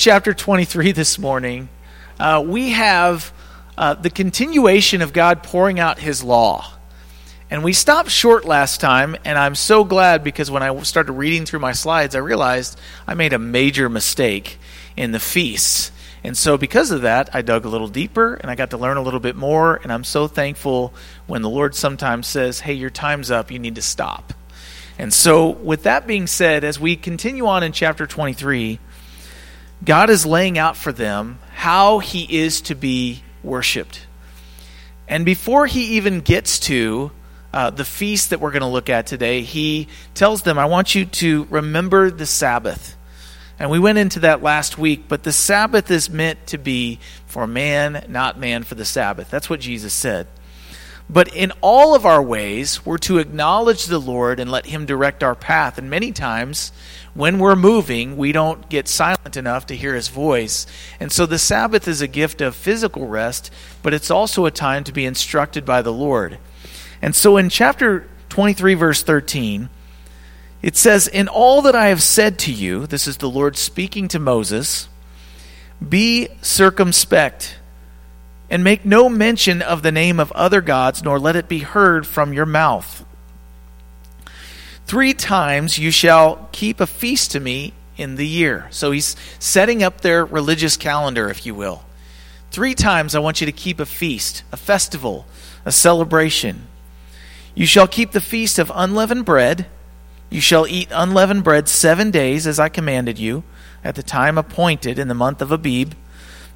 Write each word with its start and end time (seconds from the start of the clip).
chapter 0.00 0.32
23 0.32 0.92
this 0.92 1.18
morning, 1.18 1.68
uh, 2.18 2.42
we 2.44 2.70
have 2.70 3.34
uh, 3.76 3.92
the 3.92 4.08
continuation 4.08 5.02
of 5.02 5.12
God 5.12 5.42
pouring 5.42 5.78
out 5.78 5.98
His 5.98 6.24
law. 6.24 6.72
And 7.50 7.62
we 7.62 7.74
stopped 7.74 8.10
short 8.10 8.46
last 8.46 8.80
time, 8.80 9.14
and 9.26 9.36
I'm 9.36 9.54
so 9.54 9.84
glad 9.84 10.24
because 10.24 10.50
when 10.50 10.62
I 10.62 10.74
started 10.84 11.12
reading 11.12 11.44
through 11.44 11.58
my 11.58 11.72
slides, 11.72 12.14
I 12.14 12.20
realized 12.20 12.80
I 13.06 13.12
made 13.12 13.34
a 13.34 13.38
major 13.38 13.90
mistake 13.90 14.58
in 14.96 15.12
the 15.12 15.20
feasts. 15.20 15.92
And 16.24 16.34
so, 16.34 16.56
because 16.56 16.90
of 16.92 17.02
that, 17.02 17.28
I 17.34 17.42
dug 17.42 17.66
a 17.66 17.68
little 17.68 17.88
deeper 17.88 18.36
and 18.36 18.50
I 18.50 18.54
got 18.54 18.70
to 18.70 18.78
learn 18.78 18.96
a 18.96 19.02
little 19.02 19.20
bit 19.20 19.36
more. 19.36 19.76
And 19.82 19.92
I'm 19.92 20.04
so 20.04 20.26
thankful 20.26 20.94
when 21.26 21.42
the 21.42 21.50
Lord 21.50 21.74
sometimes 21.74 22.26
says, 22.26 22.60
Hey, 22.60 22.72
your 22.72 22.90
time's 22.90 23.30
up, 23.30 23.50
you 23.50 23.58
need 23.58 23.74
to 23.74 23.82
stop. 23.82 24.32
And 24.98 25.12
so, 25.12 25.50
with 25.50 25.82
that 25.82 26.06
being 26.06 26.26
said, 26.26 26.64
as 26.64 26.80
we 26.80 26.96
continue 26.96 27.46
on 27.46 27.62
in 27.62 27.72
chapter 27.72 28.06
23, 28.06 28.78
God 29.84 30.10
is 30.10 30.26
laying 30.26 30.58
out 30.58 30.76
for 30.76 30.92
them 30.92 31.38
how 31.54 31.98
he 31.98 32.38
is 32.38 32.60
to 32.62 32.74
be 32.74 33.22
worshiped. 33.42 34.06
And 35.08 35.24
before 35.24 35.66
he 35.66 35.96
even 35.96 36.20
gets 36.20 36.58
to 36.60 37.10
uh, 37.52 37.70
the 37.70 37.84
feast 37.84 38.30
that 38.30 38.40
we're 38.40 38.52
going 38.52 38.60
to 38.62 38.68
look 38.68 38.88
at 38.88 39.06
today, 39.06 39.42
he 39.42 39.88
tells 40.14 40.42
them, 40.42 40.58
I 40.58 40.66
want 40.66 40.94
you 40.94 41.04
to 41.06 41.46
remember 41.50 42.10
the 42.10 42.26
Sabbath. 42.26 42.96
And 43.58 43.70
we 43.70 43.78
went 43.78 43.98
into 43.98 44.20
that 44.20 44.42
last 44.42 44.78
week, 44.78 45.04
but 45.08 45.22
the 45.22 45.32
Sabbath 45.32 45.90
is 45.90 46.08
meant 46.08 46.46
to 46.48 46.58
be 46.58 46.98
for 47.26 47.46
man, 47.46 48.04
not 48.08 48.38
man 48.38 48.62
for 48.62 48.74
the 48.74 48.84
Sabbath. 48.84 49.30
That's 49.30 49.50
what 49.50 49.60
Jesus 49.60 49.92
said. 49.92 50.28
But 51.12 51.34
in 51.34 51.52
all 51.60 51.96
of 51.96 52.06
our 52.06 52.22
ways, 52.22 52.86
we're 52.86 52.98
to 52.98 53.18
acknowledge 53.18 53.86
the 53.86 53.98
Lord 53.98 54.38
and 54.38 54.48
let 54.48 54.66
Him 54.66 54.86
direct 54.86 55.24
our 55.24 55.34
path. 55.34 55.76
And 55.76 55.90
many 55.90 56.12
times, 56.12 56.70
when 57.14 57.40
we're 57.40 57.56
moving, 57.56 58.16
we 58.16 58.30
don't 58.30 58.68
get 58.68 58.86
silent 58.86 59.36
enough 59.36 59.66
to 59.66 59.76
hear 59.76 59.96
His 59.96 60.06
voice. 60.06 60.68
And 61.00 61.10
so 61.10 61.26
the 61.26 61.38
Sabbath 61.38 61.88
is 61.88 62.00
a 62.00 62.06
gift 62.06 62.40
of 62.40 62.54
physical 62.54 63.08
rest, 63.08 63.52
but 63.82 63.92
it's 63.92 64.10
also 64.10 64.46
a 64.46 64.52
time 64.52 64.84
to 64.84 64.92
be 64.92 65.04
instructed 65.04 65.64
by 65.64 65.82
the 65.82 65.92
Lord. 65.92 66.38
And 67.02 67.16
so 67.16 67.36
in 67.36 67.48
chapter 67.48 68.06
23, 68.28 68.74
verse 68.74 69.02
13, 69.02 69.68
it 70.62 70.76
says, 70.76 71.08
In 71.08 71.26
all 71.26 71.60
that 71.62 71.74
I 71.74 71.88
have 71.88 72.02
said 72.04 72.38
to 72.40 72.52
you, 72.52 72.86
this 72.86 73.08
is 73.08 73.16
the 73.16 73.28
Lord 73.28 73.56
speaking 73.56 74.06
to 74.08 74.20
Moses, 74.20 74.88
be 75.86 76.28
circumspect 76.40 77.56
and 78.50 78.64
make 78.64 78.84
no 78.84 79.08
mention 79.08 79.62
of 79.62 79.82
the 79.82 79.92
name 79.92 80.18
of 80.18 80.32
other 80.32 80.60
gods, 80.60 81.04
nor 81.04 81.18
let 81.18 81.36
it 81.36 81.48
be 81.48 81.60
heard 81.60 82.06
from 82.06 82.32
your 82.32 82.46
mouth. 82.46 83.04
Three 84.86 85.14
times 85.14 85.78
you 85.78 85.92
shall 85.92 86.48
keep 86.50 86.80
a 86.80 86.86
feast 86.86 87.30
to 87.30 87.40
me 87.40 87.72
in 87.96 88.16
the 88.16 88.26
year. 88.26 88.66
So 88.70 88.90
he's 88.90 89.14
setting 89.38 89.84
up 89.84 90.00
their 90.00 90.24
religious 90.24 90.76
calendar, 90.76 91.30
if 91.30 91.46
you 91.46 91.54
will. 91.54 91.84
Three 92.50 92.74
times 92.74 93.14
I 93.14 93.20
want 93.20 93.40
you 93.40 93.46
to 93.46 93.52
keep 93.52 93.78
a 93.78 93.86
feast, 93.86 94.42
a 94.50 94.56
festival, 94.56 95.26
a 95.64 95.70
celebration. 95.70 96.66
You 97.54 97.66
shall 97.66 97.86
keep 97.86 98.10
the 98.10 98.20
feast 98.20 98.58
of 98.58 98.72
unleavened 98.74 99.24
bread. 99.24 99.66
You 100.28 100.40
shall 100.40 100.66
eat 100.66 100.88
unleavened 100.90 101.44
bread 101.44 101.68
seven 101.68 102.10
days, 102.10 102.48
as 102.48 102.58
I 102.58 102.68
commanded 102.68 103.18
you, 103.18 103.44
at 103.84 103.94
the 103.94 104.02
time 104.02 104.36
appointed 104.36 104.98
in 104.98 105.06
the 105.06 105.14
month 105.14 105.40
of 105.40 105.52
Abib 105.52 105.94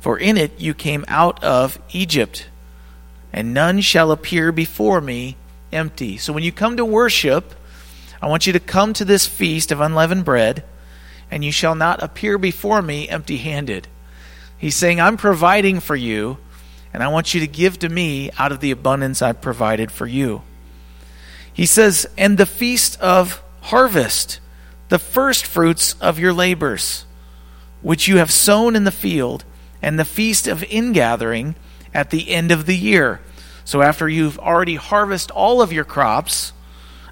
for 0.04 0.18
in 0.18 0.36
it 0.36 0.60
you 0.60 0.74
came 0.74 1.02
out 1.08 1.42
of 1.42 1.78
Egypt, 1.90 2.46
and 3.32 3.54
none 3.54 3.80
shall 3.80 4.12
appear 4.12 4.52
before 4.52 5.00
me 5.00 5.34
empty. 5.72 6.18
So 6.18 6.30
when 6.34 6.42
you 6.42 6.52
come 6.52 6.76
to 6.76 6.84
worship, 6.84 7.54
I 8.20 8.26
want 8.26 8.46
you 8.46 8.52
to 8.52 8.60
come 8.60 8.92
to 8.92 9.06
this 9.06 9.26
feast 9.26 9.72
of 9.72 9.80
unleavened 9.80 10.26
bread, 10.26 10.62
and 11.30 11.42
you 11.42 11.50
shall 11.50 11.74
not 11.74 12.02
appear 12.02 12.36
before 12.36 12.82
me 12.82 13.08
empty 13.08 13.38
handed. 13.38 13.88
He's 14.58 14.76
saying, 14.76 15.00
I'm 15.00 15.16
providing 15.16 15.80
for 15.80 15.96
you, 15.96 16.36
and 16.92 17.02
I 17.02 17.08
want 17.08 17.32
you 17.32 17.40
to 17.40 17.46
give 17.46 17.78
to 17.78 17.88
me 17.88 18.30
out 18.38 18.52
of 18.52 18.60
the 18.60 18.72
abundance 18.72 19.22
I've 19.22 19.40
provided 19.40 19.90
for 19.90 20.06
you. 20.06 20.42
He 21.50 21.64
says, 21.64 22.06
and 22.18 22.36
the 22.36 22.44
feast 22.44 23.00
of 23.00 23.42
harvest, 23.62 24.40
the 24.90 24.98
first 24.98 25.46
fruits 25.46 25.94
of 25.94 26.18
your 26.18 26.34
labors, 26.34 27.06
which 27.80 28.06
you 28.06 28.18
have 28.18 28.30
sown 28.30 28.76
in 28.76 28.84
the 28.84 28.92
field 28.92 29.46
and 29.84 29.98
the 29.98 30.04
feast 30.04 30.48
of 30.48 30.64
ingathering 30.64 31.54
at 31.92 32.08
the 32.08 32.30
end 32.30 32.50
of 32.50 32.64
the 32.64 32.74
year. 32.74 33.20
So 33.66 33.82
after 33.82 34.08
you've 34.08 34.38
already 34.38 34.76
harvested 34.76 35.30
all 35.32 35.60
of 35.60 35.74
your 35.74 35.84
crops, 35.84 36.54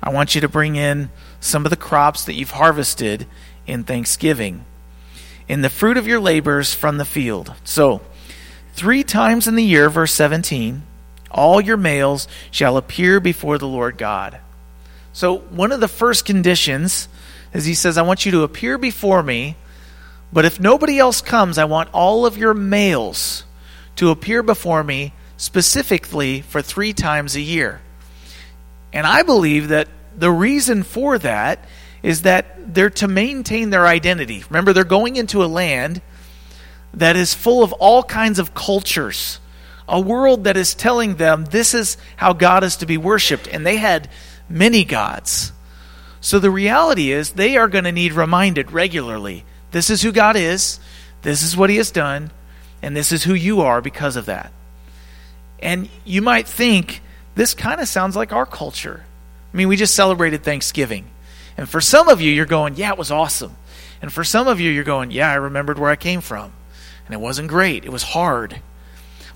I 0.03 0.11
want 0.11 0.35
you 0.35 0.41
to 0.41 0.49
bring 0.49 0.77
in 0.77 1.11
some 1.39 1.67
of 1.67 1.71
the 1.71 1.77
crops 1.77 2.25
that 2.25 2.33
you've 2.33 2.53
harvested 2.53 3.27
in 3.67 3.85
thanksgiving. 3.85 4.65
In 5.47 5.61
the 5.61 5.69
fruit 5.69 5.99
of 5.99 6.07
your 6.07 6.19
labors 6.19 6.73
from 6.73 6.97
the 6.97 7.05
field. 7.05 7.53
So, 7.63 8.01
three 8.73 9.05
times 9.05 9.47
in 9.47 9.55
the 9.55 9.63
year, 9.63 9.91
verse 9.91 10.13
17, 10.13 10.83
all 11.31 11.61
your 11.61 11.77
males 11.77 12.27
shall 12.51 12.79
appear 12.79 13.21
before 13.21 13.59
the 13.59 13.69
Lord 13.69 13.99
God. 13.99 14.39
So, 15.13 15.37
one 15.37 15.73
of 15.73 15.81
the 15.81 15.89
first 15.89 16.25
conditions 16.25 17.07
is 17.53 17.67
he 17.67 17.75
says, 17.75 17.99
I 17.99 18.03
want 18.03 18.25
you 18.25 18.33
to 18.33 18.45
appear 18.45 18.79
before 18.79 19.23
me 19.23 19.57
but 20.33 20.45
if 20.45 20.59
nobody 20.59 20.99
else 20.99 21.21
comes, 21.21 21.59
I 21.59 21.65
want 21.65 21.91
all 21.93 22.25
of 22.25 22.39
your 22.39 22.55
males 22.55 23.45
to 23.97 24.11
appear 24.11 24.43
before 24.43 24.83
me 24.83 25.13
specifically 25.37 26.41
for 26.41 26.63
three 26.63 26.93
times 26.93 27.37
a 27.37 27.41
year. 27.41 27.81
And 28.93 29.07
I 29.07 29.23
believe 29.23 29.69
that 29.69 29.89
the 30.17 30.31
reason 30.31 30.83
for 30.83 31.19
that 31.19 31.65
is 32.03 32.23
that 32.23 32.75
they're 32.75 32.91
to 32.91 33.09
maintain 33.09 33.71
their 33.71 33.87
identity. 33.87 34.45
Remember, 34.49 34.73
they're 34.73 34.85
going 34.85 35.17
into 35.17 35.45
a 35.45 35.47
land 35.47 36.01
that 36.95 37.17
is 37.17 37.35
full 37.35 37.63
of 37.63 37.73
all 37.75 38.03
kinds 38.03 38.39
of 38.39 38.55
cultures, 38.55 39.39
a 39.89 40.01
world 40.01 40.45
that 40.45 40.57
is 40.57 40.75
telling 40.75 41.17
them 41.17 41.47
this 41.47 41.75
is 41.75 41.97
how 42.17 42.33
God 42.33 42.65
is 42.65 42.77
to 42.77 42.87
be 42.87 42.99
worshiped. 42.99 43.49
And 43.49 43.67
they 43.67 43.77
had 43.77 44.09
many 44.49 44.85
gods. 44.85 45.53
So 46.21 46.39
the 46.39 46.51
reality 46.51 47.11
is 47.11 47.33
they 47.33 47.57
are 47.57 47.69
going 47.69 47.85
to 47.85 47.93
need 47.93 48.13
reminded 48.13 48.73
regularly 48.73 49.45
this 49.73 49.91
is 49.91 50.03
who 50.03 50.13
God 50.13 50.37
is, 50.37 50.79
this 51.23 51.43
is 51.43 51.57
what 51.57 51.71
He 51.71 51.77
has 51.77 51.91
done, 51.91 52.31
and 52.81 52.97
this 52.97 53.13
is 53.13 53.25
who 53.25 53.35
you 53.35 53.61
are 53.63 53.81
because 53.81 54.17
of 54.17 54.27
that. 54.27 54.53
And 55.61 55.89
you 56.05 56.23
might 56.23 56.47
think, 56.47 57.03
this 57.35 57.55
kind 57.55 57.81
of 57.81 57.89
sounds 57.89 58.15
like 58.15 58.33
our 58.33 58.47
culture. 58.47 59.05
I 59.53 59.57
mean, 59.57 59.69
we 59.69 59.77
just 59.77 59.95
celebrated 59.95 60.43
Thanksgiving. 60.43 61.07
And 61.57 61.69
for 61.69 61.81
some 61.81 62.09
of 62.09 62.21
you, 62.21 62.31
you're 62.31 62.47
going, 62.47 62.77
yeah, 62.77 62.93
it 62.93 62.99
was 62.99 63.11
awesome. 63.11 63.57
And 64.01 64.13
for 64.13 64.25
some 64.25 64.49
of 64.49 64.61
you, 64.61 64.71
you're 64.71 64.85
going, 64.85 65.11
yeah, 65.11 65.31
I 65.31 65.35
remembered 65.35 65.79
where 65.79 65.91
I 65.91 65.97
came 65.97 66.21
from. 66.21 66.53
And 67.07 67.15
it 67.15 67.21
wasn't 67.21 67.49
great, 67.49 67.85
it 67.85 67.93
was 67.93 68.03
hard. 68.03 68.61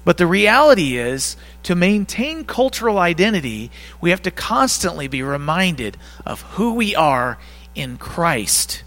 But 0.05 0.19
the 0.19 0.27
reality 0.27 0.97
is, 0.97 1.37
to 1.65 1.75
maintain 1.75 2.45
cultural 2.45 2.99
identity, 2.99 3.71
we 4.01 4.11
have 4.11 4.23
to 4.23 4.31
constantly 4.31 5.09
be 5.09 5.23
reminded 5.23 5.97
of 6.25 6.43
who 6.43 6.75
we 6.75 6.95
are 6.95 7.39
in 7.75 7.97
Christ. 7.97 8.85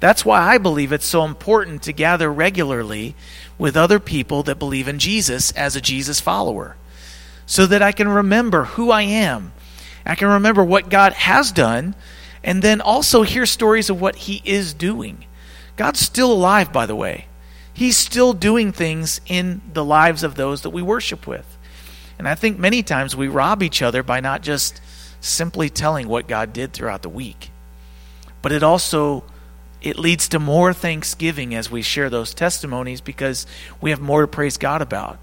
That's 0.00 0.24
why 0.24 0.40
I 0.40 0.58
believe 0.58 0.92
it's 0.92 1.06
so 1.06 1.24
important 1.24 1.82
to 1.82 1.92
gather 1.92 2.32
regularly 2.32 3.16
with 3.58 3.76
other 3.76 3.98
people 3.98 4.44
that 4.44 4.58
believe 4.58 4.86
in 4.86 4.98
Jesus 4.98 5.50
as 5.52 5.74
a 5.74 5.80
Jesus 5.80 6.20
follower 6.20 6.76
so 7.46 7.66
that 7.66 7.82
I 7.82 7.92
can 7.92 8.08
remember 8.08 8.64
who 8.64 8.90
I 8.90 9.02
am. 9.02 9.52
I 10.06 10.14
can 10.14 10.28
remember 10.28 10.62
what 10.62 10.88
God 10.88 11.12
has 11.14 11.50
done 11.50 11.94
and 12.44 12.62
then 12.62 12.80
also 12.80 13.22
hear 13.22 13.46
stories 13.46 13.90
of 13.90 14.00
what 14.00 14.16
He 14.16 14.40
is 14.44 14.72
doing. 14.72 15.24
God's 15.76 16.00
still 16.00 16.32
alive, 16.32 16.72
by 16.72 16.86
the 16.86 16.96
way. 16.96 17.26
He's 17.74 17.96
still 17.96 18.32
doing 18.32 18.72
things 18.72 19.20
in 19.26 19.60
the 19.72 19.84
lives 19.84 20.22
of 20.22 20.34
those 20.34 20.62
that 20.62 20.70
we 20.70 20.82
worship 20.82 21.26
with. 21.26 21.56
And 22.18 22.28
I 22.28 22.34
think 22.34 22.58
many 22.58 22.82
times 22.82 23.14
we 23.14 23.28
rob 23.28 23.62
each 23.62 23.82
other 23.82 24.02
by 24.02 24.20
not 24.20 24.42
just 24.42 24.80
simply 25.20 25.70
telling 25.70 26.08
what 26.08 26.28
God 26.28 26.52
did 26.52 26.72
throughout 26.72 27.02
the 27.02 27.08
week, 27.08 27.50
but 28.42 28.52
it 28.52 28.62
also 28.62 29.24
it 29.80 29.98
leads 29.98 30.28
to 30.28 30.38
more 30.38 30.72
thanksgiving 30.72 31.54
as 31.54 31.70
we 31.70 31.82
share 31.82 32.10
those 32.10 32.34
testimonies 32.34 33.00
because 33.00 33.46
we 33.80 33.90
have 33.90 34.00
more 34.00 34.22
to 34.22 34.26
praise 34.26 34.56
God 34.56 34.82
about 34.82 35.18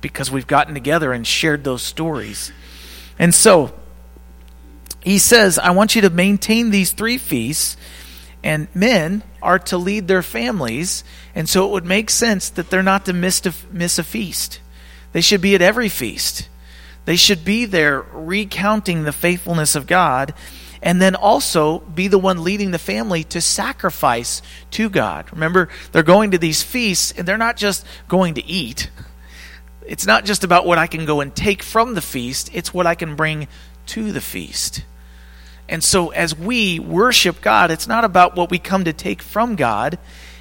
because 0.00 0.30
we've 0.30 0.46
gotten 0.46 0.74
together 0.74 1.12
and 1.12 1.26
shared 1.26 1.64
those 1.64 1.82
stories. 1.82 2.52
And 3.18 3.34
so 3.34 3.72
he 5.00 5.18
says, 5.18 5.58
I 5.58 5.70
want 5.70 5.94
you 5.94 6.02
to 6.02 6.10
maintain 6.10 6.70
these 6.70 6.92
three 6.92 7.18
feasts, 7.18 7.76
and 8.42 8.68
men 8.74 9.22
are 9.42 9.58
to 9.58 9.76
lead 9.76 10.08
their 10.08 10.22
families. 10.22 11.04
And 11.34 11.48
so 11.48 11.66
it 11.66 11.72
would 11.72 11.84
make 11.84 12.10
sense 12.10 12.48
that 12.50 12.70
they're 12.70 12.82
not 12.82 13.06
to 13.06 13.12
miss 13.12 13.44
a, 13.44 13.52
miss 13.72 13.98
a 13.98 14.04
feast. 14.04 14.60
They 15.12 15.20
should 15.20 15.40
be 15.40 15.54
at 15.54 15.62
every 15.62 15.88
feast. 15.88 16.48
They 17.04 17.16
should 17.16 17.44
be 17.44 17.64
there 17.64 18.02
recounting 18.12 19.04
the 19.04 19.12
faithfulness 19.12 19.74
of 19.74 19.86
God 19.86 20.34
and 20.82 21.00
then 21.00 21.14
also 21.14 21.80
be 21.80 22.08
the 22.08 22.18
one 22.18 22.44
leading 22.44 22.70
the 22.70 22.78
family 22.78 23.24
to 23.24 23.40
sacrifice 23.40 24.42
to 24.72 24.88
God. 24.88 25.26
Remember, 25.32 25.68
they're 25.92 26.02
going 26.02 26.30
to 26.32 26.38
these 26.38 26.62
feasts 26.62 27.12
and 27.12 27.26
they're 27.26 27.36
not 27.38 27.56
just 27.56 27.84
going 28.08 28.34
to 28.34 28.46
eat. 28.46 28.90
It's 29.86 30.06
not 30.06 30.24
just 30.24 30.44
about 30.44 30.66
what 30.66 30.78
I 30.78 30.86
can 30.86 31.06
go 31.06 31.20
and 31.20 31.34
take 31.34 31.62
from 31.62 31.94
the 31.94 32.02
feast, 32.02 32.50
it's 32.52 32.74
what 32.74 32.86
I 32.86 32.94
can 32.94 33.16
bring 33.16 33.48
to 33.86 34.12
the 34.12 34.20
feast. 34.20 34.84
And 35.68 35.82
so 35.82 36.08
as 36.10 36.36
we 36.36 36.78
worship 36.78 37.40
God, 37.40 37.70
it's 37.70 37.86
not 37.88 38.04
about 38.04 38.36
what 38.36 38.50
we 38.50 38.58
come 38.58 38.84
to 38.84 38.92
take 38.92 39.22
from 39.22 39.56
God, 39.56 39.98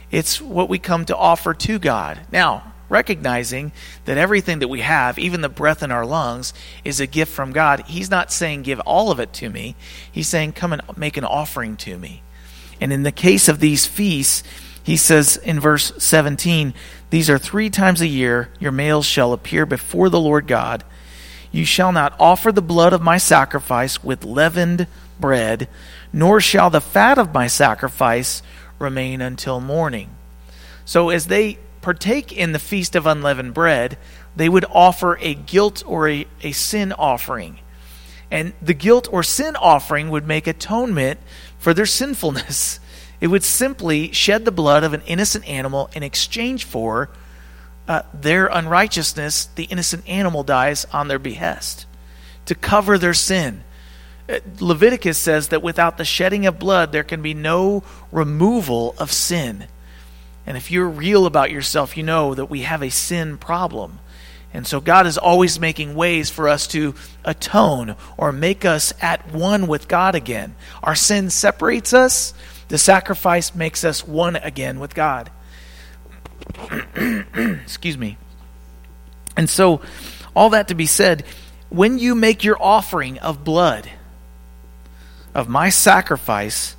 It's 0.10 0.42
what 0.42 0.70
we 0.70 0.80
come 0.80 1.06
to 1.06 1.18
offer 1.18 1.54
to 1.54 1.80
God. 1.80 2.22
Now, 2.32 2.74
recognizing 2.90 3.72
that 4.06 4.18
everything 4.18 4.60
that 4.60 4.68
we 4.68 4.82
have, 4.82 5.20
even 5.20 5.42
the 5.42 5.50
breath 5.50 5.84
in 5.84 5.92
our 5.92 6.06
lungs, 6.06 6.54
is 6.84 7.00
a 7.00 7.08
gift 7.08 7.32
from 7.32 7.52
God. 7.52 7.82
He's 7.88 8.10
not 8.10 8.32
saying 8.32 8.64
give 8.64 8.80
all 8.82 9.12
of 9.12 9.20
it 9.20 9.34
to 9.34 9.50
me. 9.50 9.76
He's 10.12 10.28
saying 10.28 10.54
come 10.54 10.74
and 10.74 10.82
make 10.98 11.18
an 11.18 11.26
offering 11.26 11.78
to 11.78 11.98
me. 11.98 12.22
And 12.80 12.94
in 12.94 13.04
the 13.04 13.12
case 13.12 13.48
of 13.48 13.60
these 13.60 13.86
feasts, 13.86 14.44
he 14.84 14.96
says 14.96 15.36
in 15.38 15.60
verse 15.60 15.92
17, 15.98 16.74
These 17.10 17.30
are 17.30 17.38
three 17.38 17.70
times 17.70 18.02
a 18.02 18.08
year 18.08 18.50
your 18.60 18.72
males 18.72 19.06
shall 19.06 19.34
appear 19.34 19.66
before 19.66 20.10
the 20.10 20.20
Lord 20.20 20.48
God. 20.48 20.84
You 21.52 21.66
shall 21.66 21.92
not 21.92 22.16
offer 22.20 22.52
the 22.52 22.62
blood 22.62 22.94
of 22.94 23.02
my 23.02 23.18
sacrifice 23.18 24.04
with 24.04 24.24
leavened 24.24 24.88
bread, 25.20 25.68
nor 26.14 26.40
shall 26.40 26.70
the 26.70 26.82
fat 26.82 27.18
of 27.18 27.34
my 27.34 27.48
sacrifice 27.48 28.42
remain 28.80 29.22
until 29.22 29.60
morning. 29.60 30.10
So 30.86 31.10
as 31.10 31.28
they 31.28 31.58
partake 31.88 32.34
in 32.34 32.52
the 32.52 32.60
feast 32.60 32.98
of 32.98 33.08
unleavened 33.08 33.54
bread, 33.54 33.98
they 34.36 34.50
would 34.50 34.66
offer 34.72 35.18
a 35.22 35.34
guilt 35.34 35.82
or 35.88 36.10
a, 36.10 36.28
a 36.42 36.52
sin 36.52 36.92
offering. 36.92 37.60
And 38.30 38.52
the 38.62 38.74
guilt 38.74 39.08
or 39.10 39.24
sin 39.24 39.56
offering 39.56 40.10
would 40.10 40.28
make 40.28 40.48
atonement 40.48 41.18
for 41.58 41.74
their 41.74 41.86
sinfulness. 42.02 42.82
It 43.22 43.28
would 43.28 43.46
simply 43.46 44.12
shed 44.12 44.44
the 44.44 44.52
blood 44.52 44.84
of 44.84 44.92
an 44.92 45.02
innocent 45.06 45.48
animal 45.48 45.90
in 45.96 46.04
exchange 46.04 46.66
for 46.66 47.10
uh, 47.88 48.02
their 48.14 48.48
unrighteousness. 48.48 49.46
The 49.56 49.64
innocent 49.64 50.10
animal 50.10 50.44
dies 50.44 50.84
on 50.92 51.08
their 51.08 51.20
behest 51.20 51.86
to 52.48 52.54
cover 52.54 52.98
their 52.98 53.14
sin. 53.14 53.64
Uh, 54.28 54.40
Leviticus 54.60 55.18
says 55.18 55.48
that 55.48 55.64
without 55.64 55.98
the 55.98 56.04
shedding 56.04 56.48
of 56.48 56.60
blood, 56.60 56.92
there 56.92 57.06
can 57.06 57.22
be 57.22 57.34
no 57.34 57.82
removal 58.12 58.94
of 58.98 59.10
sin. 59.14 59.70
And 60.48 60.56
if 60.56 60.72
you're 60.72 60.88
real 60.88 61.26
about 61.26 61.52
yourself, 61.52 61.98
you 61.98 62.04
know 62.04 62.34
that 62.34 62.50
we 62.50 62.62
have 62.62 62.82
a 62.82 62.90
sin 62.90 63.38
problem. 63.38 64.00
And 64.54 64.66
so 64.66 64.80
God 64.80 65.06
is 65.06 65.18
always 65.18 65.60
making 65.60 65.94
ways 65.94 66.30
for 66.30 66.48
us 66.48 66.68
to 66.68 66.96
atone 67.26 67.98
or 68.16 68.32
make 68.32 68.64
us 68.64 68.94
at 69.02 69.34
one 69.34 69.68
with 69.68 69.90
God 69.90 70.16
again. 70.16 70.56
Our 70.82 70.96
sin 70.96 71.30
separates 71.30 71.94
us, 71.94 72.34
the 72.70 72.78
sacrifice 72.78 73.54
makes 73.54 73.84
us 73.84 74.08
one 74.08 74.38
again 74.38 74.80
with 74.80 74.96
God. 74.96 75.30
Excuse 76.96 77.98
me. 77.98 78.18
And 79.36 79.50
so, 79.50 79.82
all 80.34 80.52
that 80.52 80.70
to 80.70 80.76
be 80.76 80.86
said, 80.86 81.26
when 81.70 82.00
you 82.00 82.16
make 82.16 82.44
your 82.44 82.58
offering 82.62 83.20
of 83.20 83.44
blood, 83.44 83.90
of 85.36 85.50
my 85.50 85.70
sacrifice, 85.70 86.76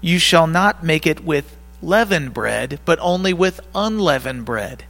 you 0.00 0.18
shall 0.18 0.46
not 0.46 0.82
make 0.82 1.06
it 1.06 1.24
with 1.24 1.56
leavened 1.82 2.32
bread, 2.32 2.80
but 2.84 2.98
only 3.00 3.32
with 3.32 3.60
unleavened 3.74 4.44
bread. 4.44 4.84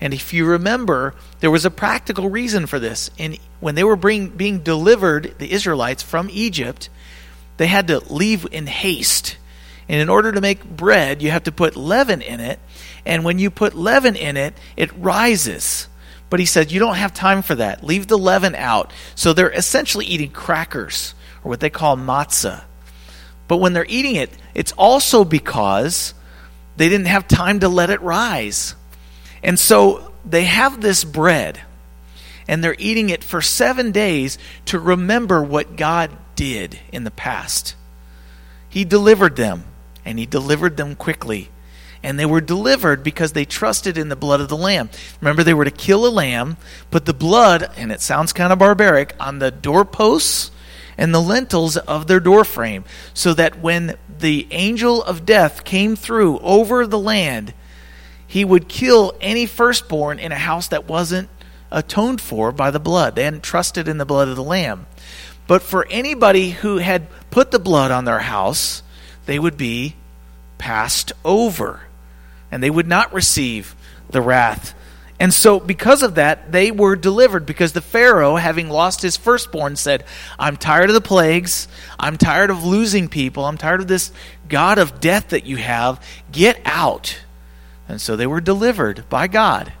And 0.00 0.14
if 0.14 0.32
you 0.32 0.44
remember, 0.44 1.14
there 1.40 1.50
was 1.50 1.64
a 1.64 1.70
practical 1.70 2.30
reason 2.30 2.66
for 2.66 2.78
this. 2.78 3.10
In, 3.18 3.36
when 3.60 3.74
they 3.74 3.84
were 3.84 3.96
bring, 3.96 4.28
being 4.28 4.60
delivered, 4.60 5.34
the 5.38 5.52
Israelites, 5.52 6.02
from 6.02 6.28
Egypt, 6.30 6.88
they 7.56 7.66
had 7.66 7.88
to 7.88 8.00
leave 8.12 8.46
in 8.50 8.66
haste. 8.66 9.36
And 9.88 10.00
in 10.00 10.08
order 10.08 10.32
to 10.32 10.40
make 10.40 10.64
bread, 10.64 11.22
you 11.22 11.30
have 11.30 11.44
to 11.44 11.52
put 11.52 11.74
leaven 11.74 12.22
in 12.22 12.40
it. 12.40 12.60
And 13.04 13.24
when 13.24 13.38
you 13.38 13.50
put 13.50 13.74
leaven 13.74 14.16
in 14.16 14.36
it, 14.36 14.54
it 14.76 14.96
rises. 14.96 15.88
But 16.30 16.40
he 16.40 16.46
said, 16.46 16.70
You 16.70 16.78
don't 16.78 16.96
have 16.96 17.14
time 17.14 17.42
for 17.42 17.54
that. 17.56 17.82
Leave 17.82 18.06
the 18.06 18.18
leaven 18.18 18.54
out. 18.54 18.92
So 19.14 19.32
they're 19.32 19.50
essentially 19.50 20.04
eating 20.06 20.30
crackers, 20.30 21.14
or 21.42 21.48
what 21.48 21.60
they 21.60 21.70
call 21.70 21.96
matzah. 21.96 22.64
But 23.48 23.56
when 23.56 23.72
they're 23.72 23.86
eating 23.88 24.14
it, 24.14 24.30
it's 24.54 24.72
also 24.72 25.24
because 25.24 26.12
they 26.78 26.88
didn't 26.88 27.08
have 27.08 27.26
time 27.26 27.60
to 27.60 27.68
let 27.68 27.90
it 27.90 28.00
rise. 28.00 28.76
And 29.42 29.58
so 29.58 30.12
they 30.24 30.44
have 30.44 30.80
this 30.80 31.02
bread, 31.02 31.60
and 32.46 32.62
they're 32.62 32.76
eating 32.78 33.10
it 33.10 33.24
for 33.24 33.42
seven 33.42 33.90
days 33.90 34.38
to 34.66 34.78
remember 34.78 35.42
what 35.42 35.76
God 35.76 36.10
did 36.36 36.78
in 36.92 37.02
the 37.02 37.10
past. 37.10 37.74
He 38.68 38.84
delivered 38.84 39.34
them, 39.34 39.64
and 40.04 40.18
He 40.18 40.26
delivered 40.26 40.76
them 40.76 40.94
quickly. 40.94 41.50
And 42.00 42.16
they 42.16 42.26
were 42.26 42.40
delivered 42.40 43.02
because 43.02 43.32
they 43.32 43.44
trusted 43.44 43.98
in 43.98 44.08
the 44.08 44.14
blood 44.14 44.40
of 44.40 44.48
the 44.48 44.56
Lamb. 44.56 44.88
Remember, 45.20 45.42
they 45.42 45.54
were 45.54 45.64
to 45.64 45.72
kill 45.72 46.06
a 46.06 46.08
lamb, 46.08 46.56
put 46.92 47.06
the 47.06 47.12
blood, 47.12 47.68
and 47.76 47.90
it 47.90 48.00
sounds 48.00 48.32
kind 48.32 48.52
of 48.52 48.60
barbaric, 48.60 49.16
on 49.18 49.40
the 49.40 49.50
doorposts 49.50 50.52
and 50.98 51.14
the 51.14 51.20
lintels 51.20 51.76
of 51.76 52.08
their 52.08 52.20
doorframe, 52.20 52.84
so 53.14 53.32
that 53.32 53.60
when 53.60 53.96
the 54.18 54.48
angel 54.50 55.02
of 55.04 55.24
death 55.24 55.64
came 55.64 55.96
through 55.96 56.38
over 56.40 56.86
the 56.86 56.98
land, 56.98 57.54
he 58.26 58.44
would 58.44 58.68
kill 58.68 59.14
any 59.20 59.46
firstborn 59.46 60.18
in 60.18 60.32
a 60.32 60.38
house 60.38 60.68
that 60.68 60.88
wasn't 60.88 61.30
atoned 61.70 62.20
for 62.20 62.52
by 62.52 62.70
the 62.70 62.80
blood. 62.80 63.14
They 63.14 63.24
hadn't 63.24 63.42
trusted 63.42 63.88
in 63.88 63.98
the 63.98 64.04
blood 64.04 64.28
of 64.28 64.36
the 64.36 64.42
Lamb. 64.42 64.86
But 65.46 65.62
for 65.62 65.86
anybody 65.88 66.50
who 66.50 66.78
had 66.78 67.06
put 67.30 67.52
the 67.52 67.58
blood 67.58 67.90
on 67.90 68.04
their 68.04 68.18
house, 68.18 68.82
they 69.24 69.38
would 69.38 69.56
be 69.56 69.96
passed 70.58 71.12
over. 71.24 71.82
And 72.50 72.62
they 72.62 72.70
would 72.70 72.88
not 72.88 73.12
receive 73.12 73.74
the 74.10 74.20
wrath 74.20 74.74
and 75.20 75.34
so, 75.34 75.58
because 75.58 76.04
of 76.04 76.14
that, 76.14 76.52
they 76.52 76.70
were 76.70 76.94
delivered 76.94 77.44
because 77.44 77.72
the 77.72 77.80
Pharaoh, 77.80 78.36
having 78.36 78.70
lost 78.70 79.02
his 79.02 79.16
firstborn, 79.16 79.74
said, 79.74 80.04
I'm 80.38 80.56
tired 80.56 80.90
of 80.90 80.94
the 80.94 81.00
plagues. 81.00 81.66
I'm 81.98 82.16
tired 82.16 82.50
of 82.50 82.64
losing 82.64 83.08
people. 83.08 83.44
I'm 83.44 83.58
tired 83.58 83.80
of 83.80 83.88
this 83.88 84.12
God 84.48 84.78
of 84.78 85.00
death 85.00 85.30
that 85.30 85.44
you 85.44 85.56
have. 85.56 86.04
Get 86.30 86.60
out. 86.64 87.18
And 87.88 88.00
so 88.00 88.14
they 88.14 88.28
were 88.28 88.40
delivered 88.40 89.08
by 89.08 89.26
God. 89.26 89.72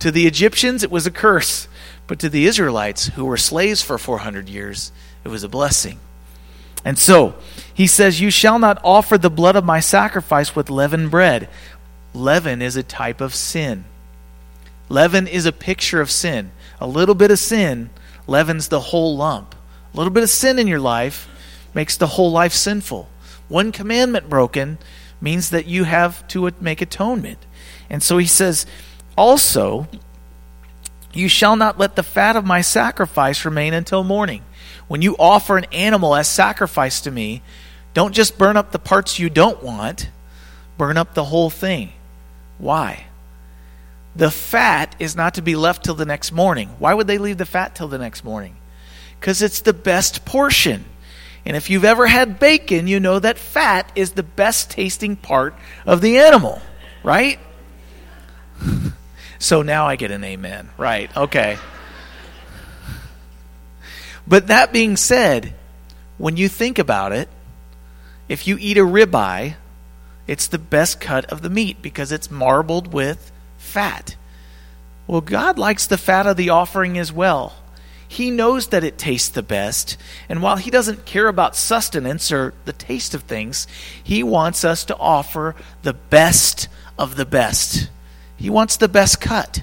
To 0.00 0.10
the 0.10 0.26
Egyptians, 0.26 0.82
it 0.82 0.90
was 0.90 1.06
a 1.06 1.12
curse. 1.12 1.68
But 2.08 2.18
to 2.20 2.28
the 2.28 2.46
Israelites, 2.46 3.06
who 3.08 3.24
were 3.24 3.36
slaves 3.36 3.82
for 3.82 3.98
400 3.98 4.48
years, 4.48 4.90
it 5.22 5.28
was 5.28 5.44
a 5.44 5.48
blessing. 5.48 6.00
And 6.84 6.98
so, 6.98 7.34
he 7.72 7.86
says, 7.86 8.20
You 8.20 8.30
shall 8.30 8.58
not 8.58 8.80
offer 8.82 9.16
the 9.16 9.30
blood 9.30 9.54
of 9.54 9.64
my 9.64 9.78
sacrifice 9.78 10.56
with 10.56 10.70
leavened 10.70 11.12
bread. 11.12 11.48
Leaven 12.14 12.62
is 12.62 12.76
a 12.76 12.82
type 12.82 13.20
of 13.20 13.34
sin. 13.34 13.84
Leaven 14.88 15.26
is 15.26 15.46
a 15.46 15.52
picture 15.52 16.00
of 16.00 16.10
sin. 16.10 16.52
A 16.80 16.86
little 16.86 17.14
bit 17.14 17.30
of 17.30 17.38
sin 17.38 17.90
leavens 18.26 18.68
the 18.68 18.80
whole 18.80 19.16
lump. 19.16 19.54
A 19.92 19.96
little 19.96 20.12
bit 20.12 20.22
of 20.22 20.30
sin 20.30 20.58
in 20.58 20.66
your 20.66 20.80
life 20.80 21.28
makes 21.74 21.96
the 21.96 22.06
whole 22.06 22.30
life 22.30 22.52
sinful. 22.52 23.08
One 23.48 23.72
commandment 23.72 24.28
broken 24.28 24.78
means 25.20 25.50
that 25.50 25.66
you 25.66 25.84
have 25.84 26.26
to 26.28 26.50
make 26.60 26.80
atonement. 26.80 27.38
And 27.88 28.02
so 28.02 28.18
he 28.18 28.26
says, 28.26 28.66
also, 29.16 29.88
you 31.12 31.28
shall 31.28 31.56
not 31.56 31.78
let 31.78 31.96
the 31.96 32.02
fat 32.02 32.36
of 32.36 32.44
my 32.44 32.60
sacrifice 32.60 33.44
remain 33.44 33.72
until 33.72 34.04
morning. 34.04 34.42
When 34.88 35.02
you 35.02 35.16
offer 35.18 35.56
an 35.56 35.66
animal 35.72 36.14
as 36.14 36.28
sacrifice 36.28 37.00
to 37.02 37.10
me, 37.10 37.42
don't 37.94 38.14
just 38.14 38.36
burn 38.36 38.56
up 38.56 38.72
the 38.72 38.78
parts 38.78 39.18
you 39.18 39.30
don't 39.30 39.62
want, 39.62 40.10
burn 40.76 40.96
up 40.96 41.14
the 41.14 41.24
whole 41.24 41.48
thing. 41.48 41.92
Why? 42.58 43.06
The 44.16 44.30
fat 44.30 44.96
is 44.98 45.14
not 45.14 45.34
to 45.34 45.42
be 45.42 45.56
left 45.56 45.84
till 45.84 45.94
the 45.94 46.06
next 46.06 46.32
morning. 46.32 46.70
Why 46.78 46.94
would 46.94 47.06
they 47.06 47.18
leave 47.18 47.36
the 47.36 47.44
fat 47.44 47.74
till 47.74 47.88
the 47.88 47.98
next 47.98 48.24
morning? 48.24 48.56
Because 49.20 49.42
it's 49.42 49.60
the 49.60 49.74
best 49.74 50.24
portion. 50.24 50.86
And 51.44 51.56
if 51.56 51.68
you've 51.68 51.84
ever 51.84 52.06
had 52.06 52.40
bacon, 52.40 52.88
you 52.88 52.98
know 52.98 53.18
that 53.18 53.38
fat 53.38 53.92
is 53.94 54.12
the 54.12 54.22
best 54.22 54.70
tasting 54.70 55.16
part 55.16 55.54
of 55.84 56.00
the 56.00 56.18
animal, 56.18 56.60
right? 57.04 57.38
so 59.38 59.62
now 59.62 59.86
I 59.86 59.96
get 59.96 60.10
an 60.10 60.24
amen. 60.24 60.70
Right, 60.78 61.14
okay. 61.14 61.58
But 64.26 64.46
that 64.48 64.72
being 64.72 64.96
said, 64.96 65.54
when 66.16 66.36
you 66.38 66.48
think 66.48 66.78
about 66.78 67.12
it, 67.12 67.28
if 68.28 68.46
you 68.46 68.56
eat 68.58 68.78
a 68.78 68.80
ribeye, 68.80 69.54
it's 70.26 70.48
the 70.48 70.58
best 70.58 71.00
cut 71.00 71.26
of 71.26 71.42
the 71.42 71.50
meat 71.50 71.82
because 71.82 72.10
it's 72.10 72.30
marbled 72.30 72.92
with 72.92 73.30
fat. 73.76 74.16
Well, 75.06 75.20
God 75.20 75.58
likes 75.58 75.86
the 75.86 75.98
fat 75.98 76.26
of 76.26 76.38
the 76.38 76.48
offering 76.48 76.96
as 76.96 77.12
well. 77.12 77.54
He 78.08 78.30
knows 78.30 78.68
that 78.68 78.84
it 78.84 78.96
tastes 78.96 79.28
the 79.28 79.42
best, 79.42 79.98
and 80.30 80.42
while 80.42 80.56
He 80.56 80.70
doesn't 80.70 81.04
care 81.04 81.28
about 81.28 81.54
sustenance 81.54 82.32
or 82.32 82.54
the 82.64 82.72
taste 82.72 83.12
of 83.12 83.24
things, 83.24 83.66
He 84.02 84.22
wants 84.22 84.64
us 84.64 84.86
to 84.86 84.96
offer 84.96 85.54
the 85.82 85.92
best 85.92 86.68
of 86.98 87.16
the 87.16 87.26
best. 87.26 87.90
He 88.38 88.48
wants 88.48 88.78
the 88.78 88.88
best 88.88 89.20
cut. 89.20 89.62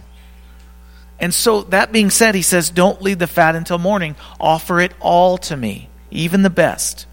And 1.19 1.33
so, 1.33 1.63
that 1.63 1.91
being 1.91 2.11
said, 2.11 2.35
He 2.35 2.43
says, 2.43 2.69
Don't 2.69 3.01
leave 3.01 3.17
the 3.17 3.25
fat 3.25 3.55
until 3.55 3.79
morning. 3.79 4.15
Offer 4.39 4.79
it 4.79 4.93
all 4.99 5.39
to 5.39 5.57
me, 5.57 5.89
even 6.11 6.43
the 6.43 6.51
best. 6.51 7.07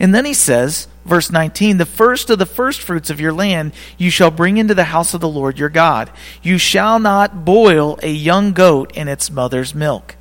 And 0.00 0.12
then 0.12 0.24
He 0.24 0.34
says, 0.34 0.88
Verse 1.10 1.30
19 1.30 1.76
The 1.76 1.84
first 1.84 2.30
of 2.30 2.38
the 2.38 2.46
firstfruits 2.46 3.10
of 3.10 3.20
your 3.20 3.34
land 3.34 3.72
you 3.98 4.10
shall 4.10 4.30
bring 4.30 4.56
into 4.56 4.74
the 4.74 4.84
house 4.84 5.12
of 5.12 5.20
the 5.20 5.28
Lord 5.28 5.58
your 5.58 5.68
God. 5.68 6.10
You 6.42 6.56
shall 6.56 6.98
not 6.98 7.44
boil 7.44 7.98
a 8.02 8.10
young 8.10 8.54
goat 8.54 8.96
in 8.96 9.08
its 9.08 9.30
mother's 9.30 9.74
milk. 9.74 10.16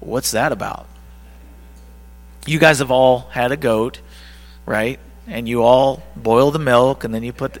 What's 0.00 0.30
that 0.30 0.52
about? 0.52 0.86
You 2.46 2.58
guys 2.58 2.78
have 2.78 2.90
all 2.90 3.28
had 3.32 3.52
a 3.52 3.58
goat, 3.58 4.00
right? 4.64 4.98
and 5.26 5.48
you 5.48 5.62
all 5.62 6.02
boil 6.14 6.50
the 6.50 6.58
milk 6.58 7.04
and 7.04 7.12
then 7.12 7.22
you 7.22 7.32
put 7.32 7.54
the, 7.54 7.60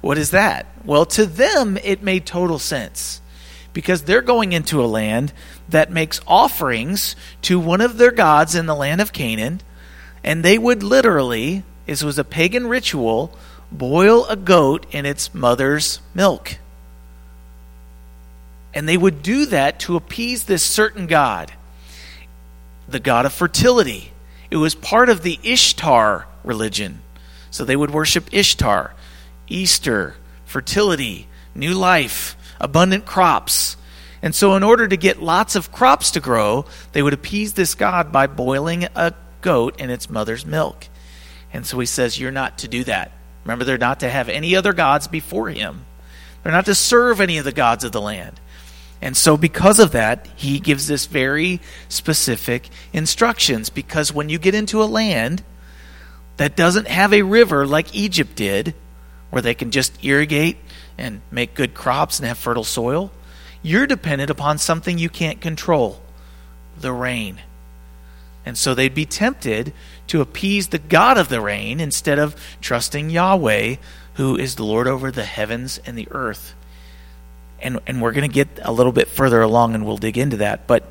what 0.00 0.18
is 0.18 0.30
that? 0.30 0.66
Well, 0.84 1.04
to 1.06 1.26
them 1.26 1.78
it 1.82 2.02
made 2.02 2.26
total 2.26 2.58
sense 2.58 3.20
because 3.72 4.02
they're 4.02 4.22
going 4.22 4.52
into 4.52 4.82
a 4.82 4.86
land 4.86 5.32
that 5.68 5.90
makes 5.90 6.20
offerings 6.26 7.16
to 7.42 7.58
one 7.58 7.80
of 7.80 7.98
their 7.98 8.12
gods 8.12 8.54
in 8.54 8.66
the 8.66 8.74
land 8.74 9.00
of 9.00 9.12
Canaan, 9.12 9.60
and 10.26 10.44
they 10.44 10.58
would 10.58 10.82
literally, 10.82 11.62
this 11.86 12.02
was 12.02 12.18
a 12.18 12.24
pagan 12.24 12.66
ritual, 12.66 13.32
boil 13.70 14.26
a 14.26 14.34
goat 14.34 14.84
in 14.90 15.06
its 15.06 15.32
mother's 15.32 16.00
milk. 16.14 16.58
And 18.74 18.88
they 18.88 18.96
would 18.96 19.22
do 19.22 19.46
that 19.46 19.78
to 19.80 19.94
appease 19.94 20.44
this 20.44 20.64
certain 20.64 21.06
god, 21.06 21.52
the 22.88 22.98
god 22.98 23.24
of 23.24 23.32
fertility. 23.32 24.10
It 24.50 24.56
was 24.56 24.74
part 24.74 25.08
of 25.08 25.22
the 25.22 25.38
Ishtar 25.44 26.26
religion. 26.42 27.02
So 27.52 27.64
they 27.64 27.76
would 27.76 27.92
worship 27.92 28.28
Ishtar, 28.32 28.94
Easter, 29.46 30.16
fertility, 30.44 31.28
new 31.54 31.72
life, 31.72 32.36
abundant 32.60 33.06
crops. 33.06 33.76
And 34.22 34.34
so, 34.34 34.56
in 34.56 34.64
order 34.64 34.88
to 34.88 34.96
get 34.96 35.22
lots 35.22 35.54
of 35.54 35.70
crops 35.70 36.10
to 36.12 36.20
grow, 36.20 36.64
they 36.92 37.02
would 37.02 37.12
appease 37.12 37.52
this 37.52 37.74
god 37.74 38.10
by 38.10 38.26
boiling 38.26 38.84
a 38.96 39.14
goat 39.46 39.80
in 39.80 39.90
its 39.90 40.10
mother's 40.10 40.44
milk. 40.44 40.88
And 41.52 41.64
so 41.64 41.78
he 41.78 41.86
says, 41.86 42.18
You're 42.18 42.32
not 42.32 42.58
to 42.58 42.68
do 42.68 42.82
that. 42.82 43.12
Remember, 43.44 43.64
they're 43.64 43.78
not 43.78 44.00
to 44.00 44.10
have 44.10 44.28
any 44.28 44.56
other 44.56 44.72
gods 44.72 45.06
before 45.06 45.50
him, 45.50 45.86
they're 46.42 46.52
not 46.52 46.66
to 46.66 46.74
serve 46.74 47.20
any 47.20 47.38
of 47.38 47.44
the 47.44 47.52
gods 47.52 47.84
of 47.84 47.92
the 47.92 48.00
land. 48.00 48.40
And 49.00 49.16
so, 49.16 49.36
because 49.36 49.78
of 49.78 49.92
that, 49.92 50.26
he 50.34 50.58
gives 50.58 50.88
this 50.88 51.06
very 51.06 51.60
specific 51.88 52.68
instructions. 52.92 53.70
Because 53.70 54.12
when 54.12 54.28
you 54.28 54.38
get 54.38 54.54
into 54.54 54.82
a 54.82 54.84
land 54.84 55.44
that 56.38 56.56
doesn't 56.56 56.88
have 56.88 57.12
a 57.12 57.22
river 57.22 57.66
like 57.66 57.94
Egypt 57.94 58.34
did, 58.34 58.74
where 59.30 59.42
they 59.42 59.54
can 59.54 59.70
just 59.70 60.04
irrigate 60.04 60.56
and 60.98 61.20
make 61.30 61.54
good 61.54 61.72
crops 61.72 62.18
and 62.18 62.26
have 62.26 62.38
fertile 62.38 62.64
soil, 62.64 63.12
you're 63.62 63.86
dependent 63.86 64.30
upon 64.30 64.58
something 64.58 64.98
you 64.98 65.10
can't 65.10 65.40
control 65.40 66.02
the 66.76 66.92
rain. 66.92 67.40
And 68.46 68.56
so 68.56 68.74
they'd 68.74 68.94
be 68.94 69.04
tempted 69.04 69.74
to 70.06 70.20
appease 70.20 70.68
the 70.68 70.78
God 70.78 71.18
of 71.18 71.28
the 71.28 71.40
rain 71.40 71.80
instead 71.80 72.20
of 72.20 72.36
trusting 72.60 73.10
Yahweh, 73.10 73.76
who 74.14 74.36
is 74.36 74.54
the 74.54 74.64
Lord 74.64 74.86
over 74.86 75.10
the 75.10 75.24
heavens 75.24 75.78
and 75.84 75.98
the 75.98 76.08
earth. 76.12 76.54
And, 77.60 77.80
and 77.88 78.00
we're 78.00 78.12
going 78.12 78.28
to 78.28 78.32
get 78.32 78.60
a 78.62 78.72
little 78.72 78.92
bit 78.92 79.08
further 79.08 79.42
along 79.42 79.74
and 79.74 79.84
we'll 79.84 79.96
dig 79.96 80.16
into 80.16 80.38
that. 80.38 80.68
But 80.68 80.84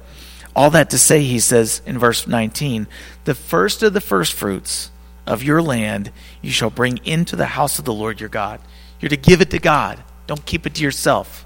all 0.54 0.70
that 0.72 0.90
to 0.90 0.98
say, 0.98 1.24
he 1.24 1.40
says 1.40 1.82
in 1.86 1.98
verse 1.98 2.28
19, 2.28 2.88
the 3.24 3.36
first 3.36 3.82
of 3.84 3.94
the 3.94 4.02
first 4.02 4.34
fruits 4.34 4.92
of 5.26 5.42
your 5.42 5.62
land 5.62 6.12
you 6.42 6.52
shall 6.52 6.70
bring 6.70 6.98
into 7.06 7.38
the 7.38 7.46
house 7.46 7.80
of 7.80 7.86
the 7.86 7.94
Lord 7.94 8.20
your 8.20 8.30
God. 8.30 8.60
You're 9.00 9.10
to 9.10 9.18
give 9.18 9.42
it 9.42 9.52
to 9.52 9.60
God, 9.60 10.04
don't 10.28 10.46
keep 10.46 10.66
it 10.66 10.76
to 10.76 10.84
yourself. 10.84 11.46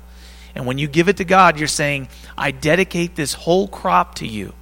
And 0.56 0.66
when 0.66 0.78
you 0.78 0.88
give 0.88 1.08
it 1.08 1.18
to 1.18 1.26
God, 1.26 1.60
you're 1.60 1.68
saying, 1.68 2.10
I 2.38 2.52
dedicate 2.52 3.16
this 3.16 3.34
whole 3.34 3.68
crop 3.68 4.16
to 4.16 4.28
you. 4.28 4.54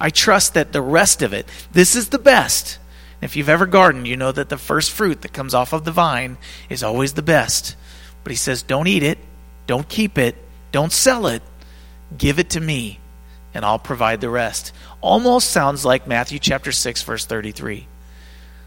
I 0.00 0.10
trust 0.10 0.54
that 0.54 0.72
the 0.72 0.82
rest 0.82 1.22
of 1.22 1.32
it, 1.32 1.46
this 1.72 1.96
is 1.96 2.10
the 2.10 2.18
best. 2.18 2.78
If 3.20 3.34
you've 3.34 3.48
ever 3.48 3.66
gardened, 3.66 4.06
you 4.06 4.16
know 4.16 4.30
that 4.30 4.48
the 4.48 4.58
first 4.58 4.92
fruit 4.92 5.22
that 5.22 5.32
comes 5.32 5.54
off 5.54 5.72
of 5.72 5.84
the 5.84 5.92
vine 5.92 6.38
is 6.68 6.82
always 6.84 7.14
the 7.14 7.22
best. 7.22 7.76
But 8.22 8.30
he 8.30 8.36
says, 8.36 8.62
don't 8.62 8.86
eat 8.86 9.02
it, 9.02 9.18
don't 9.66 9.88
keep 9.88 10.18
it, 10.18 10.36
don't 10.70 10.92
sell 10.92 11.26
it, 11.26 11.42
give 12.16 12.38
it 12.38 12.50
to 12.50 12.60
me, 12.60 13.00
and 13.54 13.64
I'll 13.64 13.78
provide 13.78 14.20
the 14.20 14.30
rest. 14.30 14.72
Almost 15.00 15.50
sounds 15.50 15.84
like 15.84 16.06
Matthew 16.06 16.38
chapter 16.38 16.70
6, 16.70 17.02
verse 17.02 17.26
33. 17.26 17.88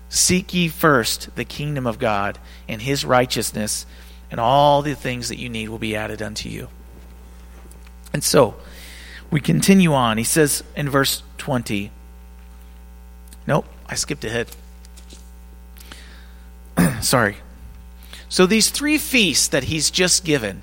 Seek 0.10 0.54
ye 0.54 0.68
first 0.68 1.34
the 1.36 1.46
kingdom 1.46 1.88
of 1.88 1.98
God 1.98 2.38
and 2.68 2.82
his 2.82 3.06
righteousness, 3.06 3.86
and 4.30 4.40
all 4.40 4.82
the 4.82 4.96
things 4.96 5.30
that 5.30 5.40
you 5.40 5.48
need 5.48 5.70
will 5.70 5.80
be 5.80 5.96
added 5.96 6.22
unto 6.22 6.50
you. 6.50 6.68
And 8.12 8.22
so, 8.22 8.56
we 9.32 9.40
continue 9.40 9.94
on. 9.94 10.18
He 10.18 10.24
says 10.24 10.64
in 10.76 10.90
verse 10.90 11.24
20, 11.38 11.92
Nope, 13.48 13.66
I 13.88 13.96
skipped 13.96 14.24
ahead. 14.24 14.50
Sorry. 17.02 17.38
So, 18.30 18.46
these 18.46 18.70
three 18.70 18.98
feasts 18.98 19.48
that 19.50 19.66
he's 19.66 19.90
just 19.90 20.24
given, 20.24 20.62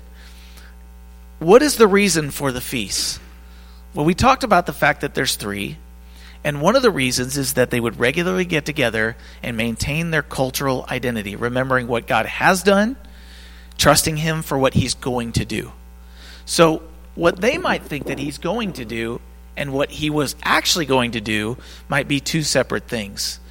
what 1.39 1.61
is 1.61 1.75
the 1.75 1.87
reason 1.87 2.31
for 2.31 2.51
the 2.51 2.61
feasts? 2.61 3.19
Well, 3.93 4.05
we 4.05 4.13
talked 4.13 4.43
about 4.43 4.65
the 4.65 4.73
fact 4.73 5.01
that 5.01 5.13
there's 5.13 5.35
three. 5.35 5.77
And 6.43 6.61
one 6.61 6.75
of 6.75 6.81
the 6.81 6.91
reasons 6.91 7.37
is 7.37 7.53
that 7.53 7.69
they 7.69 7.81
would 7.81 7.99
regularly 7.99 8.45
get 8.45 8.65
together 8.65 9.17
and 9.43 9.57
maintain 9.57 10.11
their 10.11 10.21
cultural 10.21 10.85
identity, 10.89 11.35
remembering 11.35 11.87
what 11.87 12.07
God 12.07 12.25
has 12.25 12.63
done, 12.63 12.95
trusting 13.77 14.17
Him 14.17 14.41
for 14.41 14.57
what 14.57 14.73
He's 14.73 14.93
going 14.93 15.33
to 15.33 15.45
do. 15.45 15.73
So, 16.45 16.81
what 17.19 17.41
they 17.41 17.57
might 17.57 17.83
think 17.83 18.05
that 18.05 18.17
He's 18.17 18.37
going 18.37 18.73
to 18.73 18.85
do 18.85 19.19
and 19.57 19.73
what 19.73 19.91
He 19.91 20.09
was 20.09 20.37
actually 20.41 20.85
going 20.85 21.11
to 21.11 21.21
do 21.21 21.57
might 21.89 22.07
be 22.07 22.21
two 22.21 22.43
separate 22.43 22.87
things. 22.87 23.41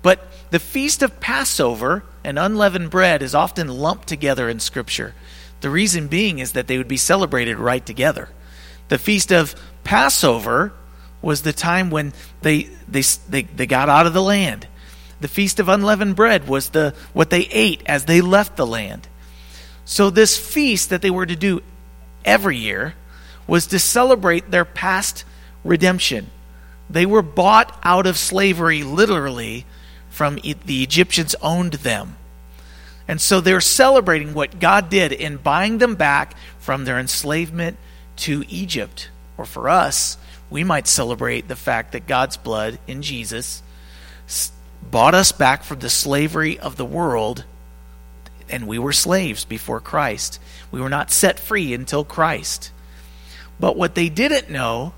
But 0.00 0.26
the 0.50 0.58
feast 0.58 1.02
of 1.02 1.20
Passover 1.20 2.02
and 2.24 2.38
unleavened 2.38 2.88
bread 2.88 3.22
is 3.22 3.34
often 3.34 3.68
lumped 3.68 4.08
together 4.08 4.48
in 4.48 4.58
Scripture. 4.58 5.14
The 5.60 5.68
reason 5.68 6.08
being 6.08 6.38
is 6.38 6.52
that 6.52 6.66
they 6.66 6.78
would 6.78 6.88
be 6.88 6.96
celebrated 6.96 7.58
right 7.58 7.84
together. 7.84 8.30
The 8.88 8.98
feast 8.98 9.30
of 9.30 9.54
Passover 9.84 10.72
was 11.20 11.42
the 11.42 11.52
time 11.52 11.90
when 11.90 12.14
they, 12.40 12.70
they, 12.88 13.02
they, 13.28 13.42
they 13.42 13.66
got 13.66 13.90
out 13.90 14.06
of 14.06 14.14
the 14.14 14.22
land. 14.22 14.66
The 15.20 15.28
Feast 15.28 15.60
of 15.60 15.68
Unleavened 15.68 16.16
Bread 16.16 16.48
was 16.48 16.70
the, 16.70 16.94
what 17.12 17.28
they 17.28 17.42
ate 17.42 17.82
as 17.84 18.06
they 18.06 18.22
left 18.22 18.56
the 18.56 18.66
land. 18.66 19.06
So, 19.84 20.08
this 20.08 20.38
feast 20.38 20.88
that 20.88 21.02
they 21.02 21.10
were 21.10 21.26
to 21.26 21.36
do 21.36 21.62
every 22.24 22.56
year 22.56 22.94
was 23.50 23.66
to 23.66 23.80
celebrate 23.80 24.52
their 24.52 24.64
past 24.64 25.24
redemption. 25.64 26.30
They 26.88 27.04
were 27.04 27.20
bought 27.20 27.76
out 27.82 28.06
of 28.06 28.16
slavery, 28.16 28.84
literally, 28.84 29.66
from 30.08 30.36
the 30.36 30.84
Egyptians 30.84 31.34
owned 31.42 31.72
them. 31.72 32.16
And 33.08 33.20
so 33.20 33.40
they're 33.40 33.60
celebrating 33.60 34.34
what 34.34 34.60
God 34.60 34.88
did 34.88 35.10
in 35.10 35.36
buying 35.36 35.78
them 35.78 35.96
back 35.96 36.36
from 36.60 36.84
their 36.84 36.96
enslavement 36.96 37.76
to 38.18 38.44
Egypt. 38.48 39.10
Or 39.36 39.44
for 39.44 39.68
us, 39.68 40.16
we 40.48 40.62
might 40.62 40.86
celebrate 40.86 41.48
the 41.48 41.56
fact 41.56 41.90
that 41.90 42.06
God's 42.06 42.36
blood 42.36 42.78
in 42.86 43.02
Jesus 43.02 43.64
bought 44.80 45.16
us 45.16 45.32
back 45.32 45.64
from 45.64 45.80
the 45.80 45.90
slavery 45.90 46.56
of 46.56 46.76
the 46.76 46.84
world, 46.84 47.44
and 48.48 48.68
we 48.68 48.78
were 48.78 48.92
slaves 48.92 49.44
before 49.44 49.80
Christ. 49.80 50.38
We 50.70 50.80
were 50.80 50.88
not 50.88 51.10
set 51.10 51.40
free 51.40 51.74
until 51.74 52.04
Christ. 52.04 52.70
But 53.60 53.76
what 53.76 53.94
they 53.94 54.08
didn't 54.08 54.50
know, 54.50 54.94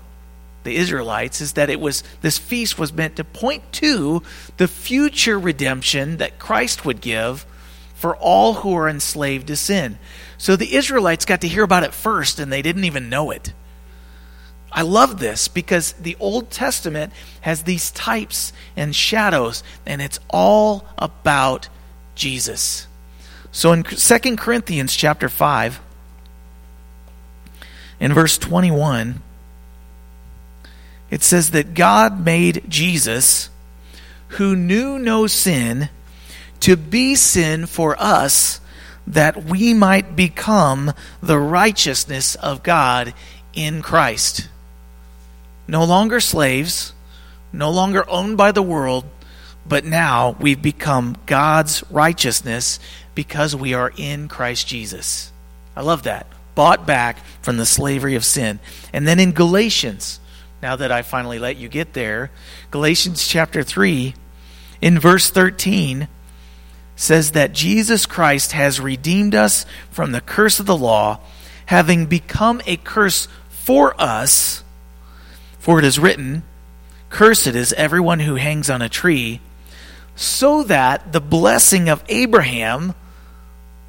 the 0.63 0.77
Israelites, 0.77 1.41
is 1.41 1.53
that 1.53 1.69
it 1.69 1.79
was 1.79 2.03
this 2.21 2.37
feast 2.37 2.79
was 2.79 2.93
meant 2.93 3.17
to 3.17 3.23
point 3.23 3.71
to 3.73 4.23
the 4.57 4.69
future 4.69 5.37
redemption 5.37 6.17
that 6.17 6.39
Christ 6.39 6.85
would 6.85 7.01
give 7.01 7.45
for 7.93 8.15
all 8.15 8.55
who 8.55 8.73
are 8.75 8.89
enslaved 8.89 9.47
to 9.47 9.55
sin. 9.55 9.99
So 10.37 10.55
the 10.55 10.75
Israelites 10.75 11.25
got 11.25 11.41
to 11.41 11.47
hear 11.47 11.63
about 11.63 11.83
it 11.83 11.93
first, 11.93 12.39
and 12.39 12.51
they 12.51 12.61
didn't 12.61 12.85
even 12.85 13.09
know 13.09 13.31
it. 13.31 13.53
I 14.71 14.81
love 14.81 15.19
this 15.19 15.47
because 15.47 15.93
the 15.93 16.17
Old 16.19 16.49
Testament 16.49 17.13
has 17.41 17.63
these 17.63 17.91
types 17.91 18.51
and 18.75 18.95
shadows, 18.95 19.63
and 19.85 20.01
it's 20.01 20.19
all 20.29 20.85
about 20.97 21.69
Jesus. 22.15 22.87
So 23.51 23.71
in 23.71 23.83
2 23.83 24.35
Corinthians 24.35 24.95
chapter 24.95 25.29
5, 25.29 25.79
in 27.99 28.13
verse 28.13 28.37
21, 28.37 29.21
it 31.09 31.21
says 31.21 31.51
that 31.51 31.73
God 31.73 32.23
made 32.23 32.63
Jesus, 32.67 33.49
who 34.29 34.55
knew 34.55 34.97
no 34.97 35.27
sin, 35.27 35.89
to 36.61 36.75
be 36.75 37.15
sin 37.15 37.65
for 37.65 37.95
us, 37.99 38.59
that 39.05 39.43
we 39.43 39.73
might 39.73 40.15
become 40.15 40.93
the 41.21 41.37
righteousness 41.37 42.35
of 42.35 42.63
God 42.63 43.13
in 43.53 43.81
Christ 43.81 44.47
no 45.67 45.83
longer 45.83 46.19
slaves, 46.19 46.93
no 47.51 47.71
longer 47.71 48.07
owned 48.09 48.37
by 48.37 48.51
the 48.51 48.63
world, 48.63 49.05
but 49.65 49.85
now 49.85 50.35
we've 50.39 50.61
become 50.61 51.17
God's 51.25 51.83
righteousness 51.89 52.79
because 53.15 53.55
we 53.55 53.73
are 53.73 53.91
in 53.95 54.27
Christ 54.27 54.67
Jesus. 54.67 55.31
I 55.75 55.81
love 55.81 56.03
that. 56.03 56.27
Bought 56.55 56.85
back 56.85 57.17
from 57.41 57.57
the 57.57 57.65
slavery 57.65 58.15
of 58.15 58.25
sin. 58.25 58.59
And 58.91 59.07
then 59.07 59.19
in 59.19 59.31
Galatians, 59.31 60.19
now 60.61 60.75
that 60.75 60.91
I 60.91 61.01
finally 61.01 61.39
let 61.39 61.57
you 61.57 61.67
get 61.67 61.93
there, 61.93 62.31
Galatians 62.71 63.27
chapter 63.27 63.63
3, 63.63 64.13
in 64.81 64.99
verse 64.99 65.29
13, 65.29 66.07
says 66.95 67.31
that 67.31 67.53
Jesus 67.53 68.05
Christ 68.05 68.51
has 68.51 68.79
redeemed 68.79 69.33
us 69.33 69.65
from 69.89 70.11
the 70.11 70.21
curse 70.21 70.59
of 70.59 70.65
the 70.65 70.77
law, 70.77 71.19
having 71.65 72.05
become 72.05 72.61
a 72.65 72.77
curse 72.77 73.27
for 73.49 73.99
us 73.99 74.63
for 75.63 75.79
it 75.79 75.85
is 75.85 75.97
written, 75.97 76.43
Cursed 77.09 77.47
is 77.47 77.71
everyone 77.71 78.19
who 78.19 78.35
hangs 78.35 78.69
on 78.69 78.81
a 78.81 78.89
tree, 78.89 79.39
so 80.13 80.61
that 80.63 81.13
the 81.13 81.21
blessing 81.21 81.87
of 81.87 82.03
Abraham, 82.09 82.93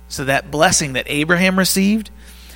so 0.09 0.25
that 0.25 0.53
blessing 0.53 0.93
that 0.93 1.07
Abraham 1.09 1.59
received, 1.59 2.11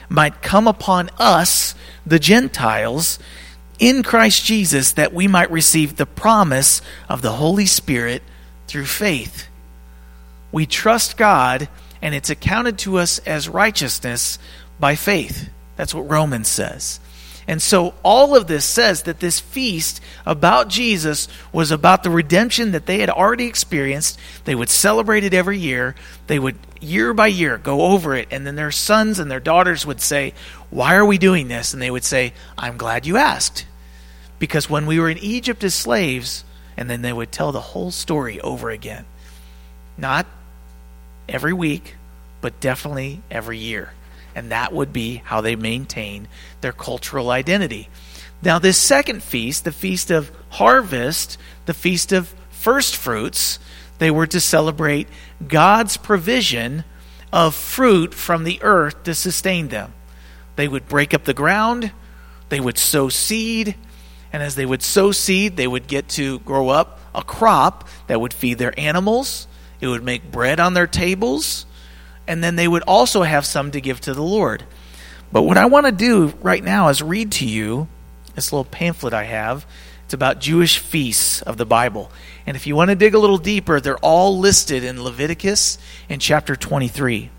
might 0.09 0.43
come 0.43 0.67
upon 0.67 1.11
us, 1.19 1.75
the 2.07 2.19
Gentiles, 2.19 3.19
in 3.79 4.03
Christ 4.03 4.45
Jesus, 4.45 4.93
that 4.93 5.13
we 5.13 5.29
might 5.29 5.51
receive 5.51 5.97
the 5.97 6.07
promise 6.07 6.81
of 7.09 7.23
the 7.23 7.33
Holy 7.33 7.67
Spirit 7.67 8.23
through 8.67 8.87
faith. 8.87 9.49
We 10.51 10.67
trust 10.67 11.17
God, 11.17 11.69
and 12.03 12.15
it's 12.15 12.31
accounted 12.31 12.79
to 12.79 12.99
us 12.99 13.19
as 13.21 13.49
righteousness 13.49 14.39
by 14.81 14.95
faith. 14.95 15.51
That's 15.77 15.95
what 15.95 16.11
Romans 16.11 16.49
says. 16.49 17.01
And 17.49 17.63
so 17.63 17.95
all 18.03 18.37
of 18.37 18.47
this 18.47 18.67
says 18.67 19.05
that 19.05 19.21
this 19.21 19.41
feast 19.41 20.03
about 20.27 20.69
Jesus 20.69 21.29
was 21.51 21.71
about 21.71 22.03
the 22.03 22.11
redemption 22.11 22.73
that 22.73 22.85
they 22.85 22.99
had 22.99 23.09
already 23.09 23.47
experienced. 23.47 24.19
They 24.45 24.55
would 24.55 24.69
celebrate 24.69 25.25
it 25.25 25.33
every 25.33 25.57
year. 25.57 25.95
They 26.27 26.39
would, 26.39 26.57
year 26.79 27.15
by 27.15 27.29
year, 27.29 27.57
go 27.57 27.87
over 27.87 28.15
it. 28.15 28.29
And 28.31 28.47
then 28.47 28.55
their 28.55 28.71
sons 28.71 29.19
and 29.19 29.31
their 29.31 29.41
daughters 29.41 29.87
would 29.87 30.03
say, 30.03 30.35
Why 30.69 30.97
are 30.97 31.07
we 31.07 31.17
doing 31.17 31.49
this? 31.49 31.73
And 31.73 31.81
they 31.81 31.91
would 31.91 32.05
say, 32.05 32.35
I'm 32.59 32.77
glad 32.77 33.07
you 33.07 33.17
asked. 33.17 33.65
Because 34.39 34.69
when 34.69 34.85
we 34.85 35.01
were 35.01 35.09
in 35.09 35.19
Egypt 35.19 35.65
as 35.65 35.75
slaves, 35.75 36.45
and 36.77 36.89
then 36.91 37.01
they 37.01 37.15
would 37.15 37.33
tell 37.33 37.51
the 37.51 37.61
whole 37.61 37.91
story 37.91 38.43
over 38.43 38.69
again. 38.69 39.07
Not 39.97 40.27
every 41.27 41.55
week, 41.55 41.97
but 42.43 42.61
definitely 42.61 43.23
every 43.31 43.59
year 43.59 43.95
and 44.39 44.53
that 44.53 44.73
would 44.73 44.93
be 44.93 45.17
how 45.25 45.41
they 45.41 45.57
maintain 45.57 46.29
their 46.61 46.73
cultural 46.73 47.31
identity. 47.31 47.89
Now, 48.41 48.61
this 48.61 48.79
second 48.79 49.21
feast, 49.21 49.65
the 49.65 49.73
Feast 49.73 50.13
of 50.13 50.31
Harvest, 50.51 51.37
the 51.67 51.75
Feast 51.75 52.13
of 52.13 52.33
First 52.49 52.95
Fruits, 52.95 53.59
they 53.99 54.13
were 54.13 54.29
to 54.29 54.39
celebrate 54.39 55.09
God's 55.47 55.97
provision 55.97 56.85
of 57.33 57.53
fruit 57.53 58.15
from 58.15 58.45
the 58.45 58.61
earth 58.63 59.03
to 59.03 59.15
sustain 59.15 59.69
them. 59.69 59.93
They 60.55 60.69
would 60.69 60.89
break 60.89 61.13
up 61.13 61.25
the 61.25 61.35
ground, 61.35 61.91
they 62.49 62.61
would 62.61 62.79
sow 62.79 63.09
seed, 63.09 63.75
and 64.33 64.41
as 64.41 64.55
they 64.55 64.67
would 64.67 64.85
sow 64.85 65.11
seed, 65.11 65.57
they 65.57 65.67
would 65.67 65.89
get 65.89 66.09
to 66.11 66.39
grow 66.41 66.69
up 66.69 67.01
a 67.13 67.25
crop 67.25 67.89
that 68.07 68.21
would 68.21 68.33
feed 68.33 68.59
their 68.59 68.79
animals, 68.79 69.49
it 69.81 69.89
would 69.89 70.05
make 70.05 70.31
bread 70.31 70.61
on 70.61 70.75
their 70.75 70.87
tables, 70.87 71.67
and 72.29 72.45
then 72.45 72.55
they 72.55 72.69
would 72.69 72.83
also 72.83 73.23
have 73.23 73.45
some 73.45 73.73
to 73.73 73.81
give 73.81 74.01
to 74.03 74.15
the 74.15 74.23
Lord. 74.23 74.63
But 75.33 75.43
what 75.43 75.59
I 75.59 75.67
want 75.67 75.87
to 75.87 75.93
do 75.93 76.35
right 76.41 76.63
now 76.63 76.89
is 76.89 77.03
read 77.03 77.33
to 77.33 77.47
you 77.47 77.89
this 78.35 78.53
little 78.53 78.65
pamphlet 78.65 79.15
I 79.15 79.25
have. 79.25 79.67
It's 80.05 80.15
about 80.15 80.39
Jewish 80.39 80.79
feasts 80.79 81.43
of 81.43 81.57
the 81.57 81.67
Bible. 81.67 82.13
And 82.47 82.57
if 82.57 82.67
you 82.67 82.77
want 82.77 82.91
to 82.91 82.95
dig 82.97 83.15
a 83.15 83.19
little 83.19 83.39
deeper, 83.39 83.81
they're 83.81 83.99
all 83.99 84.39
listed 84.39 84.85
in 84.85 85.03
Leviticus 85.03 85.79
in 86.09 86.21
chapter 86.21 86.55
23. 86.55 87.31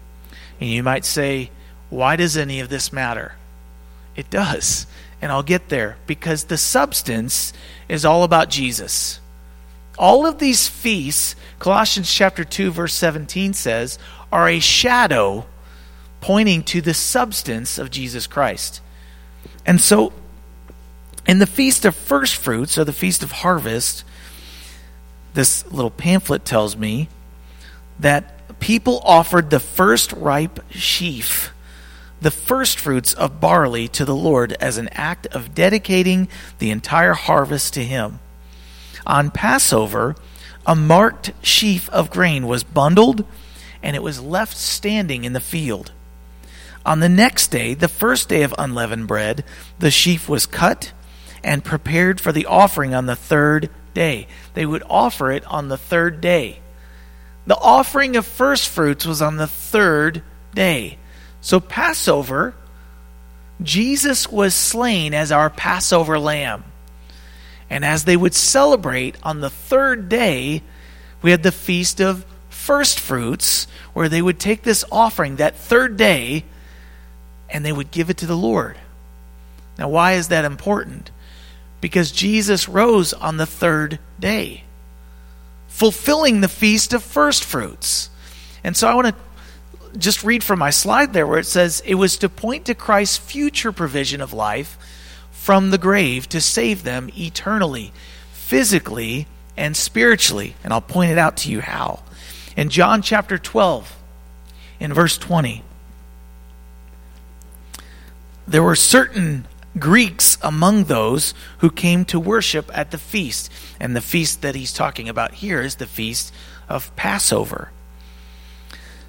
And 0.59 0.69
you 0.69 0.83
might 0.83 1.05
say, 1.05 1.51
why 1.89 2.15
does 2.15 2.35
any 2.35 2.59
of 2.59 2.69
this 2.69 2.91
matter? 2.91 3.35
It 4.15 4.29
does. 4.29 4.85
And 5.21 5.31
I'll 5.31 5.43
get 5.43 5.69
there 5.69 5.97
because 6.05 6.45
the 6.45 6.57
substance 6.57 7.53
is 7.87 8.05
all 8.05 8.23
about 8.23 8.49
Jesus. 8.49 9.19
All 9.97 10.25
of 10.25 10.39
these 10.39 10.67
feasts, 10.67 11.35
Colossians 11.59 12.11
chapter 12.11 12.43
2 12.43 12.71
verse 12.71 12.93
17 12.93 13.53
says, 13.53 13.99
are 14.31 14.47
a 14.47 14.59
shadow 14.59 15.45
pointing 16.21 16.63
to 16.63 16.81
the 16.81 16.93
substance 16.93 17.77
of 17.77 17.91
Jesus 17.91 18.27
Christ. 18.27 18.81
And 19.65 19.79
so, 19.79 20.13
in 21.25 21.39
the 21.39 21.45
Feast 21.45 21.85
of 21.85 21.95
First 21.95 22.35
Fruits, 22.35 22.77
or 22.77 22.83
the 22.83 22.93
Feast 22.93 23.23
of 23.23 23.31
Harvest, 23.31 24.03
this 25.33 25.69
little 25.71 25.91
pamphlet 25.91 26.43
tells 26.43 26.75
me 26.75 27.07
that 27.99 28.59
people 28.59 28.99
offered 29.03 29.49
the 29.49 29.59
first 29.59 30.11
ripe 30.13 30.59
sheaf, 30.71 31.53
the 32.21 32.31
first 32.31 32.79
fruits 32.79 33.13
of 33.13 33.39
barley, 33.39 33.87
to 33.89 34.05
the 34.05 34.15
Lord 34.15 34.53
as 34.53 34.77
an 34.77 34.89
act 34.91 35.27
of 35.27 35.53
dedicating 35.53 36.27
the 36.57 36.71
entire 36.71 37.13
harvest 37.13 37.73
to 37.75 37.83
Him. 37.83 38.19
On 39.05 39.31
Passover, 39.31 40.15
a 40.65 40.75
marked 40.75 41.31
sheaf 41.41 41.89
of 41.89 42.09
grain 42.09 42.47
was 42.47 42.63
bundled 42.63 43.25
and 43.81 43.95
it 43.95 44.03
was 44.03 44.21
left 44.21 44.57
standing 44.57 45.23
in 45.23 45.33
the 45.33 45.39
field. 45.39 45.91
On 46.85 46.99
the 46.99 47.09
next 47.09 47.49
day, 47.49 47.73
the 47.73 47.87
first 47.87 48.29
day 48.29 48.43
of 48.43 48.53
unleavened 48.57 49.07
bread, 49.07 49.43
the 49.79 49.91
sheaf 49.91 50.27
was 50.27 50.45
cut 50.45 50.91
and 51.43 51.63
prepared 51.63 52.19
for 52.19 52.31
the 52.31 52.45
offering 52.45 52.93
on 52.93 53.05
the 53.05 53.15
third 53.15 53.69
day. 53.93 54.27
They 54.53 54.65
would 54.65 54.83
offer 54.89 55.31
it 55.31 55.45
on 55.45 55.67
the 55.67 55.77
third 55.77 56.21
day. 56.21 56.59
The 57.45 57.57
offering 57.57 58.15
of 58.15 58.25
first 58.25 58.67
fruits 58.69 59.05
was 59.05 59.21
on 59.21 59.37
the 59.37 59.47
third 59.47 60.21
day. 60.53 60.97
So, 61.41 61.59
Passover, 61.59 62.53
Jesus 63.61 64.29
was 64.29 64.53
slain 64.53 65.13
as 65.13 65.31
our 65.31 65.49
Passover 65.49 66.19
lamb. 66.19 66.63
And 67.69 67.85
as 67.85 68.05
they 68.05 68.17
would 68.17 68.33
celebrate 68.33 69.15
on 69.23 69.41
the 69.41 69.49
third 69.49 70.09
day, 70.09 70.63
we 71.21 71.31
had 71.31 71.43
the 71.43 71.51
feast 71.51 72.01
of 72.01 72.25
first 72.49 72.99
fruits, 72.99 73.67
where 73.93 74.09
they 74.09 74.21
would 74.21 74.39
take 74.39 74.63
this 74.63 74.83
offering 74.91 75.37
that 75.37 75.55
third 75.55 75.97
day 75.97 76.43
and 77.49 77.65
they 77.65 77.71
would 77.71 77.91
give 77.91 78.09
it 78.09 78.17
to 78.17 78.25
the 78.25 78.37
Lord. 78.37 78.77
Now, 79.77 79.89
why 79.89 80.13
is 80.13 80.27
that 80.27 80.45
important? 80.45 81.09
Because 81.81 82.11
Jesus 82.11 82.67
rose 82.67 83.13
on 83.13 83.37
the 83.37 83.45
third 83.45 83.97
day, 84.19 84.63
fulfilling 85.67 86.41
the 86.41 86.47
feast 86.47 86.93
of 86.93 87.01
first 87.01 87.43
fruits. 87.43 88.09
And 88.63 88.75
so 88.75 88.87
I 88.87 88.93
want 88.93 89.07
to 89.07 89.97
just 89.97 90.23
read 90.23 90.43
from 90.43 90.59
my 90.59 90.69
slide 90.69 91.13
there 91.13 91.25
where 91.25 91.39
it 91.39 91.45
says 91.45 91.81
it 91.85 91.95
was 91.95 92.17
to 92.17 92.29
point 92.29 92.65
to 92.65 92.75
Christ's 92.75 93.17
future 93.17 93.71
provision 93.71 94.21
of 94.21 94.33
life 94.33 94.77
from 95.49 95.71
the 95.71 95.79
grave 95.79 96.29
to 96.29 96.39
save 96.39 96.83
them 96.83 97.09
eternally, 97.17 97.91
physically 98.31 99.25
and 99.57 99.75
spiritually. 99.75 100.53
And 100.63 100.71
I'll 100.71 100.79
point 100.79 101.09
it 101.09 101.17
out 101.17 101.37
to 101.37 101.49
you 101.49 101.59
how. 101.59 102.03
In 102.55 102.69
John 102.69 103.01
chapter 103.01 103.39
12, 103.39 103.97
in 104.79 104.93
verse 104.93 105.17
20, 105.17 105.63
there 108.47 108.61
were 108.61 108.75
certain 108.75 109.47
Greeks 109.79 110.37
among 110.43 110.83
those 110.83 111.33
who 111.57 111.71
came 111.71 112.05
to 112.05 112.19
worship 112.19 112.69
at 112.71 112.91
the 112.91 112.99
feast. 112.99 113.51
And 113.79 113.95
the 113.95 114.01
feast 114.01 114.43
that 114.43 114.53
he's 114.53 114.71
talking 114.71 115.09
about 115.09 115.33
here 115.33 115.61
is 115.61 115.77
the 115.77 115.87
feast 115.87 116.31
of 116.69 116.95
Passover. 116.95 117.71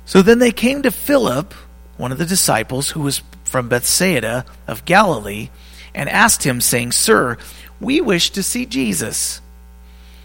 So 0.07 0.23
then 0.23 0.39
they 0.39 0.53
came 0.53 0.81
to 0.85 0.91
Philip, 0.91 1.53
one 1.99 2.13
of 2.13 2.17
the 2.17 2.25
disciples 2.25 2.93
who 2.93 3.01
was 3.01 3.21
from 3.45 3.69
Bethsaida 3.69 4.47
of 4.67 4.87
Galilee, 4.87 5.51
and 5.95 6.09
asked 6.09 6.45
him, 6.45 6.61
saying, 6.61 6.93
Sir, 6.93 7.37
we 7.81 8.01
wish 8.01 8.31
to 8.31 8.43
see 8.43 8.67
Jesus. 8.67 9.41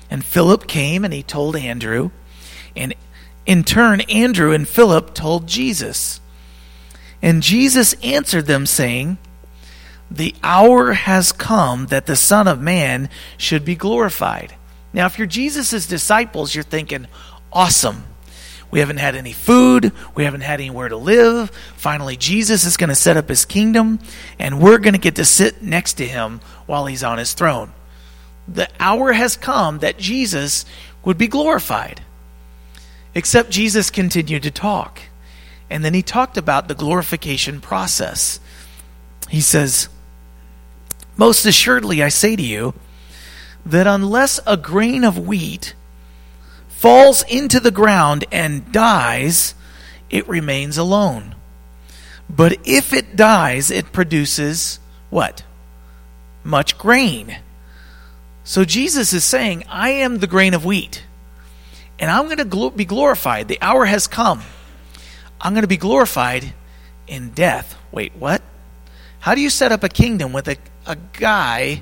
And 0.10 0.24
Philip 0.24 0.68
came 0.68 1.04
and 1.04 1.14
he 1.14 1.24
told 1.24 1.56
Andrew, 1.56 2.12
and 2.76 2.94
in 3.46 3.64
turn, 3.64 4.02
Andrew 4.02 4.52
and 4.52 4.68
Philip 4.68 5.14
told 5.14 5.48
Jesus. 5.48 6.20
And 7.22 7.42
Jesus 7.44 7.94
answered 8.04 8.46
them, 8.46 8.66
saying, 8.66 9.18
The 10.10 10.36
hour 10.44 10.94
has 10.94 11.32
come 11.32 11.88
that 11.88 12.06
the 12.06 12.16
Son 12.16 12.48
of 12.48 12.62
Man 12.62 13.10
should 13.38 13.64
be 13.64 13.76
glorified. 13.76 14.56
Now, 14.94 15.06
if 15.06 15.18
you're 15.18 15.28
Jesus' 15.28 15.88
disciples, 15.88 16.56
you're 16.56 16.64
thinking, 16.64 17.08
Awesome. 17.52 18.04
We 18.76 18.82
haven't 18.82 18.98
had 18.98 19.16
any 19.16 19.32
food. 19.32 19.94
We 20.16 20.26
haven't 20.26 20.42
had 20.42 20.60
anywhere 20.60 20.90
to 20.90 20.98
live. 20.98 21.50
Finally, 21.78 22.18
Jesus 22.18 22.66
is 22.66 22.76
going 22.76 22.90
to 22.90 22.94
set 22.94 23.16
up 23.16 23.30
his 23.30 23.46
kingdom, 23.46 24.00
and 24.38 24.60
we're 24.60 24.80
going 24.80 24.96
to 24.96 25.00
get 25.00 25.16
to 25.16 25.24
sit 25.24 25.62
next 25.62 25.94
to 25.94 26.06
him 26.06 26.42
while 26.66 26.86
he's 26.86 27.02
on 27.02 27.18
his 27.18 27.32
throne. 27.32 27.72
The 28.50 28.68
hour 28.78 29.14
has 29.14 29.38
come 29.38 29.80
that 29.80 29.98
Jesus 29.98 30.66
would 31.06 31.18
be 31.18 31.30
glorified. 31.30 32.02
Except 33.16 33.50
Jesus 33.50 33.90
continued 33.90 34.44
to 34.44 34.52
talk. 34.52 35.00
And 35.70 35.86
then 35.86 35.94
he 35.94 36.02
talked 36.02 36.36
about 36.36 36.68
the 36.68 36.76
glorification 36.76 37.62
process. 37.62 38.42
He 39.30 39.40
says, 39.40 39.88
Most 41.16 41.46
assuredly, 41.46 42.04
I 42.04 42.10
say 42.10 42.36
to 42.36 42.44
you 42.44 42.74
that 43.66 43.88
unless 43.88 44.42
a 44.46 44.58
grain 44.58 45.06
of 45.06 45.18
wheat 45.18 45.76
falls 46.86 47.24
into 47.24 47.60
the 47.60 47.72
ground 47.72 48.26
and 48.32 48.72
dies, 48.72 49.56
it 50.12 50.28
remains 50.28 50.78
alone. 50.78 51.34
But 52.30 52.60
if 52.64 52.94
it 52.94 53.16
dies, 53.16 53.72
it 53.72 53.92
produces 53.92 54.80
what? 55.10 55.42
Much 56.44 56.78
grain. 56.78 57.40
So 58.44 58.66
Jesus 58.66 59.14
is 59.14 59.24
saying, 59.24 59.64
I 59.68 59.90
am 59.90 60.20
the 60.20 60.28
grain 60.28 60.54
of 60.54 60.64
wheat 60.64 61.04
and 61.98 62.12
I'm 62.12 62.26
going 62.26 62.48
to 62.48 62.70
be 62.70 62.86
glorified. 62.86 63.48
The 63.48 63.58
hour 63.64 63.86
has 63.86 64.06
come. 64.06 64.44
I'm 65.42 65.54
going 65.54 65.64
to 65.64 65.68
be 65.68 65.78
glorified 65.78 66.54
in 67.08 67.32
death. 67.32 67.76
Wait, 67.92 68.14
what? 68.14 68.44
How 69.22 69.34
do 69.34 69.42
you 69.42 69.50
set 69.50 69.72
up 69.72 69.84
a 69.84 69.90
kingdom 69.90 70.34
with 70.34 70.48
a, 70.48 70.58
a 70.86 70.98
guy 71.14 71.82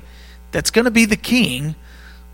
that's 0.50 0.70
going 0.70 0.86
to 0.86 0.90
be 0.90 1.04
the 1.04 1.18
king, 1.18 1.74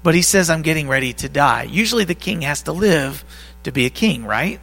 But 0.02 0.14
he 0.14 0.22
says, 0.22 0.48
I'm 0.48 0.62
getting 0.62 0.88
ready 0.88 1.12
to 1.14 1.28
die. 1.28 1.64
Usually 1.64 2.04
the 2.04 2.14
king 2.14 2.42
has 2.42 2.62
to 2.62 2.72
live 2.72 3.24
to 3.64 3.72
be 3.72 3.86
a 3.86 3.90
king, 3.90 4.24
right? 4.24 4.60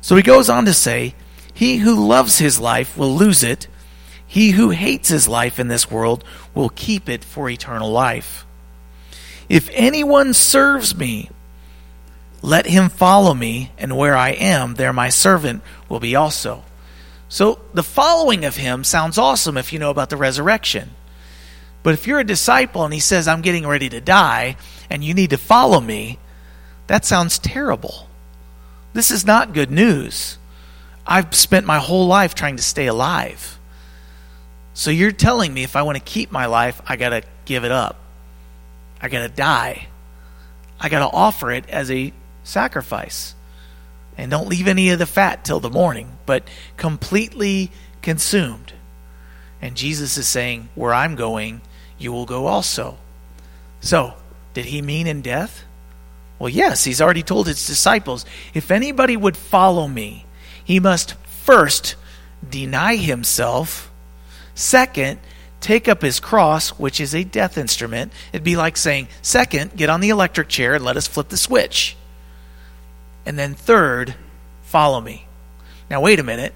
So 0.00 0.16
he 0.16 0.22
goes 0.22 0.48
on 0.48 0.66
to 0.66 0.74
say, 0.74 1.14
He 1.52 1.78
who 1.78 2.06
loves 2.06 2.38
his 2.38 2.60
life 2.60 2.96
will 2.96 3.14
lose 3.14 3.42
it. 3.42 3.66
He 4.26 4.50
who 4.50 4.70
hates 4.70 5.08
his 5.08 5.28
life 5.28 5.58
in 5.58 5.68
this 5.68 5.90
world 5.90 6.24
will 6.54 6.68
keep 6.68 7.08
it 7.08 7.24
for 7.24 7.48
eternal 7.48 7.90
life. 7.90 8.46
If 9.48 9.68
anyone 9.72 10.32
serves 10.34 10.96
me, 10.96 11.30
let 12.42 12.66
him 12.66 12.88
follow 12.88 13.32
me, 13.32 13.72
and 13.78 13.96
where 13.96 14.16
I 14.16 14.30
am, 14.30 14.74
there 14.74 14.92
my 14.92 15.08
servant 15.08 15.62
will 15.88 16.00
be 16.00 16.14
also. 16.14 16.62
So 17.28 17.60
the 17.72 17.82
following 17.82 18.44
of 18.44 18.56
him 18.56 18.84
sounds 18.84 19.18
awesome 19.18 19.56
if 19.56 19.72
you 19.72 19.78
know 19.78 19.90
about 19.90 20.10
the 20.10 20.16
resurrection. 20.16 20.90
But 21.84 21.94
if 21.94 22.08
you're 22.08 22.18
a 22.18 22.24
disciple 22.24 22.84
and 22.84 22.92
he 22.92 22.98
says, 22.98 23.28
I'm 23.28 23.42
getting 23.42 23.66
ready 23.66 23.88
to 23.90 24.00
die, 24.00 24.56
and 24.90 25.04
you 25.04 25.14
need 25.14 25.30
to 25.30 25.38
follow 25.38 25.80
me, 25.80 26.18
that 26.88 27.04
sounds 27.04 27.38
terrible. 27.38 28.08
This 28.94 29.10
is 29.10 29.26
not 29.26 29.52
good 29.52 29.70
news. 29.70 30.38
I've 31.06 31.34
spent 31.34 31.66
my 31.66 31.78
whole 31.78 32.06
life 32.06 32.34
trying 32.34 32.56
to 32.56 32.62
stay 32.62 32.86
alive. 32.86 33.58
So 34.72 34.90
you're 34.90 35.12
telling 35.12 35.52
me 35.52 35.62
if 35.62 35.76
I 35.76 35.82
want 35.82 35.98
to 35.98 36.02
keep 36.02 36.32
my 36.32 36.46
life, 36.46 36.80
I 36.86 36.96
got 36.96 37.10
to 37.10 37.22
give 37.44 37.64
it 37.64 37.70
up. 37.70 38.00
I 39.00 39.08
got 39.08 39.20
to 39.20 39.28
die. 39.28 39.88
I 40.80 40.88
got 40.88 41.00
to 41.00 41.14
offer 41.14 41.50
it 41.50 41.68
as 41.68 41.90
a 41.90 42.14
sacrifice. 42.44 43.34
And 44.16 44.30
don't 44.30 44.48
leave 44.48 44.68
any 44.68 44.88
of 44.88 44.98
the 44.98 45.06
fat 45.06 45.44
till 45.44 45.60
the 45.60 45.68
morning, 45.68 46.16
but 46.24 46.48
completely 46.78 47.70
consumed. 48.00 48.72
And 49.60 49.76
Jesus 49.76 50.16
is 50.16 50.26
saying, 50.26 50.70
Where 50.74 50.94
I'm 50.94 51.14
going, 51.14 51.60
you 51.98 52.12
will 52.12 52.26
go 52.26 52.46
also. 52.46 52.98
So, 53.80 54.14
did 54.54 54.66
he 54.66 54.82
mean 54.82 55.06
in 55.06 55.22
death? 55.22 55.64
Well, 56.38 56.48
yes, 56.48 56.84
he's 56.84 57.00
already 57.00 57.22
told 57.22 57.46
his 57.46 57.66
disciples 57.66 58.24
if 58.54 58.70
anybody 58.70 59.16
would 59.16 59.36
follow 59.36 59.86
me, 59.86 60.26
he 60.64 60.80
must 60.80 61.14
first 61.26 61.96
deny 62.48 62.96
himself, 62.96 63.90
second, 64.54 65.20
take 65.60 65.88
up 65.88 66.02
his 66.02 66.20
cross, 66.20 66.70
which 66.70 67.00
is 67.00 67.14
a 67.14 67.24
death 67.24 67.56
instrument. 67.56 68.12
It'd 68.32 68.44
be 68.44 68.56
like 68.56 68.76
saying, 68.76 69.08
second, 69.22 69.76
get 69.76 69.90
on 69.90 70.00
the 70.00 70.10
electric 70.10 70.48
chair 70.48 70.74
and 70.74 70.84
let 70.84 70.96
us 70.96 71.06
flip 71.06 71.28
the 71.28 71.36
switch. 71.36 71.96
And 73.24 73.38
then 73.38 73.54
third, 73.54 74.14
follow 74.62 75.00
me. 75.00 75.26
Now, 75.88 76.00
wait 76.00 76.18
a 76.18 76.24
minute. 76.24 76.54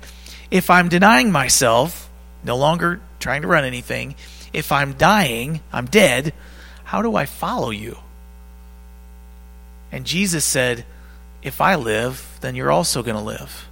If 0.51 0.71
I'm 0.71 0.89
denying 0.89 1.33
myself, 1.33 2.11
no 2.43 2.57
longer 2.57 3.01
trying 3.21 3.43
to 3.43 3.49
run 3.49 3.65
anything, 3.65 4.15
if 4.53 4.73
I'm 4.73 4.95
dying, 4.95 5.61
I'm 5.73 5.87
dead, 5.87 6.33
how 6.85 7.03
do 7.03 7.15
I 7.17 7.27
follow 7.27 7.71
you? 7.71 7.99
And 9.93 10.05
Jesus 10.05 10.45
said, 10.45 10.85
If 11.43 11.61
I 11.61 11.77
live, 11.77 12.39
then 12.41 12.55
you're 12.55 12.73
also 12.73 13.03
going 13.03 13.17
to 13.17 13.23
live. 13.23 13.69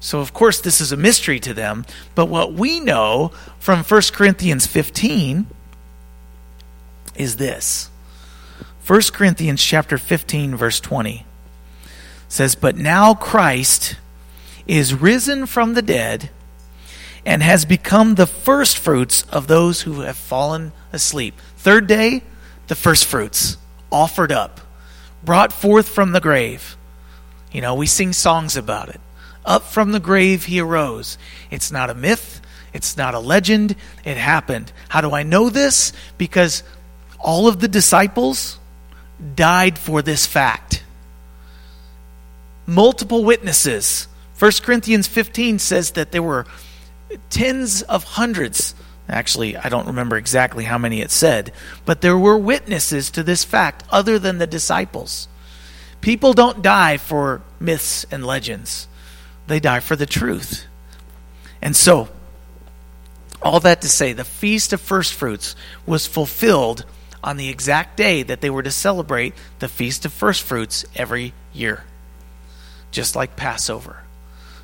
So, 0.00 0.20
of 0.20 0.34
course, 0.34 0.60
this 0.60 0.80
is 0.80 0.92
a 0.92 0.96
mystery 0.96 1.40
to 1.40 1.54
them. 1.54 1.86
But 2.14 2.26
what 2.26 2.52
we 2.52 2.78
know 2.78 3.32
from 3.58 3.82
1 3.82 4.02
Corinthians 4.12 4.66
15 4.66 5.46
is 7.16 7.36
this 7.36 7.90
1 8.86 9.00
Corinthians 9.12 9.62
chapter 9.62 9.96
15, 9.96 10.56
verse 10.56 10.78
20 10.78 11.24
says, 12.28 12.54
But 12.54 12.76
now 12.76 13.14
Christ 13.14 13.96
is 14.66 14.94
risen 14.94 15.46
from 15.46 15.74
the 15.74 15.82
dead 15.82 16.30
and 17.26 17.42
has 17.42 17.64
become 17.64 18.14
the 18.14 18.26
firstfruits 18.26 19.22
of 19.24 19.46
those 19.46 19.82
who 19.82 20.00
have 20.00 20.16
fallen 20.16 20.72
asleep. 20.92 21.34
Third 21.56 21.86
day, 21.86 22.22
the 22.66 22.74
firstfruits 22.74 23.56
offered 23.90 24.32
up, 24.32 24.60
brought 25.24 25.52
forth 25.52 25.88
from 25.88 26.12
the 26.12 26.20
grave. 26.20 26.76
You 27.52 27.60
know, 27.60 27.74
we 27.74 27.86
sing 27.86 28.12
songs 28.12 28.56
about 28.56 28.88
it. 28.88 29.00
Up 29.44 29.64
from 29.64 29.92
the 29.92 30.00
grave 30.00 30.44
he 30.44 30.60
arose. 30.60 31.18
It's 31.50 31.70
not 31.70 31.90
a 31.90 31.94
myth, 31.94 32.40
it's 32.72 32.96
not 32.96 33.14
a 33.14 33.20
legend, 33.20 33.76
it 34.04 34.16
happened. 34.16 34.72
How 34.88 35.00
do 35.00 35.12
I 35.12 35.22
know 35.22 35.50
this? 35.50 35.92
Because 36.18 36.62
all 37.18 37.46
of 37.46 37.60
the 37.60 37.68
disciples 37.68 38.58
died 39.34 39.78
for 39.78 40.02
this 40.02 40.26
fact 40.26 40.84
multiple 42.66 43.24
witnesses. 43.24 44.08
1 44.38 44.52
Corinthians 44.62 45.06
15 45.06 45.58
says 45.58 45.92
that 45.92 46.12
there 46.12 46.22
were 46.22 46.46
tens 47.30 47.82
of 47.82 48.04
hundreds. 48.04 48.74
Actually, 49.08 49.56
I 49.56 49.68
don't 49.68 49.86
remember 49.86 50.16
exactly 50.16 50.64
how 50.64 50.78
many 50.78 51.00
it 51.00 51.10
said, 51.10 51.52
but 51.84 52.00
there 52.00 52.18
were 52.18 52.38
witnesses 52.38 53.10
to 53.10 53.22
this 53.22 53.44
fact 53.44 53.84
other 53.90 54.18
than 54.18 54.38
the 54.38 54.46
disciples. 54.46 55.28
People 56.00 56.32
don't 56.32 56.62
die 56.62 56.96
for 56.96 57.42
myths 57.60 58.06
and 58.10 58.26
legends, 58.26 58.88
they 59.46 59.60
die 59.60 59.80
for 59.80 59.96
the 59.96 60.06
truth. 60.06 60.64
And 61.60 61.74
so, 61.74 62.08
all 63.42 63.60
that 63.60 63.82
to 63.82 63.88
say, 63.88 64.12
the 64.12 64.24
Feast 64.24 64.72
of 64.72 64.80
First 64.80 65.14
Fruits 65.14 65.54
was 65.86 66.06
fulfilled 66.06 66.84
on 67.22 67.36
the 67.36 67.48
exact 67.48 67.96
day 67.96 68.22
that 68.22 68.40
they 68.40 68.50
were 68.50 68.62
to 68.62 68.70
celebrate 68.70 69.34
the 69.58 69.68
Feast 69.68 70.04
of 70.04 70.12
First 70.12 70.42
Fruits 70.42 70.84
every 70.94 71.32
year 71.52 71.84
just 72.94 73.16
like 73.16 73.36
Passover. 73.36 73.98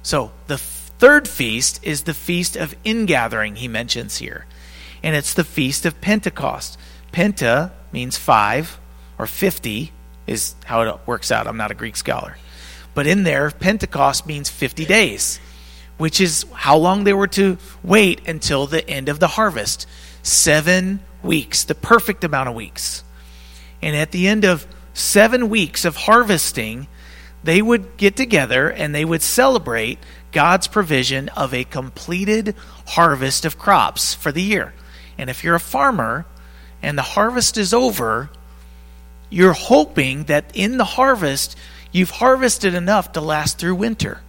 So 0.02 0.30
the 0.46 0.56
third 1.00 1.26
feast 1.26 1.80
is 1.82 2.02
the 2.02 2.14
feast 2.14 2.56
of 2.56 2.76
ingathering, 2.84 3.56
he 3.56 3.66
mentions 3.66 4.18
here. 4.18 4.44
And 5.02 5.16
it's 5.16 5.32
the 5.32 5.44
feast 5.44 5.86
of 5.86 6.00
Pentecost. 6.02 6.78
Penta 7.10 7.72
means 7.90 8.18
five, 8.18 8.78
or 9.18 9.26
50 9.26 9.92
is 10.26 10.54
how 10.66 10.82
it 10.82 11.00
works 11.06 11.32
out. 11.32 11.46
I'm 11.46 11.56
not 11.56 11.70
a 11.70 11.74
Greek 11.74 11.96
scholar. 11.96 12.36
But 12.94 13.06
in 13.06 13.22
there, 13.22 13.50
Pentecost 13.50 14.26
means 14.26 14.50
50 14.50 14.84
days, 14.84 15.40
which 15.96 16.20
is 16.20 16.44
how 16.52 16.76
long 16.76 17.04
they 17.04 17.14
were 17.14 17.28
to 17.28 17.56
wait 17.82 18.28
until 18.28 18.66
the 18.66 18.88
end 18.88 19.08
of 19.08 19.20
the 19.20 19.26
harvest. 19.26 19.86
Seven 20.22 21.00
weeks, 21.22 21.64
the 21.64 21.74
perfect 21.74 22.24
amount 22.24 22.50
of 22.50 22.54
weeks. 22.54 23.02
And 23.80 23.96
at 23.96 24.10
the 24.10 24.28
end 24.28 24.44
of 24.44 24.66
seven 24.92 25.48
weeks 25.48 25.86
of 25.86 25.96
harvesting, 25.96 26.88
they 27.42 27.62
would 27.62 27.96
get 27.96 28.16
together 28.16 28.70
and 28.70 28.94
they 28.94 29.04
would 29.04 29.22
celebrate 29.22 29.98
God's 30.32 30.66
provision 30.66 31.28
of 31.30 31.52
a 31.52 31.64
completed 31.64 32.54
harvest 32.86 33.44
of 33.44 33.58
crops 33.58 34.14
for 34.14 34.32
the 34.32 34.42
year. 34.42 34.72
And 35.18 35.28
if 35.28 35.44
you're 35.44 35.54
a 35.54 35.60
farmer 35.60 36.26
and 36.82 36.96
the 36.96 37.02
harvest 37.02 37.58
is 37.58 37.74
over, 37.74 38.30
you're 39.28 39.52
hoping 39.52 40.24
that 40.24 40.50
in 40.54 40.76
the 40.76 40.84
harvest 40.84 41.56
you've 41.92 42.10
harvested 42.10 42.74
enough 42.74 43.12
to 43.12 43.20
last 43.20 43.58
through 43.58 43.74
winter, 43.74 44.20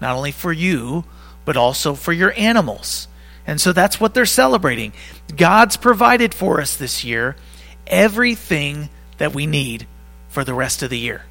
not 0.00 0.16
only 0.16 0.32
for 0.32 0.52
you, 0.52 1.04
but 1.44 1.56
also 1.56 1.94
for 1.94 2.12
your 2.12 2.32
animals. 2.36 3.08
And 3.46 3.60
so 3.60 3.72
that's 3.72 4.00
what 4.00 4.14
they're 4.14 4.26
celebrating. 4.26 4.92
God's 5.34 5.76
provided 5.76 6.34
for 6.34 6.60
us 6.60 6.76
this 6.76 7.04
year 7.04 7.36
everything 7.86 8.90
that 9.18 9.34
we 9.34 9.46
need 9.46 9.86
for 10.28 10.44
the 10.44 10.54
rest 10.54 10.82
of 10.82 10.90
the 10.90 10.98
year. 10.98 11.24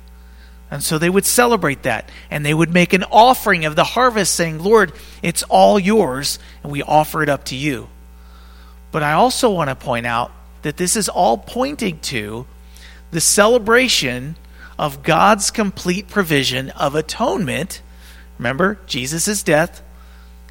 And 0.71 0.83
so 0.83 0.97
they 0.97 1.09
would 1.09 1.25
celebrate 1.25 1.83
that. 1.83 2.09
And 2.31 2.45
they 2.45 2.53
would 2.53 2.73
make 2.73 2.93
an 2.93 3.03
offering 3.11 3.65
of 3.65 3.75
the 3.75 3.83
harvest, 3.83 4.33
saying, 4.33 4.59
Lord, 4.59 4.93
it's 5.21 5.43
all 5.43 5.79
yours, 5.79 6.39
and 6.63 6.71
we 6.71 6.81
offer 6.81 7.21
it 7.21 7.29
up 7.29 7.45
to 7.45 7.55
you. 7.55 7.89
But 8.91 9.03
I 9.03 9.13
also 9.13 9.51
want 9.51 9.69
to 9.69 9.75
point 9.75 10.05
out 10.05 10.31
that 10.63 10.77
this 10.77 10.95
is 10.95 11.09
all 11.09 11.37
pointing 11.37 11.99
to 11.99 12.45
the 13.11 13.21
celebration 13.21 14.35
of 14.79 15.03
God's 15.03 15.51
complete 15.51 16.07
provision 16.07 16.69
of 16.71 16.95
atonement. 16.95 17.81
Remember, 18.37 18.79
Jesus' 18.87 19.43
death, 19.43 19.81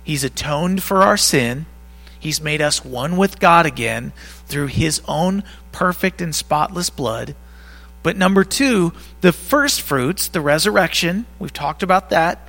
He's 0.05 0.24
atoned 0.24 0.83
for 0.83 1.03
our 1.03 1.16
sin. 1.16 1.66
He's 2.18 2.40
made 2.40 2.62
us 2.62 2.85
one 2.85 3.16
with 3.16 3.40
God 3.40 3.66
again 3.66 4.12
through 4.46 4.68
His 4.68 5.03
own 5.09 5.42
perfect 5.72 6.20
and 6.20 6.35
spotless 6.35 6.90
blood. 6.90 7.35
But 8.05 8.19
number 8.19 8.45
two, 8.45 8.93
the 9.23 9.33
first 9.33 9.81
fruits, 9.81 10.29
the 10.29 10.43
resurrection, 10.43 11.25
we've 11.38 11.55
talked 11.55 11.83
about 11.83 12.11
that. 12.11 12.49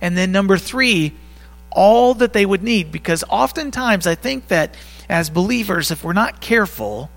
And 0.00 0.18
then 0.18 0.32
number 0.32 0.58
three, 0.58 1.14
all 1.70 2.14
that 2.14 2.32
they 2.32 2.44
would 2.44 2.64
need. 2.64 2.90
Because 2.90 3.22
oftentimes 3.30 4.08
I 4.08 4.16
think 4.16 4.48
that 4.48 4.74
as 5.08 5.30
believers, 5.30 5.92
if 5.92 6.02
we're 6.02 6.12
not 6.12 6.40
careful, 6.40 7.08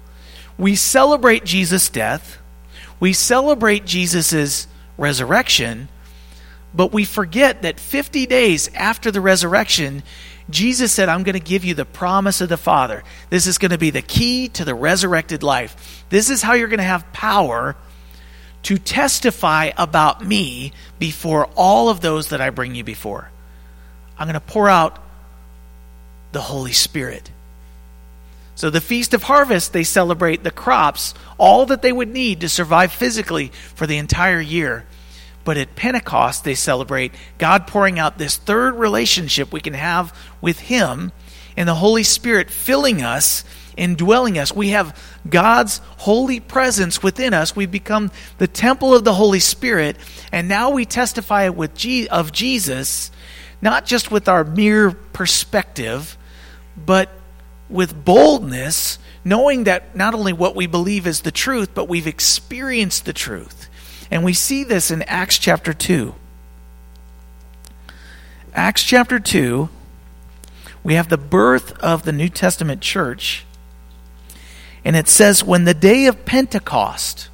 we 0.56 0.76
celebrate 0.76 1.46
Jesus' 1.46 1.90
death, 1.90 2.38
we 3.00 3.12
celebrate 3.12 3.86
Jesus' 3.86 4.68
resurrection, 4.96 5.90
but 6.76 6.94
we 6.94 7.06
forget 7.06 7.64
that 7.64 7.80
50 7.80 8.28
days 8.28 8.70
after 8.76 9.10
the 9.10 9.22
resurrection, 9.22 10.04
Jesus 10.50 10.92
said, 10.92 11.10
I'm 11.10 11.24
going 11.24 11.34
to 11.34 11.40
give 11.40 11.64
you 11.64 11.74
the 11.74 11.86
promise 11.86 12.42
of 12.42 12.50
the 12.50 12.58
Father. 12.58 13.04
This 13.30 13.46
is 13.48 13.58
going 13.58 13.72
to 13.72 13.78
be 13.78 13.92
the 13.92 14.02
key 14.02 14.48
to 14.50 14.66
the 14.66 14.76
resurrected 14.76 15.44
life. 15.44 16.06
This 16.10 16.30
is 16.30 16.42
how 16.42 16.54
you're 16.54 16.68
going 16.68 16.80
to 16.80 16.84
have 16.84 17.12
power 17.14 17.76
to 18.64 18.78
testify 18.78 19.72
about 19.78 20.26
me 20.26 20.74
before 20.98 21.50
all 21.56 21.90
of 21.90 22.02
those 22.02 22.30
that 22.30 22.42
I 22.42 22.50
bring 22.50 22.76
you 22.76 22.84
before. 22.84 23.30
I'm 24.18 24.28
going 24.28 24.34
to 24.34 24.40
pour 24.40 24.68
out 24.68 25.02
the 26.32 26.42
Holy 26.42 26.74
Spirit. 26.74 27.32
So, 28.56 28.70
the 28.70 28.82
Feast 28.82 29.14
of 29.14 29.24
Harvest, 29.24 29.72
they 29.72 29.86
celebrate 29.86 30.44
the 30.44 30.52
crops, 30.52 31.14
all 31.38 31.66
that 31.68 31.82
they 31.82 31.94
would 31.94 32.10
need 32.10 32.42
to 32.42 32.50
survive 32.50 32.92
physically 32.92 33.54
for 33.76 33.88
the 33.88 33.98
entire 33.98 34.42
year. 34.42 34.86
But 35.46 35.56
at 35.56 35.76
Pentecost, 35.76 36.44
they 36.44 36.56
celebrate 36.56 37.14
God 37.38 37.68
pouring 37.68 37.98
out 37.98 38.18
this 38.18 38.36
third 38.36 38.76
relationship 38.76 39.54
we 39.54 39.62
can 39.62 39.74
have 39.74 40.14
with 40.42 40.60
Him 40.60 41.12
and 41.58 41.68
the 41.68 41.76
Holy 41.76 42.04
Spirit 42.04 42.50
filling 42.50 43.02
us, 43.02 43.44
indwelling 43.76 44.38
us. 44.38 44.54
We 44.54 44.70
have 44.70 44.98
God's 45.30 45.82
holy 45.98 46.40
presence 46.40 47.04
within 47.04 47.34
us. 47.34 47.56
We 47.56 47.66
become 47.66 48.12
the 48.38 48.48
temple 48.48 48.96
of 48.96 49.04
the 49.04 49.14
Holy 49.14 49.40
Spirit, 49.40 49.98
and 50.32 50.48
now 50.48 50.70
we 50.70 50.86
testify 50.86 51.50
with 51.50 51.76
Je- 51.76 52.08
of 52.08 52.32
Jesus, 52.32 53.12
not 53.62 53.86
just 53.86 54.12
with 54.12 54.28
our 54.28 54.44
mere 54.44 54.92
perspective, 54.92 56.18
but 56.78 57.10
with 57.70 58.06
boldness, 58.06 58.98
knowing 59.24 59.66
that 59.66 59.96
not 59.96 60.14
only 60.14 60.34
what 60.34 60.56
we 60.56 60.66
believe 60.66 61.06
is 61.06 61.22
the 61.22 61.32
truth, 61.32 61.72
but 61.74 61.88
we've 61.88 62.08
experienced 62.08 63.06
the 63.06 63.14
truth. 63.14 63.70
And 64.10 64.24
we 64.24 64.34
see 64.34 64.64
this 64.64 64.92
in 64.92 65.04
Acts 65.04 65.38
chapter 65.38 65.74
2. 65.74 66.16
Acts 68.56 68.84
chapter 68.84 69.20
2, 69.20 69.70
we 70.90 70.96
have 70.96 71.08
the 71.08 71.20
birth 71.20 71.78
of 71.84 72.02
the 72.02 72.12
New 72.12 72.30
Testament 72.30 72.82
church. 72.82 73.46
And 74.84 74.96
it 74.96 75.08
says, 75.08 75.44
when 75.44 75.66
the 75.66 75.76
day 75.76 76.08
of 76.08 76.26
Pentecost, 76.26 77.30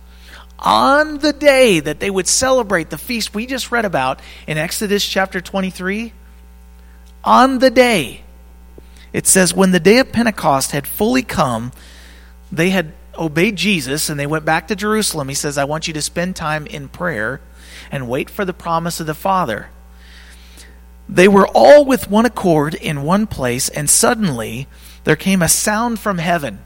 on 0.59 1.19
the 1.19 1.31
day 1.31 1.79
that 1.79 2.01
they 2.01 2.09
would 2.09 2.27
celebrate 2.27 2.89
the 2.89 2.97
feast 2.97 3.33
we 3.33 3.45
just 3.45 3.71
read 3.71 3.85
about 3.85 4.19
in 4.45 4.57
Exodus 4.57 5.07
chapter 5.07 5.39
23, 5.39 6.11
on 7.23 7.59
the 7.59 7.69
day, 7.69 8.23
it 9.13 9.25
says, 9.25 9.53
When 9.53 9.71
the 9.71 9.79
day 9.79 9.99
of 9.99 10.11
Pentecost 10.11 10.71
had 10.71 10.85
fully 10.85 11.23
come, 11.23 11.71
they 12.51 12.71
had 12.71 12.91
obeyed 13.17 13.55
Jesus 13.55 14.09
and 14.09 14.19
they 14.19 14.27
went 14.27 14.43
back 14.43 14.67
to 14.67 14.75
Jerusalem. 14.75 15.29
He 15.29 15.33
says, 15.33 15.57
I 15.57 15.63
want 15.63 15.87
you 15.87 15.93
to 15.93 16.01
spend 16.01 16.35
time 16.35 16.67
in 16.67 16.89
prayer 16.89 17.39
and 17.89 18.09
wait 18.09 18.29
for 18.29 18.43
the 18.43 18.51
promise 18.51 18.99
of 18.99 19.07
the 19.07 19.13
Father. 19.13 19.69
They 21.07 21.27
were 21.27 21.47
all 21.47 21.85
with 21.85 22.09
one 22.09 22.25
accord 22.25 22.73
in 22.73 23.03
one 23.03 23.27
place, 23.27 23.69
and 23.69 23.89
suddenly 23.89 24.67
there 25.03 25.15
came 25.15 25.41
a 25.41 25.47
sound 25.47 25.99
from 25.99 26.17
heaven. 26.17 26.59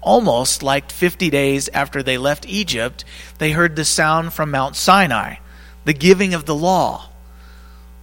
Almost 0.00 0.62
like 0.62 0.90
50 0.90 1.28
days 1.30 1.68
after 1.74 2.02
they 2.02 2.16
left 2.16 2.48
Egypt, 2.48 3.04
they 3.38 3.52
heard 3.52 3.76
the 3.76 3.84
sound 3.84 4.32
from 4.32 4.50
Mount 4.50 4.76
Sinai, 4.76 5.36
the 5.84 5.92
giving 5.92 6.32
of 6.32 6.46
the 6.46 6.54
law. 6.54 7.10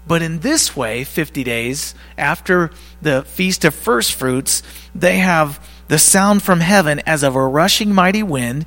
But 0.06 0.22
in 0.22 0.40
this 0.40 0.76
way, 0.76 1.04
50 1.04 1.44
days 1.44 1.96
after 2.18 2.72
the 3.02 3.24
Feast 3.24 3.66
of 3.66 3.74
First 3.74 4.14
Fruits, 4.14 4.64
they 4.94 5.18
have 5.18 5.66
the 5.88 6.00
sound 6.00 6.44
from 6.44 6.60
heaven 6.60 7.02
as 7.06 7.24
of 7.24 7.36
a 7.36 7.46
rushing 7.46 7.94
mighty 7.94 8.24
wind, 8.24 8.66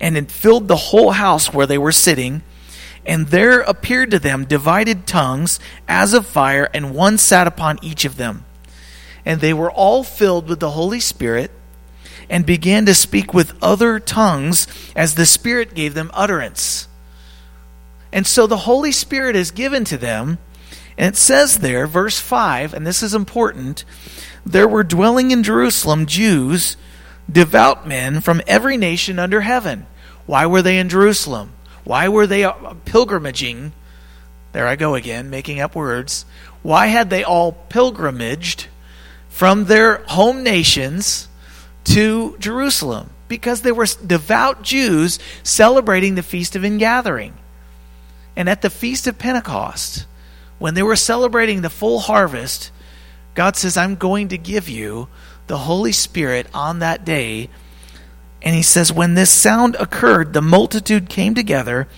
and 0.00 0.16
it 0.16 0.30
filled 0.30 0.68
the 0.68 0.76
whole 0.76 1.12
house 1.12 1.52
where 1.52 1.66
they 1.66 1.78
were 1.78 1.92
sitting. 1.92 2.42
And 3.06 3.28
there 3.28 3.60
appeared 3.60 4.10
to 4.10 4.18
them 4.18 4.44
divided 4.44 5.06
tongues 5.06 5.58
as 5.86 6.12
of 6.12 6.26
fire, 6.26 6.68
and 6.74 6.94
one 6.94 7.18
sat 7.18 7.46
upon 7.46 7.78
each 7.82 8.04
of 8.04 8.16
them. 8.16 8.44
And 9.24 9.40
they 9.40 9.54
were 9.54 9.70
all 9.70 10.04
filled 10.04 10.48
with 10.48 10.60
the 10.60 10.70
Holy 10.70 11.00
Spirit, 11.00 11.50
and 12.30 12.44
began 12.44 12.84
to 12.86 12.94
speak 12.94 13.32
with 13.32 13.56
other 13.62 13.98
tongues 13.98 14.66
as 14.94 15.14
the 15.14 15.26
Spirit 15.26 15.74
gave 15.74 15.94
them 15.94 16.10
utterance. 16.12 16.86
And 18.12 18.26
so 18.26 18.46
the 18.46 18.58
Holy 18.58 18.92
Spirit 18.92 19.36
is 19.36 19.50
given 19.50 19.84
to 19.84 19.96
them 19.96 20.38
and 20.98 21.14
it 21.14 21.16
says 21.16 21.58
there, 21.58 21.86
verse 21.86 22.18
5, 22.18 22.74
and 22.74 22.84
this 22.84 23.02
is 23.02 23.14
important 23.14 23.84
there 24.44 24.66
were 24.66 24.82
dwelling 24.82 25.30
in 25.30 25.42
Jerusalem 25.42 26.06
Jews, 26.06 26.76
devout 27.30 27.86
men 27.86 28.20
from 28.20 28.40
every 28.46 28.76
nation 28.76 29.18
under 29.18 29.42
heaven. 29.42 29.86
Why 30.26 30.46
were 30.46 30.62
they 30.62 30.78
in 30.78 30.88
Jerusalem? 30.88 31.52
Why 31.84 32.08
were 32.08 32.26
they 32.26 32.44
uh, 32.44 32.52
pilgrimaging? 32.84 33.72
There 34.52 34.66
I 34.66 34.76
go 34.76 34.94
again, 34.94 35.30
making 35.30 35.60
up 35.60 35.74
words. 35.74 36.24
Why 36.62 36.86
had 36.86 37.10
they 37.10 37.24
all 37.24 37.52
pilgrimaged 37.52 38.66
from 39.28 39.64
their 39.64 39.98
home 40.04 40.42
nations 40.42 41.28
to 41.84 42.36
Jerusalem? 42.38 43.10
Because 43.28 43.60
they 43.60 43.72
were 43.72 43.86
devout 44.04 44.62
Jews 44.62 45.18
celebrating 45.42 46.14
the 46.14 46.22
Feast 46.22 46.56
of 46.56 46.64
Ingathering. 46.64 47.34
And 48.34 48.48
at 48.48 48.62
the 48.62 48.70
Feast 48.70 49.06
of 49.06 49.18
Pentecost, 49.18 50.06
when 50.58 50.74
they 50.74 50.82
were 50.82 50.96
celebrating 50.96 51.60
the 51.60 51.70
full 51.70 52.00
harvest, 52.00 52.70
God 53.34 53.56
says, 53.56 53.76
I'm 53.76 53.96
going 53.96 54.28
to 54.28 54.38
give 54.38 54.68
you 54.68 55.08
the 55.46 55.58
Holy 55.58 55.92
Spirit 55.92 56.46
on 56.52 56.80
that 56.80 57.04
day. 57.04 57.50
And 58.42 58.54
he 58.54 58.62
says, 58.62 58.92
when 58.92 59.14
this 59.14 59.30
sound 59.30 59.76
occurred, 59.76 60.32
the 60.32 60.42
multitude 60.42 61.08
came 61.08 61.34
together. 61.34 61.88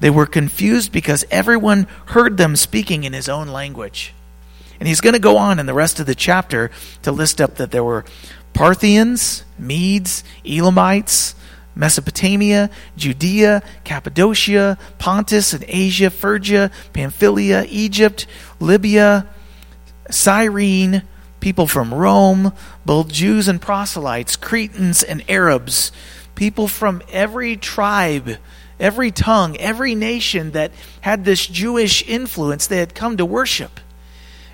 They 0.00 0.10
were 0.10 0.26
confused 0.26 0.92
because 0.92 1.24
everyone 1.30 1.86
heard 2.06 2.36
them 2.36 2.56
speaking 2.56 3.04
in 3.04 3.12
his 3.12 3.28
own 3.28 3.48
language. 3.48 4.14
And 4.78 4.86
he's 4.86 5.00
going 5.00 5.14
to 5.14 5.18
go 5.18 5.38
on 5.38 5.58
in 5.58 5.66
the 5.66 5.74
rest 5.74 5.98
of 5.98 6.06
the 6.06 6.14
chapter 6.14 6.70
to 7.02 7.10
list 7.10 7.40
up 7.40 7.56
that 7.56 7.70
there 7.70 7.82
were 7.82 8.04
Parthians, 8.52 9.44
Medes, 9.58 10.22
Elamites, 10.44 11.34
Mesopotamia, 11.74 12.70
Judea, 12.96 13.62
Cappadocia, 13.84 14.78
Pontus 14.98 15.52
and 15.52 15.64
Asia, 15.68 16.10
Phrygia, 16.10 16.70
Pamphylia, 16.92 17.64
Egypt, 17.68 18.26
Libya, 18.60 19.26
Cyrene, 20.10 21.02
people 21.40 21.66
from 21.66 21.94
Rome, 21.94 22.52
both 22.84 23.08
Jews 23.08 23.48
and 23.48 23.60
proselytes, 23.60 24.36
Cretans 24.36 25.02
and 25.02 25.22
Arabs, 25.30 25.92
people 26.34 26.68
from 26.68 27.02
every 27.10 27.56
tribe, 27.56 28.36
every 28.80 29.10
tongue, 29.10 29.56
every 29.56 29.94
nation 29.94 30.52
that 30.52 30.72
had 31.00 31.24
this 31.24 31.46
Jewish 31.46 32.06
influence, 32.08 32.66
they 32.66 32.78
had 32.78 32.94
come 32.94 33.16
to 33.16 33.24
worship. 33.24 33.80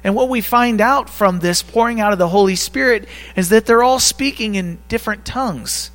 And 0.02 0.14
what 0.14 0.28
we 0.28 0.42
find 0.42 0.82
out 0.82 1.08
from 1.08 1.38
this 1.38 1.62
pouring 1.62 2.00
out 2.00 2.12
of 2.12 2.18
the 2.18 2.28
Holy 2.28 2.56
Spirit 2.56 3.08
is 3.36 3.48
that 3.48 3.64
they're 3.64 3.82
all 3.82 3.98
speaking 3.98 4.54
in 4.54 4.78
different 4.88 5.24
tongues. 5.24 5.90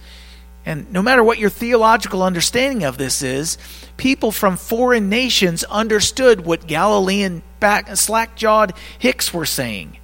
And 0.66 0.92
no 0.92 1.04
matter 1.04 1.24
what 1.24 1.38
your 1.38 1.52
theological 1.52 2.24
understanding 2.24 2.84
of 2.84 2.98
this 2.98 3.22
is, 3.22 3.58
people 3.98 4.32
from 4.32 4.58
foreign 4.58 5.10
nations 5.10 5.64
understood 5.66 6.46
what 6.46 6.66
Galilean 6.66 7.44
back, 7.60 7.96
slack-jawed 7.96 8.74
Hicks 8.98 9.32
were 9.32 9.46
saying 9.46 9.99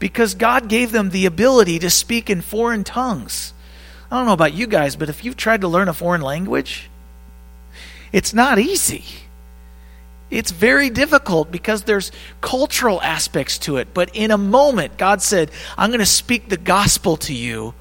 because 0.00 0.34
God 0.34 0.68
gave 0.68 0.90
them 0.90 1.10
the 1.10 1.26
ability 1.26 1.78
to 1.78 1.90
speak 1.90 2.28
in 2.28 2.40
foreign 2.40 2.82
tongues. 2.82 3.54
I 4.10 4.16
don't 4.16 4.26
know 4.26 4.32
about 4.32 4.54
you 4.54 4.66
guys, 4.66 4.96
but 4.96 5.08
if 5.08 5.24
you've 5.24 5.36
tried 5.36 5.60
to 5.60 5.68
learn 5.68 5.88
a 5.88 5.94
foreign 5.94 6.22
language, 6.22 6.90
it's 8.12 8.34
not 8.34 8.58
easy. 8.58 9.04
It's 10.28 10.50
very 10.50 10.90
difficult 10.90 11.52
because 11.52 11.84
there's 11.84 12.10
cultural 12.40 13.00
aspects 13.02 13.58
to 13.58 13.76
it. 13.76 13.94
But 13.94 14.10
in 14.16 14.32
a 14.32 14.38
moment, 14.38 14.96
God 14.98 15.22
said, 15.22 15.52
I'm 15.78 15.90
going 15.90 16.00
to 16.00 16.06
speak 16.06 16.48
the 16.48 16.56
gospel 16.56 17.16
to 17.18 17.32
you 17.32 17.74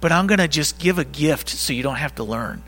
but 0.00 0.12
I'm 0.12 0.26
going 0.26 0.38
to 0.38 0.48
just 0.48 0.78
give 0.78 0.98
a 0.98 1.04
gift 1.04 1.48
so 1.48 1.72
you 1.72 1.82
don't 1.82 1.96
have 1.96 2.14
to 2.16 2.24
learn. 2.24 2.62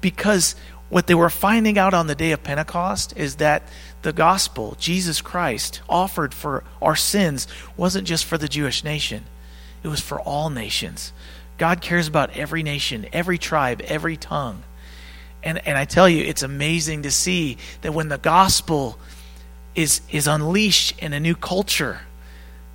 Because 0.00 0.56
what 0.90 1.06
they 1.06 1.14
were 1.14 1.30
finding 1.30 1.78
out 1.78 1.94
on 1.94 2.08
the 2.08 2.14
day 2.14 2.32
of 2.32 2.42
Pentecost 2.42 3.16
is 3.16 3.36
that 3.36 3.62
the 4.02 4.12
gospel, 4.12 4.76
Jesus 4.78 5.20
Christ, 5.22 5.80
offered 5.88 6.34
for 6.34 6.64
our 6.82 6.96
sins, 6.96 7.46
wasn't 7.76 8.06
just 8.06 8.24
for 8.24 8.36
the 8.36 8.48
Jewish 8.48 8.84
nation, 8.84 9.24
it 9.82 9.88
was 9.88 10.00
for 10.00 10.20
all 10.20 10.50
nations. 10.50 11.12
God 11.56 11.80
cares 11.80 12.08
about 12.08 12.36
every 12.36 12.62
nation, 12.62 13.06
every 13.12 13.38
tribe, 13.38 13.80
every 13.82 14.16
tongue. 14.16 14.62
And, 15.42 15.66
and 15.66 15.78
I 15.78 15.84
tell 15.84 16.08
you, 16.08 16.24
it's 16.24 16.42
amazing 16.42 17.02
to 17.02 17.10
see 17.10 17.56
that 17.82 17.94
when 17.94 18.08
the 18.08 18.18
gospel 18.18 18.98
is, 19.74 20.00
is 20.10 20.26
unleashed 20.26 20.98
in 20.98 21.12
a 21.12 21.20
new 21.20 21.34
culture, 21.34 22.00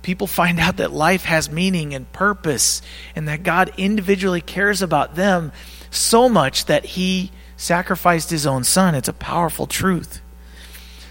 people 0.02 0.26
find 0.26 0.58
out 0.58 0.78
that 0.78 0.92
life 0.92 1.24
has 1.24 1.50
meaning 1.50 1.94
and 1.94 2.10
purpose 2.12 2.80
and 3.14 3.28
that 3.28 3.42
God 3.42 3.72
individually 3.76 4.40
cares 4.40 4.82
about 4.82 5.16
them 5.16 5.52
so 5.90 6.28
much 6.28 6.66
that 6.66 6.84
he 6.84 7.30
sacrificed 7.56 8.30
his 8.30 8.46
own 8.46 8.64
son. 8.64 8.94
It's 8.94 9.08
a 9.08 9.12
powerful 9.12 9.66
truth. 9.66 10.20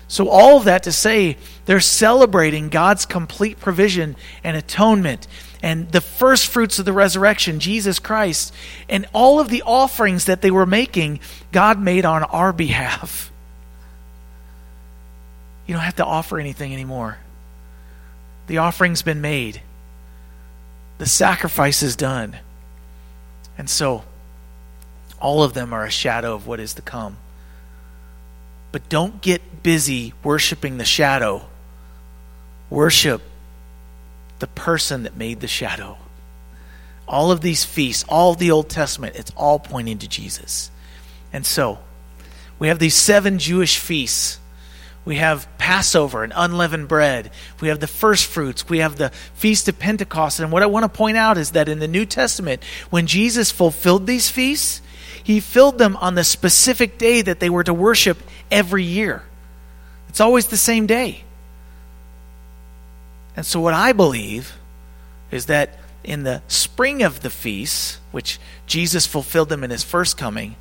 So, 0.08 0.30
all 0.30 0.58
of 0.58 0.66
that 0.66 0.84
to 0.84 0.92
say, 0.92 1.38
they're 1.66 1.80
celebrating 1.80 2.70
God's 2.70 3.06
complete 3.06 3.60
provision 3.60 4.16
and 4.44 4.56
atonement 4.56 5.28
and 5.66 5.92
the 5.92 6.02
first 6.02 6.46
fruits 6.48 6.78
of 6.78 6.86
the 6.86 6.94
resurrection, 6.94 7.60
Jesus 7.60 7.98
Christ, 7.98 8.54
and 8.88 9.08
all 9.14 9.40
of 9.40 9.50
the 9.50 9.64
offerings 9.64 10.26
that 10.26 10.44
they 10.44 10.52
were 10.52 10.68
making, 10.68 11.22
God 11.52 11.80
made 11.80 12.06
on 12.06 12.22
our 12.22 12.54
behalf. 12.54 13.32
You 15.66 15.74
don't 15.74 15.84
have 15.84 15.96
to 15.96 16.06
offer 16.06 16.40
anything 16.40 16.72
anymore. 16.72 17.18
The 18.46 18.60
offering's 18.60 19.02
been 19.02 19.22
made, 19.22 19.62
the 21.00 21.08
sacrifice 21.08 21.82
is 21.82 21.96
done. 21.96 22.38
And 23.58 23.68
so, 23.68 24.04
all 25.20 25.44
of 25.44 25.54
them 25.54 25.74
are 25.74 25.86
a 25.86 25.92
shadow 25.92 26.34
of 26.34 26.48
what 26.48 26.60
is 26.60 26.74
to 26.76 26.82
come. 26.82 27.18
But 28.72 28.90
don't 28.90 29.22
get 29.22 29.64
busy 29.64 30.14
worshiping 30.24 30.78
the 30.78 30.86
shadow. 30.86 31.46
Worship 32.70 33.22
the 34.40 34.48
person 34.48 35.04
that 35.04 35.16
made 35.16 35.40
the 35.40 35.48
shadow. 35.48 35.98
All 37.08 37.32
of 37.32 37.42
these 37.42 37.64
feasts, 37.64 38.04
all 38.10 38.34
the 38.34 38.52
Old 38.52 38.70
Testament, 38.70 39.16
it's 39.16 39.32
all 39.38 39.60
pointing 39.60 40.00
to 40.00 40.08
Jesus. 40.08 40.72
And 41.32 41.46
so, 41.46 41.80
we 42.60 42.68
have 42.68 42.80
these 42.80 42.96
seven 42.96 43.40
Jewish 43.40 43.78
feasts. 43.78 44.40
We 45.06 45.18
have 45.18 45.48
Passover 45.60 46.24
and 46.24 46.34
unleavened 46.36 46.88
bread. 46.88 47.30
We 47.62 47.68
have 47.68 47.80
the 47.80 47.88
first 47.88 48.26
fruits. 48.26 48.68
We 48.68 48.80
have 48.80 48.96
the 48.96 49.10
Feast 49.36 49.68
of 49.68 49.78
Pentecost. 49.78 50.40
And 50.40 50.52
what 50.52 50.64
I 50.64 50.66
want 50.66 50.84
to 50.84 50.90
point 50.90 51.16
out 51.16 51.38
is 51.38 51.52
that 51.52 51.70
in 51.70 51.80
the 51.80 51.88
New 51.88 52.06
Testament, 52.06 52.64
when 52.90 53.06
Jesus 53.06 53.52
fulfilled 53.52 54.08
these 54.08 54.30
feasts, 54.32 54.82
he 55.26 55.40
filled 55.40 55.80
them 55.80 55.96
on 55.98 56.14
the 56.14 56.24
specific 56.24 57.00
day 57.00 57.24
that 57.24 57.40
they 57.40 57.50
were 57.50 57.64
to 57.64 57.74
worship 57.74 58.20
every 58.52 58.84
year. 58.84 59.24
It's 60.08 60.22
always 60.22 60.46
the 60.48 60.56
same 60.56 60.86
day. 60.86 61.24
And 63.36 63.44
so, 63.44 63.60
what 63.60 63.74
I 63.74 63.92
believe 63.92 64.54
is 65.32 65.48
that 65.48 65.80
in 66.04 66.22
the 66.22 66.44
spring 66.48 67.02
of 67.02 67.22
the 67.22 67.32
feasts, 67.32 68.00
which 68.12 68.40
Jesus 68.68 69.08
fulfilled 69.08 69.50
them 69.50 69.64
in 69.64 69.72
his 69.72 69.84
first 69.84 70.16
coming, 70.16 70.58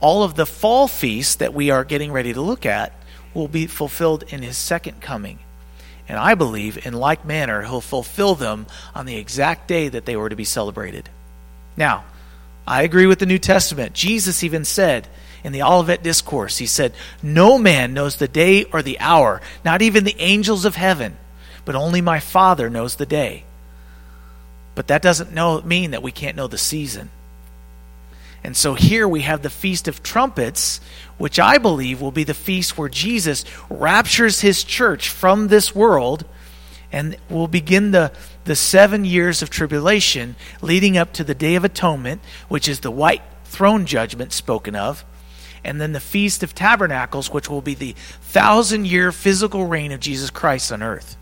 all 0.00 0.22
of 0.22 0.34
the 0.34 0.46
fall 0.46 0.88
feasts 0.88 1.34
that 1.34 1.52
we 1.52 1.68
are 1.68 1.84
getting 1.84 2.10
ready 2.10 2.32
to 2.32 2.40
look 2.40 2.64
at 2.64 2.94
will 3.34 3.48
be 3.48 3.66
fulfilled 3.66 4.24
in 4.28 4.40
his 4.40 4.56
second 4.56 5.02
coming. 5.02 5.40
And 6.08 6.16
I 6.16 6.34
believe, 6.34 6.86
in 6.86 6.94
like 6.94 7.26
manner, 7.26 7.64
he'll 7.64 7.82
fulfill 7.82 8.34
them 8.34 8.66
on 8.94 9.04
the 9.04 9.18
exact 9.18 9.68
day 9.68 9.90
that 9.90 10.06
they 10.06 10.16
were 10.16 10.30
to 10.30 10.36
be 10.36 10.44
celebrated. 10.44 11.10
Now, 11.76 12.04
I 12.68 12.82
agree 12.82 13.06
with 13.06 13.18
the 13.18 13.24
New 13.24 13.38
Testament. 13.38 13.94
Jesus 13.94 14.44
even 14.44 14.66
said 14.66 15.08
in 15.42 15.52
the 15.52 15.62
Olivet 15.62 16.02
Discourse, 16.02 16.58
He 16.58 16.66
said, 16.66 16.92
No 17.22 17.56
man 17.56 17.94
knows 17.94 18.16
the 18.16 18.28
day 18.28 18.64
or 18.64 18.82
the 18.82 19.00
hour, 19.00 19.40
not 19.64 19.80
even 19.80 20.04
the 20.04 20.20
angels 20.20 20.66
of 20.66 20.76
heaven, 20.76 21.16
but 21.64 21.74
only 21.74 22.02
my 22.02 22.20
Father 22.20 22.68
knows 22.68 22.96
the 22.96 23.06
day. 23.06 23.44
But 24.74 24.88
that 24.88 25.00
doesn't 25.00 25.32
know, 25.32 25.62
mean 25.62 25.92
that 25.92 26.02
we 26.02 26.12
can't 26.12 26.36
know 26.36 26.46
the 26.46 26.58
season. 26.58 27.08
And 28.44 28.54
so 28.54 28.74
here 28.74 29.08
we 29.08 29.22
have 29.22 29.40
the 29.40 29.50
Feast 29.50 29.88
of 29.88 30.02
Trumpets, 30.02 30.82
which 31.16 31.40
I 31.40 31.56
believe 31.56 32.02
will 32.02 32.12
be 32.12 32.24
the 32.24 32.34
feast 32.34 32.76
where 32.76 32.90
Jesus 32.90 33.46
raptures 33.70 34.40
his 34.40 34.62
church 34.62 35.08
from 35.08 35.48
this 35.48 35.74
world 35.74 36.26
and 36.90 37.16
we'll 37.28 37.48
begin 37.48 37.90
the, 37.90 38.12
the 38.44 38.56
seven 38.56 39.04
years 39.04 39.42
of 39.42 39.50
tribulation 39.50 40.36
leading 40.62 40.96
up 40.96 41.12
to 41.14 41.24
the 41.24 41.34
Day 41.34 41.54
of 41.54 41.64
Atonement, 41.64 42.20
which 42.48 42.68
is 42.68 42.80
the 42.80 42.90
white 42.90 43.22
throne 43.44 43.86
judgment 43.86 44.32
spoken 44.32 44.74
of, 44.74 45.04
and 45.64 45.80
then 45.80 45.92
the 45.92 46.00
Feast 46.00 46.42
of 46.42 46.54
Tabernacles, 46.54 47.30
which 47.30 47.50
will 47.50 47.60
be 47.60 47.74
the 47.74 47.94
thousand 48.22 48.86
year 48.86 49.12
physical 49.12 49.66
reign 49.66 49.92
of 49.92 50.00
Jesus 50.00 50.30
Christ 50.30 50.72
on 50.72 50.82
earth. 50.82 51.16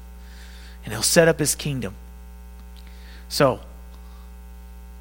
And 0.85 0.93
he'll 0.93 1.03
set 1.03 1.27
up 1.27 1.41
his 1.41 1.57
kingdom. 1.57 1.97
So, 3.29 3.61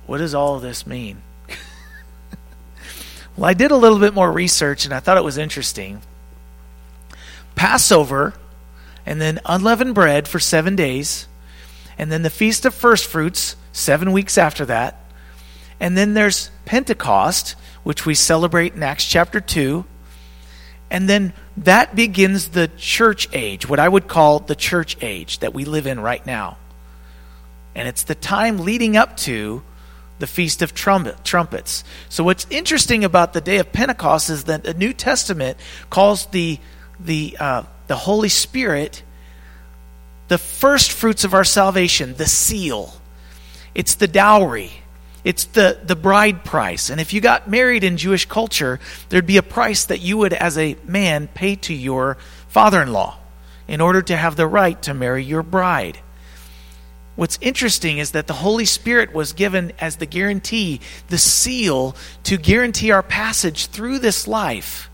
what 0.08 0.17
does 0.17 0.34
all 0.34 0.56
of 0.56 0.63
this 0.63 0.88
mean? 0.88 1.21
well, 3.38 3.45
I 3.45 3.54
did 3.54 3.69
a 3.69 3.75
little 3.75 3.99
bit 3.99 4.15
more 4.15 4.32
research 4.32 4.86
and 4.86 4.93
I 4.93 4.99
thought 4.99 5.17
it 5.17 5.23
was 5.23 5.38
interesting. 5.38 6.01
Passover 7.56 8.34
and 9.05 9.21
then 9.21 9.39
unleavened 9.45 9.95
bread 9.95 10.27
for 10.27 10.39
seven 10.39 10.75
days, 10.75 11.27
and 11.97 12.11
then 12.11 12.23
the 12.23 12.29
Feast 12.29 12.65
of 12.65 12.73
First 12.73 13.05
Fruits 13.05 13.55
seven 13.71 14.11
weeks 14.11 14.37
after 14.37 14.65
that, 14.65 15.03
and 15.79 15.97
then 15.97 16.13
there's 16.13 16.49
Pentecost, 16.65 17.55
which 17.83 18.05
we 18.05 18.15
celebrate 18.15 18.73
in 18.73 18.83
Acts 18.83 19.05
chapter 19.05 19.39
2, 19.39 19.85
and 20.89 21.09
then 21.09 21.33
that 21.57 21.95
begins 21.95 22.49
the 22.49 22.69
church 22.77 23.27
age, 23.33 23.67
what 23.67 23.79
I 23.79 23.87
would 23.87 24.07
call 24.07 24.39
the 24.39 24.55
church 24.55 24.97
age 25.01 25.39
that 25.39 25.53
we 25.53 25.65
live 25.65 25.87
in 25.87 25.99
right 25.99 26.25
now. 26.25 26.57
And 27.73 27.87
it's 27.87 28.03
the 28.03 28.15
time 28.15 28.59
leading 28.59 28.95
up 28.95 29.17
to 29.17 29.63
the 30.19 30.27
Feast 30.27 30.61
of 30.61 30.73
Trumpet, 30.73 31.23
Trumpets. 31.25 31.83
So, 32.07 32.23
what's 32.23 32.47
interesting 32.49 33.03
about 33.03 33.33
the 33.33 33.41
day 33.41 33.57
of 33.57 33.73
Pentecost 33.73 34.29
is 34.29 34.45
that 34.45 34.63
the 34.63 34.73
New 34.73 34.93
Testament 34.93 35.57
calls 35.89 36.27
the, 36.27 36.59
the, 36.99 37.35
uh, 37.39 37.63
the 37.87 37.95
Holy 37.95 38.29
Spirit 38.29 39.03
the 40.27 40.37
first 40.37 40.91
fruits 40.91 41.23
of 41.23 41.33
our 41.33 41.43
salvation, 41.43 42.15
the 42.15 42.25
seal. 42.25 42.93
It's 43.73 43.95
the 43.95 44.07
dowry. 44.07 44.71
It's 45.23 45.45
the, 45.45 45.79
the 45.83 45.95
bride 45.95 46.43
price. 46.43 46.89
And 46.89 47.01
if 47.01 47.13
you 47.13 47.21
got 47.21 47.49
married 47.49 47.83
in 47.83 47.97
Jewish 47.97 48.25
culture, 48.25 48.79
there'd 49.09 49.25
be 49.25 49.37
a 49.37 49.43
price 49.43 49.85
that 49.85 50.01
you 50.01 50.17
would, 50.17 50.33
as 50.33 50.57
a 50.57 50.77
man, 50.85 51.27
pay 51.27 51.55
to 51.57 51.73
your 51.73 52.17
father 52.47 52.81
in 52.81 52.93
law 52.93 53.17
in 53.67 53.81
order 53.81 54.01
to 54.03 54.15
have 54.15 54.35
the 54.35 54.47
right 54.47 54.79
to 54.83 54.93
marry 54.93 55.23
your 55.23 55.43
bride. 55.43 55.99
What's 57.15 57.39
interesting 57.41 57.97
is 57.97 58.11
that 58.11 58.27
the 58.27 58.33
Holy 58.33 58.65
Spirit 58.65 59.13
was 59.13 59.33
given 59.33 59.71
as 59.79 59.95
the 59.95 60.05
guarantee, 60.05 60.81
the 61.07 61.17
seal, 61.17 61.95
to 62.23 62.37
guarantee 62.37 62.91
our 62.91 63.03
passage 63.03 63.67
through 63.67 63.99
this 63.99 64.27
life 64.27 64.89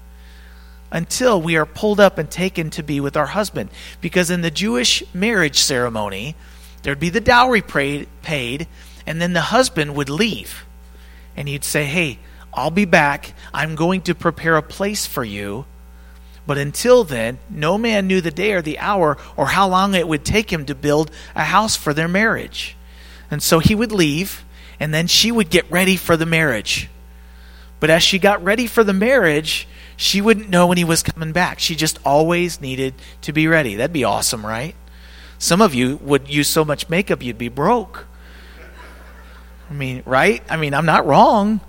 until 0.91 1.41
we 1.41 1.55
are 1.55 1.65
pulled 1.65 1.99
up 1.99 2.17
and 2.17 2.29
taken 2.29 2.69
to 2.71 2.83
be 2.83 2.99
with 2.99 3.15
our 3.15 3.27
husband. 3.27 3.69
Because 4.01 4.29
in 4.29 4.41
the 4.41 4.51
Jewish 4.51 5.03
marriage 5.13 5.59
ceremony, 5.59 6.35
there'd 6.83 6.99
be 6.99 7.09
the 7.09 7.21
dowry 7.21 7.61
paid, 7.61 8.67
and 9.05 9.21
then 9.21 9.33
the 9.33 9.41
husband 9.41 9.95
would 9.95 10.09
leave. 10.09 10.65
And 11.35 11.47
he'd 11.47 11.63
say, 11.63 11.85
Hey, 11.85 12.19
I'll 12.53 12.71
be 12.71 12.85
back. 12.85 13.33
I'm 13.53 13.75
going 13.75 14.01
to 14.01 14.15
prepare 14.15 14.57
a 14.57 14.61
place 14.61 15.05
for 15.05 15.23
you. 15.23 15.65
But 16.45 16.57
until 16.57 17.03
then, 17.03 17.39
no 17.49 17.77
man 17.77 18.07
knew 18.07 18.19
the 18.19 18.31
day 18.31 18.53
or 18.53 18.61
the 18.61 18.79
hour 18.79 19.17
or 19.37 19.45
how 19.45 19.69
long 19.69 19.93
it 19.93 20.07
would 20.07 20.25
take 20.25 20.51
him 20.51 20.65
to 20.65 20.75
build 20.75 21.11
a 21.35 21.43
house 21.43 21.75
for 21.75 21.93
their 21.93 22.07
marriage. 22.07 22.75
And 23.29 23.41
so 23.41 23.59
he 23.59 23.75
would 23.75 23.91
leave, 23.91 24.43
and 24.79 24.93
then 24.93 25.07
she 25.07 25.31
would 25.31 25.49
get 25.49 25.69
ready 25.71 25.95
for 25.95 26.17
the 26.17 26.25
marriage. 26.25 26.89
But 27.79 27.89
as 27.89 28.03
she 28.03 28.19
got 28.19 28.43
ready 28.43 28.67
for 28.67 28.83
the 28.83 28.93
marriage, 28.93 29.67
she 30.01 30.19
wouldn't 30.19 30.49
know 30.49 30.65
when 30.65 30.79
he 30.79 30.83
was 30.83 31.03
coming 31.03 31.31
back. 31.31 31.59
She 31.59 31.75
just 31.75 31.99
always 32.03 32.59
needed 32.59 32.95
to 33.21 33.31
be 33.31 33.47
ready. 33.47 33.75
That'd 33.75 33.93
be 33.93 34.03
awesome, 34.03 34.43
right? 34.43 34.73
Some 35.37 35.61
of 35.61 35.75
you 35.75 35.97
would 35.97 36.27
use 36.27 36.47
so 36.47 36.65
much 36.65 36.89
makeup 36.89 37.21
you'd 37.21 37.37
be 37.37 37.49
broke. 37.49 38.07
I 39.69 39.73
mean, 39.73 40.01
right? 40.07 40.41
I 40.49 40.57
mean, 40.57 40.73
I'm 40.73 40.87
not 40.87 41.05
wrong. 41.05 41.61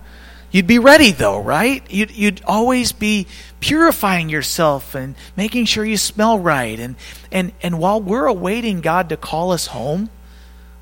You'd 0.51 0.67
be 0.67 0.79
ready 0.79 1.13
though, 1.13 1.43
right? 1.43 1.83
You'd, 1.91 2.11
you'd 2.11 2.43
always 2.47 2.93
be 2.93 3.27
purifying 3.61 4.31
yourself 4.31 4.95
and 4.95 5.15
making 5.37 5.67
sure 5.67 5.85
you 5.85 5.99
smell 5.99 6.39
right. 6.39 6.81
And, 6.81 6.97
and, 7.31 7.53
and 7.63 7.79
while 7.79 8.01
we're 8.01 8.27
awaiting 8.27 8.81
God 8.81 9.11
to 9.11 9.19
call 9.19 9.53
us 9.53 9.67
home 9.67 10.09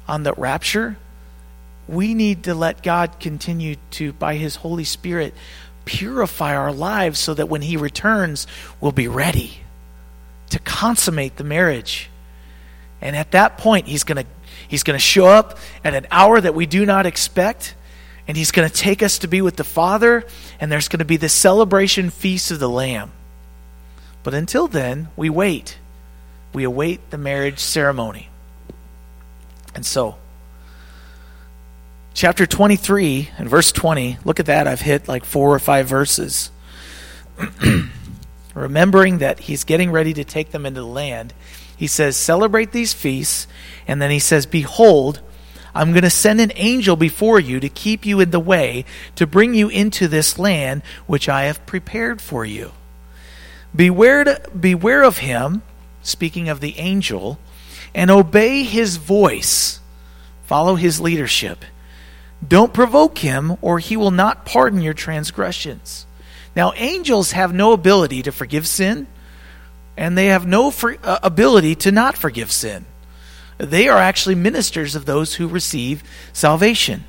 on 0.07 0.23
the 0.23 0.35
rapture, 0.35 0.99
we 1.89 2.15
need 2.15 2.45
to 2.45 2.55
let 2.55 2.85
God 2.85 3.19
continue 3.19 3.75
to, 3.93 4.13
by 4.13 4.37
His 4.37 4.55
Holy 4.57 4.85
Spirit, 4.85 5.35
purify 5.85 6.55
our 6.55 6.73
lives 6.73 7.19
so 7.19 7.35
that 7.35 7.49
when 7.49 7.63
He 7.63 7.77
returns, 7.77 8.47
we'll 8.81 8.93
be 8.93 9.09
ready 9.09 9.59
to 10.51 10.59
consummate 10.59 11.37
the 11.37 11.45
marriage. 11.45 12.11
And 13.01 13.17
at 13.17 13.31
that 13.33 13.59
point, 13.59 13.87
He's 13.87 14.05
going 14.05 14.25
to 14.25 14.31
He's 14.69 14.83
going 14.83 14.97
to 14.99 15.05
show 15.05 15.27
up 15.27 15.59
at 15.85 15.95
an 15.95 16.07
hour 16.11 16.41
that 16.41 16.55
we 16.55 16.67
do 16.67 16.87
not 16.87 17.07
expect 17.07 17.75
and 18.31 18.37
he's 18.37 18.53
going 18.53 18.69
to 18.69 18.73
take 18.73 19.03
us 19.03 19.19
to 19.19 19.27
be 19.27 19.43
with 19.43 19.57
the 19.57 19.65
Father, 19.65 20.25
and 20.61 20.71
there's 20.71 20.87
going 20.87 21.01
to 21.01 21.05
be 21.05 21.17
the 21.17 21.29
celebration 21.29 22.11
feast 22.11 22.53
of 22.53 22.61
the 22.61 22.69
Lamb. 22.69 23.11
But 24.23 24.35
until 24.35 24.69
then, 24.69 25.09
we 25.17 25.29
wait. 25.29 25.79
We 26.53 26.63
await 26.63 27.11
the 27.11 27.19
marriage 27.19 27.59
ceremony. 27.59 28.29
And 29.75 29.85
so, 29.85 30.15
chapter 32.15 32.47
23 32.47 33.31
and 33.39 33.49
verse 33.49 33.73
20, 33.73 34.19
look 34.25 34.41
at 34.41 34.47
that. 34.47 34.67
I've 34.67 34.81
hit 34.81 35.09
like 35.09 35.25
four 35.25 35.55
or 35.55 35.59
five 35.59 35.87
verses. 35.87 36.51
Remembering 38.55 39.19
that 39.19 39.41
he's 39.41 39.65
getting 39.65 39.91
ready 39.91 40.13
to 40.15 40.25
take 40.25 40.51
them 40.51 40.67
into 40.67 40.81
the 40.81 40.87
land, 40.87 41.33
he 41.77 41.87
says, 41.87 42.17
Celebrate 42.17 42.73
these 42.73 42.93
feasts. 42.93 43.47
And 43.87 44.03
then 44.03 44.11
he 44.11 44.19
says, 44.19 44.45
Behold, 44.45 45.21
I'm 45.75 45.93
going 45.93 46.03
to 46.03 46.11
send 46.11 46.41
an 46.41 46.53
angel 46.57 46.97
before 46.97 47.39
you 47.39 47.61
to 47.61 47.69
keep 47.69 48.05
you 48.05 48.21
in 48.21 48.31
the 48.31 48.41
way, 48.41 48.85
to 49.15 49.27
bring 49.27 49.55
you 49.55 49.69
into 49.69 50.09
this 50.09 50.39
land 50.39 50.83
which 51.07 51.29
I 51.29 51.45
have 51.45 51.65
prepared 51.65 52.21
for 52.21 52.45
you. 52.45 52.73
Beware, 53.75 54.25
to, 54.25 54.43
beware 54.59 55.05
of 55.05 55.19
him, 55.19 55.63
speaking 56.03 56.49
of 56.49 56.61
the 56.61 56.77
angel, 56.79 57.39
and 57.95 58.11
obey 58.11 58.65
his 58.65 58.97
voice. 58.97 59.81
Follow 60.45 60.75
his 60.75 61.01
leadership. 61.01 61.65
Don't 62.47 62.73
provoke 62.73 63.19
him, 63.19 63.57
or 63.61 63.79
he 63.79 63.97
will 63.97 64.11
not 64.11 64.47
pardon 64.47 64.81
your 64.81 64.95
transgressions. 64.95 66.07
Now, 66.57 66.73
angels 66.77 67.33
have 67.33 67.55
no 67.55 67.73
ability 67.73 68.23
to 68.23 68.33
forgive 68.33 68.67
sin, 68.67 69.07
and 69.97 70.17
they 70.17 70.27
have 70.27 70.47
no 70.47 70.71
for, 70.71 70.97
uh, 71.03 71.19
ability 71.23 71.75
to 71.77 71.93
not 71.93 72.17
forgive 72.17 72.51
sin 72.51 72.87
they 73.61 73.89
are 73.89 73.99
actually 73.99 74.35
ministers 74.35 74.95
of 74.95 75.05
those 75.05 75.35
who 75.35 75.47
receive 75.47 76.03
salvation. 76.33 77.05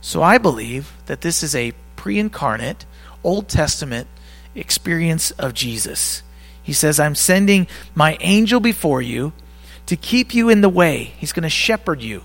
So 0.00 0.22
I 0.22 0.38
believe 0.38 0.92
that 1.06 1.20
this 1.20 1.42
is 1.42 1.54
a 1.54 1.74
pre 1.96 2.18
incarnate, 2.18 2.86
Old 3.24 3.48
Testament 3.48 4.06
experience 4.54 5.30
of 5.32 5.54
Jesus. 5.54 6.22
He 6.62 6.72
says, 6.72 7.00
I'm 7.00 7.14
sending 7.14 7.66
my 7.94 8.16
angel 8.20 8.60
before 8.60 9.02
you 9.02 9.32
to 9.86 9.96
keep 9.96 10.34
you 10.34 10.48
in 10.48 10.60
the 10.60 10.68
way. 10.68 11.12
He's 11.18 11.32
going 11.32 11.42
to 11.42 11.48
shepherd 11.48 12.00
you. 12.00 12.22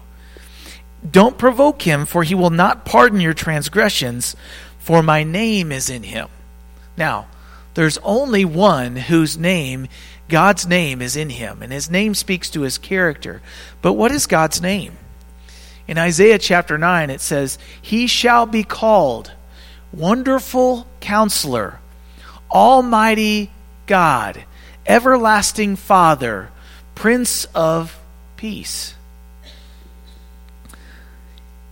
Don't 1.09 1.37
provoke 1.37 1.81
him, 1.81 2.05
for 2.05 2.23
he 2.23 2.35
will 2.35 2.49
not 2.49 2.85
pardon 2.85 3.19
your 3.19 3.33
transgressions, 3.33 4.35
for 4.79 5.03
my 5.03 5.23
name 5.23 5.71
is 5.71 5.89
in 5.89 6.03
him. 6.03 6.27
Now, 6.97 7.27
there's 7.75 7.97
only 7.99 8.45
one 8.45 8.95
whose 8.95 9.37
name, 9.37 9.87
God's 10.29 10.65
name, 10.65 11.01
is 11.01 11.15
in 11.15 11.29
him, 11.29 11.61
and 11.61 11.71
his 11.71 11.89
name 11.89 12.15
speaks 12.15 12.49
to 12.51 12.61
his 12.61 12.77
character. 12.77 13.41
But 13.81 13.93
what 13.93 14.11
is 14.11 14.27
God's 14.27 14.61
name? 14.61 14.97
In 15.87 15.97
Isaiah 15.97 16.39
chapter 16.39 16.77
9, 16.77 17.09
it 17.09 17.21
says, 17.21 17.59
He 17.81 18.07
shall 18.07 18.45
be 18.45 18.63
called 18.63 19.31
Wonderful 19.93 20.87
Counselor, 20.99 21.79
Almighty 22.51 23.51
God, 23.85 24.45
Everlasting 24.87 25.75
Father, 25.75 26.49
Prince 26.95 27.45
of 27.53 27.99
Peace. 28.37 28.95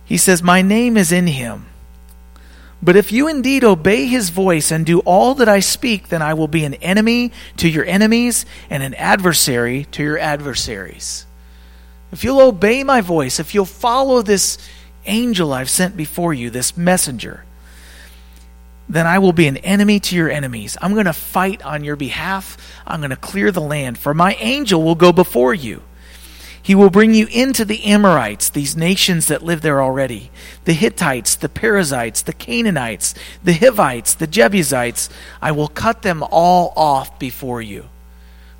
He 0.04 0.16
says, 0.16 0.42
My 0.42 0.62
name 0.62 0.96
is 0.96 1.12
in 1.12 1.26
him. 1.26 1.66
But 2.82 2.96
if 2.96 3.12
you 3.12 3.28
indeed 3.28 3.64
obey 3.64 4.06
his 4.06 4.28
voice 4.28 4.70
and 4.70 4.84
do 4.84 5.00
all 5.00 5.34
that 5.36 5.48
I 5.48 5.60
speak, 5.60 6.08
then 6.08 6.20
I 6.20 6.34
will 6.34 6.48
be 6.48 6.64
an 6.64 6.74
enemy 6.74 7.32
to 7.56 7.68
your 7.68 7.86
enemies 7.86 8.44
and 8.68 8.82
an 8.82 8.92
adversary 8.94 9.86
to 9.92 10.02
your 10.02 10.18
adversaries. 10.18 11.24
If 12.12 12.24
you'll 12.24 12.42
obey 12.42 12.84
my 12.84 13.00
voice, 13.00 13.40
if 13.40 13.54
you'll 13.54 13.64
follow 13.64 14.20
this 14.20 14.58
angel 15.06 15.52
I've 15.52 15.70
sent 15.70 15.96
before 15.96 16.34
you, 16.34 16.50
this 16.50 16.76
messenger, 16.76 17.44
then 18.88 19.06
I 19.06 19.18
will 19.18 19.32
be 19.32 19.46
an 19.46 19.56
enemy 19.58 19.98
to 20.00 20.16
your 20.16 20.30
enemies. 20.30 20.76
I'm 20.80 20.92
going 20.92 21.06
to 21.06 21.14
fight 21.14 21.62
on 21.62 21.84
your 21.84 21.96
behalf. 21.96 22.58
I'm 22.86 23.00
going 23.00 23.10
to 23.10 23.16
clear 23.16 23.50
the 23.50 23.62
land, 23.62 23.96
for 23.96 24.12
my 24.12 24.34
angel 24.34 24.82
will 24.82 24.94
go 24.94 25.10
before 25.10 25.54
you. 25.54 25.82
He 26.64 26.74
will 26.74 26.88
bring 26.88 27.12
you 27.12 27.26
into 27.30 27.66
the 27.66 27.84
Amorites, 27.84 28.48
these 28.48 28.74
nations 28.74 29.28
that 29.28 29.42
live 29.42 29.60
there 29.60 29.82
already, 29.82 30.30
the 30.64 30.72
Hittites, 30.72 31.36
the 31.36 31.50
Perizzites, 31.50 32.22
the 32.22 32.32
Canaanites, 32.32 33.14
the 33.44 33.52
Hivites, 33.52 34.14
the 34.14 34.26
Jebusites. 34.26 35.10
I 35.42 35.52
will 35.52 35.68
cut 35.68 36.00
them 36.00 36.24
all 36.30 36.72
off 36.74 37.18
before 37.18 37.60
you. 37.60 37.90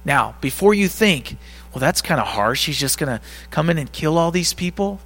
Now, 0.05 0.37
before 0.43 0.75
you 0.75 0.87
think, 0.87 1.39
well, 1.73 1.81
that's 1.81 2.03
kind 2.03 2.21
of 2.21 2.27
harsh. 2.27 2.67
He's 2.67 2.79
just 2.79 2.99
going 2.99 3.19
to 3.19 3.25
come 3.51 3.71
in 3.71 3.79
and 3.79 3.91
kill 3.91 4.19
all 4.19 4.31
these 4.31 4.53
people. 4.53 5.01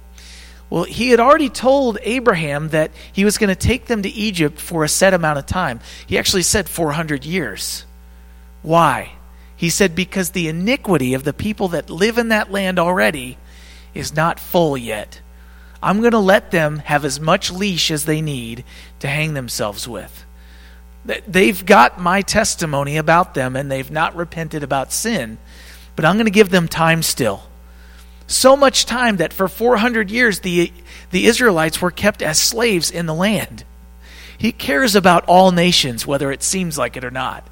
Well, 0.69 0.83
he 0.83 1.11
had 1.11 1.21
already 1.21 1.49
told 1.49 1.99
Abraham 2.01 2.67
that 2.69 2.91
he 3.13 3.23
was 3.23 3.37
going 3.37 3.47
to 3.47 3.55
take 3.55 3.85
them 3.85 4.01
to 4.01 4.09
Egypt 4.09 4.59
for 4.59 4.83
a 4.83 4.89
set 4.89 5.13
amount 5.13 5.39
of 5.39 5.45
time. 5.45 5.79
He 6.05 6.17
actually 6.17 6.43
said 6.43 6.67
400 6.67 7.23
years. 7.23 7.85
Why? 8.61 9.13
He 9.59 9.69
said, 9.69 9.93
Because 9.93 10.29
the 10.29 10.47
iniquity 10.47 11.13
of 11.13 11.25
the 11.25 11.33
people 11.33 11.67
that 11.69 11.89
live 11.89 12.17
in 12.17 12.29
that 12.29 12.51
land 12.51 12.79
already 12.79 13.37
is 13.93 14.15
not 14.15 14.39
full 14.39 14.77
yet. 14.77 15.19
I'm 15.83 15.99
going 15.99 16.11
to 16.11 16.19
let 16.19 16.51
them 16.51 16.79
have 16.79 17.03
as 17.03 17.19
much 17.19 17.51
leash 17.51 17.91
as 17.91 18.05
they 18.05 18.21
need 18.21 18.63
to 18.99 19.07
hang 19.07 19.33
themselves 19.33 19.87
with. 19.87 20.25
They've 21.27 21.65
got 21.65 21.99
my 21.99 22.21
testimony 22.21 22.97
about 22.97 23.33
them 23.33 23.55
and 23.55 23.71
they've 23.71 23.89
not 23.89 24.15
repented 24.15 24.63
about 24.63 24.93
sin, 24.93 25.37
but 25.95 26.05
I'm 26.05 26.15
going 26.15 26.25
to 26.25 26.31
give 26.31 26.49
them 26.49 26.67
time 26.67 27.01
still 27.01 27.49
so 28.29 28.55
much 28.55 28.85
time 28.85 29.17
that 29.17 29.33
for 29.33 29.47
400 29.47 30.11
years 30.11 30.41
the, 30.41 30.71
the 31.09 31.25
Israelites 31.25 31.81
were 31.81 31.91
kept 31.91 32.21
as 32.21 32.39
slaves 32.39 32.91
in 32.91 33.07
the 33.07 33.13
land. 33.13 33.65
He 34.37 34.51
cares 34.51 34.95
about 34.95 35.25
all 35.25 35.51
nations, 35.51 36.05
whether 36.05 36.31
it 36.31 36.43
seems 36.43 36.77
like 36.77 36.95
it 36.95 37.03
or 37.03 37.11
not. 37.11 37.45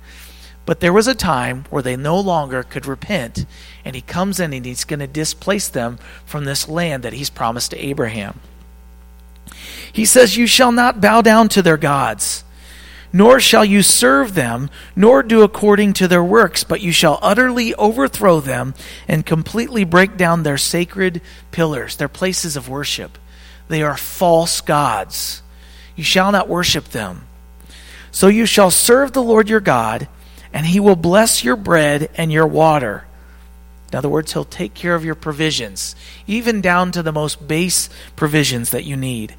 But 0.68 0.82
there 0.82 0.94
was 0.94 1.08
a 1.08 1.16
time 1.16 1.66
where 1.72 1.82
they 1.82 1.96
no 1.96 2.20
longer 2.20 2.62
could 2.62 2.86
repent, 2.86 3.48
and 3.84 3.96
he 3.96 4.02
comes 4.02 4.40
in 4.40 4.54
and 4.54 4.64
he's 4.64 4.84
going 4.84 5.00
to 5.00 5.08
displace 5.08 5.68
them 5.68 5.98
from 6.26 6.46
this 6.46 6.70
land 6.70 7.02
that 7.02 7.14
he's 7.14 7.32
promised 7.32 7.72
to 7.72 7.84
Abraham. 7.84 8.40
He 9.92 10.06
says, 10.06 10.38
You 10.38 10.46
shall 10.46 10.72
not 10.72 11.02
bow 11.02 11.24
down 11.24 11.50
to 11.50 11.64
their 11.64 11.78
gods 11.78 12.44
nor 13.14 13.40
shall 13.40 13.64
you 13.64 13.82
serve 13.82 14.34
them, 14.36 14.70
nor 14.96 15.24
do 15.24 15.42
according 15.42 15.94
to 15.94 16.08
their 16.08 16.24
works, 16.24 16.64
but 16.64 16.82
you 16.82 16.92
shall 16.92 17.20
utterly 17.22 17.74
overthrow 17.76 18.40
them 18.40 18.74
and 19.08 19.26
completely 19.26 19.84
break 19.84 20.18
down 20.18 20.44
their 20.44 20.58
sacred 20.58 21.22
pillars, 21.52 21.96
their 21.96 22.10
places 22.10 22.56
of 22.56 22.70
worship. 22.70 23.18
They 23.70 23.82
are 23.82 23.98
false 23.98 24.62
gods. 24.62 25.42
You 25.96 26.04
shall 26.04 26.32
not 26.32 26.50
worship 26.50 26.90
them. 26.90 27.28
So 28.12 28.28
you 28.28 28.46
shall 28.46 28.72
serve 28.72 29.14
the 29.14 29.24
Lord 29.24 29.50
your 29.50 29.60
God, 29.60 30.08
and 30.58 30.66
he 30.66 30.80
will 30.80 30.96
bless 30.96 31.44
your 31.44 31.56
bread 31.56 32.10
and 32.16 32.32
your 32.32 32.48
water. 32.48 33.06
In 33.92 33.96
other 33.96 34.10
words, 34.10 34.34
he'll 34.34 34.44
take 34.44 34.74
care 34.74 34.96
of 34.96 35.06
your 35.06 35.14
provisions, 35.14 35.96
even 36.26 36.62
down 36.62 36.92
to 36.94 37.04
the 37.04 37.12
most 37.12 37.48
base 37.48 37.92
provisions 38.16 38.72
that 38.72 38.84
you 38.84 38.98
need. 38.98 39.36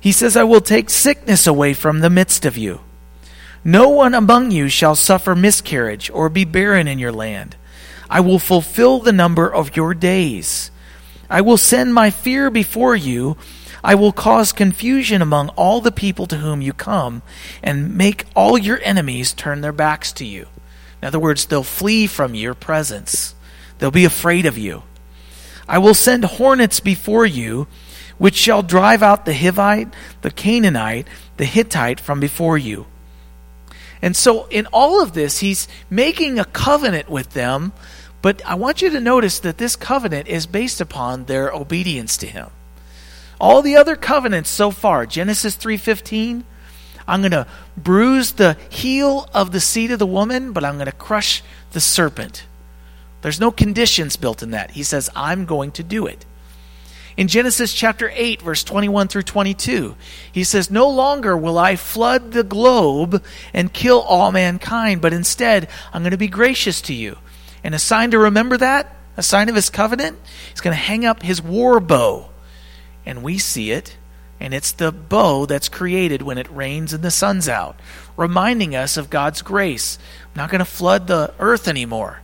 He 0.00 0.12
says, 0.12 0.36
I 0.36 0.44
will 0.44 0.60
take 0.60 0.90
sickness 0.90 1.48
away 1.48 1.74
from 1.74 1.98
the 1.98 2.08
midst 2.08 2.46
of 2.46 2.56
you. 2.56 2.82
No 3.64 3.88
one 3.88 4.14
among 4.14 4.52
you 4.52 4.68
shall 4.68 4.94
suffer 4.94 5.34
miscarriage 5.34 6.08
or 6.08 6.28
be 6.28 6.44
barren 6.44 6.86
in 6.86 7.00
your 7.00 7.10
land. 7.10 7.56
I 8.08 8.20
will 8.20 8.38
fulfill 8.38 9.00
the 9.00 9.12
number 9.12 9.52
of 9.52 9.74
your 9.74 9.92
days. 9.92 10.70
I 11.28 11.40
will 11.40 11.58
send 11.58 11.92
my 11.92 12.10
fear 12.10 12.48
before 12.48 12.94
you. 12.94 13.36
I 13.82 13.94
will 13.94 14.12
cause 14.12 14.52
confusion 14.52 15.22
among 15.22 15.50
all 15.50 15.80
the 15.80 15.92
people 15.92 16.26
to 16.26 16.36
whom 16.36 16.62
you 16.62 16.72
come, 16.72 17.22
and 17.62 17.96
make 17.96 18.24
all 18.34 18.58
your 18.58 18.80
enemies 18.82 19.32
turn 19.32 19.60
their 19.60 19.72
backs 19.72 20.12
to 20.14 20.24
you. 20.24 20.48
In 21.00 21.06
other 21.06 21.18
words, 21.18 21.46
they'll 21.46 21.62
flee 21.62 22.06
from 22.06 22.34
your 22.34 22.54
presence, 22.54 23.34
they'll 23.78 23.90
be 23.90 24.04
afraid 24.04 24.46
of 24.46 24.58
you. 24.58 24.82
I 25.68 25.78
will 25.78 25.94
send 25.94 26.24
hornets 26.24 26.80
before 26.80 27.26
you 27.26 27.68
which 28.18 28.34
shall 28.34 28.62
drive 28.62 29.02
out 29.02 29.24
the 29.24 29.32
Hivite, 29.32 29.92
the 30.22 30.30
Canaanite, 30.30 31.06
the 31.36 31.44
Hittite 31.44 32.00
from 32.00 32.20
before 32.20 32.58
you. 32.58 32.86
And 34.02 34.16
so, 34.16 34.46
in 34.46 34.66
all 34.72 35.02
of 35.02 35.14
this, 35.14 35.38
he's 35.38 35.66
making 35.88 36.38
a 36.38 36.44
covenant 36.44 37.08
with 37.08 37.30
them, 37.30 37.72
but 38.22 38.44
I 38.44 38.54
want 38.54 38.82
you 38.82 38.90
to 38.90 39.00
notice 39.00 39.38
that 39.40 39.58
this 39.58 39.76
covenant 39.76 40.28
is 40.28 40.46
based 40.46 40.80
upon 40.80 41.24
their 41.24 41.52
obedience 41.52 42.16
to 42.18 42.26
him. 42.26 42.50
All 43.40 43.62
the 43.62 43.76
other 43.76 43.96
covenants 43.96 44.50
so 44.50 44.70
far, 44.70 45.06
Genesis 45.06 45.56
3:15, 45.56 46.44
I'm 47.06 47.20
going 47.22 47.32
to 47.32 47.46
bruise 47.76 48.32
the 48.32 48.56
heel 48.68 49.28
of 49.32 49.52
the 49.52 49.60
seed 49.60 49.90
of 49.90 49.98
the 49.98 50.06
woman, 50.06 50.52
but 50.52 50.64
I'm 50.64 50.74
going 50.74 50.86
to 50.86 50.92
crush 50.92 51.42
the 51.72 51.80
serpent. 51.80 52.44
There's 53.22 53.40
no 53.40 53.50
conditions 53.50 54.16
built 54.16 54.42
in 54.42 54.50
that. 54.50 54.72
He 54.72 54.82
says, 54.82 55.10
I'm 55.16 55.46
going 55.46 55.72
to 55.72 55.82
do 55.82 56.06
it. 56.06 56.26
In 57.16 57.26
Genesis 57.26 57.74
chapter 57.74 58.12
8, 58.14 58.42
verse 58.42 58.62
21 58.62 59.08
through 59.08 59.22
22, 59.22 59.96
he 60.30 60.44
says, 60.44 60.70
No 60.70 60.88
longer 60.88 61.36
will 61.36 61.58
I 61.58 61.74
flood 61.74 62.30
the 62.30 62.44
globe 62.44 63.24
and 63.52 63.72
kill 63.72 64.02
all 64.02 64.30
mankind, 64.30 65.00
but 65.00 65.12
instead 65.12 65.68
I'm 65.92 66.02
going 66.02 66.12
to 66.12 66.16
be 66.16 66.28
gracious 66.28 66.80
to 66.82 66.94
you. 66.94 67.18
And 67.64 67.74
a 67.74 67.78
sign 67.80 68.12
to 68.12 68.18
remember 68.18 68.56
that, 68.58 68.94
a 69.16 69.22
sign 69.24 69.48
of 69.48 69.56
his 69.56 69.68
covenant, 69.68 70.16
he's 70.50 70.60
going 70.60 70.76
to 70.76 70.80
hang 70.80 71.04
up 71.04 71.22
his 71.22 71.42
war 71.42 71.80
bow. 71.80 72.28
And 73.08 73.22
we 73.22 73.38
see 73.38 73.70
it, 73.70 73.96
and 74.38 74.52
it's 74.52 74.70
the 74.70 74.92
bow 74.92 75.46
that's 75.46 75.70
created 75.70 76.20
when 76.20 76.36
it 76.36 76.54
rains 76.54 76.92
and 76.92 77.02
the 77.02 77.10
sun's 77.10 77.48
out, 77.48 77.80
reminding 78.18 78.76
us 78.76 78.98
of 78.98 79.08
God's 79.08 79.40
grace. 79.40 79.98
I'm 80.26 80.36
not 80.36 80.50
going 80.50 80.58
to 80.58 80.66
flood 80.66 81.06
the 81.06 81.32
earth 81.38 81.68
anymore. 81.68 82.20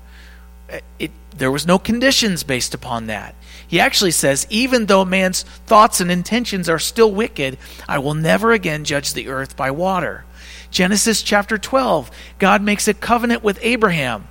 Eh, 0.69 0.81
it, 0.99 1.11
there 1.35 1.51
was 1.51 1.67
no 1.67 1.79
conditions 1.79 2.43
based 2.43 2.75
upon 2.75 3.07
that. 3.07 3.35
He 3.67 3.81
actually 3.81 4.11
says, 4.11 4.47
even 4.51 4.85
though 4.85 5.07
man's 5.07 5.45
thoughts 5.65 6.03
and 6.03 6.11
intentions 6.11 6.69
are 6.69 6.79
still 6.79 7.11
wicked, 7.11 7.57
I 7.89 7.99
will 7.99 8.13
never 8.13 8.53
again 8.53 8.85
judge 8.85 9.15
the 9.15 9.29
earth 9.29 9.57
by 9.57 9.71
water. 9.71 10.27
Genesis 10.71 11.23
chapter 11.23 11.57
12, 11.57 12.11
God 12.39 12.61
makes 12.61 12.89
a 12.89 12.93
covenant 12.93 13.43
with 13.43 13.59
Abraham. 13.63 14.29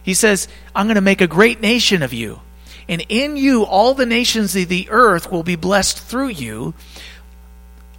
He 0.00 0.14
says, 0.14 0.46
I'm 0.76 0.86
going 0.86 0.94
to 0.94 1.00
make 1.00 1.20
a 1.20 1.26
great 1.26 1.60
nation 1.60 2.04
of 2.04 2.12
you. 2.12 2.40
And 2.88 3.04
in 3.08 3.36
you, 3.36 3.64
all 3.64 3.94
the 3.94 4.06
nations 4.06 4.56
of 4.56 4.68
the 4.68 4.88
earth 4.90 5.30
will 5.30 5.42
be 5.42 5.56
blessed 5.56 5.98
through 5.98 6.28
you. 6.28 6.74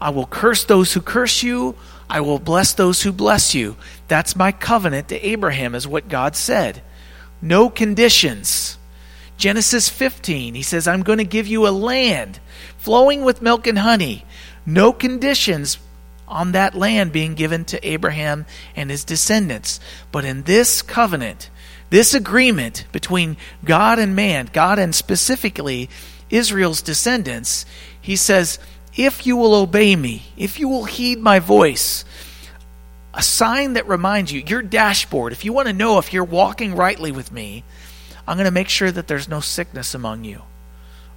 I 0.02 0.10
will 0.10 0.26
curse 0.26 0.64
those 0.64 0.94
who 0.94 1.02
curse 1.02 1.44
you. 1.44 1.76
I 2.10 2.22
will 2.22 2.40
bless 2.40 2.74
those 2.74 3.04
who 3.04 3.12
bless 3.12 3.54
you. 3.54 3.76
That's 4.08 4.36
my 4.36 4.52
covenant 4.52 5.10
to 5.10 5.28
Abraham, 5.28 5.76
is 5.76 5.88
what 5.88 6.10
God 6.10 6.36
said. 6.36 6.82
No 7.42 7.70
conditions. 7.70 8.78
Genesis 9.38 9.88
15, 9.88 10.56
he 10.56 10.64
says, 10.64 10.88
I'm 10.88 11.04
going 11.04 11.20
to 11.20 11.24
give 11.24 11.48
you 11.48 11.68
a 11.68 11.70
land 11.70 12.40
flowing 12.78 13.24
with 13.24 13.42
milk 13.42 13.68
and 13.68 13.80
honey. 13.80 14.26
No 14.66 14.92
conditions 14.92 15.78
on 16.28 16.52
that 16.52 16.76
land 16.76 17.12
being 17.12 17.36
given 17.36 17.64
to 17.66 17.88
Abraham 17.88 18.46
and 18.76 18.90
his 18.90 19.04
descendants. 19.04 19.80
But 20.12 20.26
in 20.26 20.44
this 20.44 20.82
covenant, 20.82 21.50
this 21.90 22.14
agreement 22.14 22.86
between 22.92 23.38
God 23.64 24.00
and 24.00 24.16
man, 24.16 24.50
God 24.52 24.80
and 24.80 24.94
specifically 24.94 25.90
Israel's 26.30 26.82
descendants, 26.82 27.66
he 28.00 28.16
says, 28.16 28.60
If 28.96 29.26
you 29.26 29.36
will 29.36 29.56
obey 29.56 29.96
me, 29.96 30.24
if 30.38 30.60
you 30.60 30.68
will 30.68 30.86
heed 30.86 31.20
my 31.20 31.40
voice, 31.40 32.06
a 33.14 33.24
sign 33.24 33.74
that 33.74 33.88
reminds 33.88 34.32
you, 34.32 34.44
your 34.46 34.62
dashboard, 34.62 35.34
if 35.34 35.44
you 35.44 35.52
want 35.52 35.68
to 35.68 35.74
know 35.74 35.98
if 35.98 36.14
you're 36.14 36.24
walking 36.24 36.76
rightly 36.76 37.12
with 37.12 37.32
me, 37.32 37.64
I'm 38.28 38.38
going 38.38 38.46
to 38.46 38.52
make 38.52 38.70
sure 38.70 38.92
that 38.92 39.08
there's 39.08 39.28
no 39.28 39.40
sickness 39.40 39.96
among 39.96 40.24
you. 40.24 40.44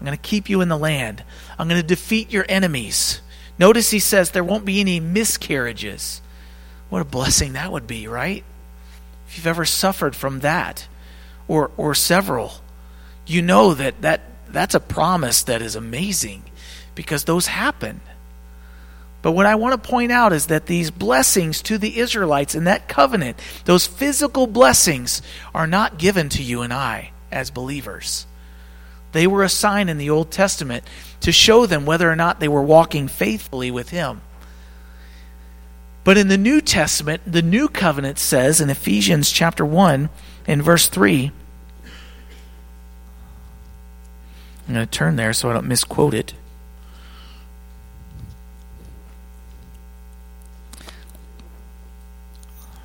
I'm 0.01 0.07
going 0.07 0.17
to 0.17 0.23
keep 0.23 0.49
you 0.49 0.63
in 0.63 0.69
the 0.69 0.79
land. 0.79 1.23
I'm 1.59 1.69
going 1.69 1.81
to 1.81 1.87
defeat 1.87 2.33
your 2.33 2.47
enemies. 2.49 3.21
Notice 3.59 3.91
he 3.91 3.99
says 3.99 4.31
there 4.31 4.43
won't 4.43 4.65
be 4.65 4.81
any 4.81 4.99
miscarriages. 4.99 6.23
What 6.89 7.03
a 7.03 7.05
blessing 7.05 7.53
that 7.53 7.71
would 7.71 7.87
be, 7.87 8.09
right? 8.09 8.45
If 9.33 9.39
you've 9.39 9.47
ever 9.47 9.65
suffered 9.65 10.15
from 10.15 10.41
that 10.41 10.87
or 11.49 11.71
or 11.79 11.95
several, 11.95 12.53
you 13.27 13.41
know 13.41 13.73
that, 13.73 14.03
that 14.03 14.21
that's 14.51 14.75
a 14.75 14.81
promise 14.81 15.45
that 15.45 15.63
is 15.63 15.75
amazing 15.75 16.43
because 16.95 17.25
those 17.25 17.47
happen. 17.47 18.03
But 19.23 19.33
what 19.33 19.47
I 19.47 19.55
want 19.55 19.83
to 19.83 19.91
point 19.91 20.13
out 20.13 20.35
is 20.35 20.49
that 20.49 20.67
these 20.67 20.91
blessings 20.91 21.63
to 21.63 21.79
the 21.79 21.99
Israelites 21.99 22.55
in 22.55 22.65
that 22.65 22.89
covenant, 22.89 23.41
those 23.65 23.87
physical 23.87 24.47
blessings, 24.47 25.23
are 25.55 25.67
not 25.67 25.97
given 25.97 26.29
to 26.29 26.43
you 26.43 26.61
and 26.61 26.71
I 26.71 27.13
as 27.31 27.51
believers. 27.51 28.27
They 29.13 29.27
were 29.27 29.45
a 29.45 29.49
sign 29.49 29.89
in 29.89 29.97
the 29.97 30.11
Old 30.11 30.31
Testament 30.31 30.85
to 31.21 31.33
show 31.33 31.65
them 31.65 31.87
whether 31.87 32.11
or 32.11 32.17
not 32.17 32.39
they 32.39 32.49
were 32.49 32.63
walking 32.63 33.09
faithfully 33.09 33.71
with 33.71 33.89
Him. 33.89 34.21
But 36.05 36.19
in 36.19 36.29
the 36.29 36.39
New 36.39 36.61
Testament, 36.61 37.23
the 37.27 37.43
new 37.43 37.69
covenant 37.69 38.19
says 38.19 38.61
in 38.61 38.71
Ephesians 38.71 39.31
chapter 39.31 39.65
1 39.65 40.11
and 40.47 40.63
verse 40.63 40.89
3, 40.89 41.31
I'm 44.67 44.75
going 44.75 44.87
to 44.87 44.91
turn 44.91 45.17
there 45.17 45.33
so 45.33 45.51
I 45.51 45.53
don't 45.53 45.69
misquote 45.69 46.15
it. 46.15 46.35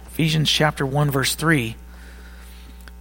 Ephesians 0.07 0.49
chapter 0.49 0.85
1 0.85 1.11
verse 1.11 1.35
3. 1.35 1.75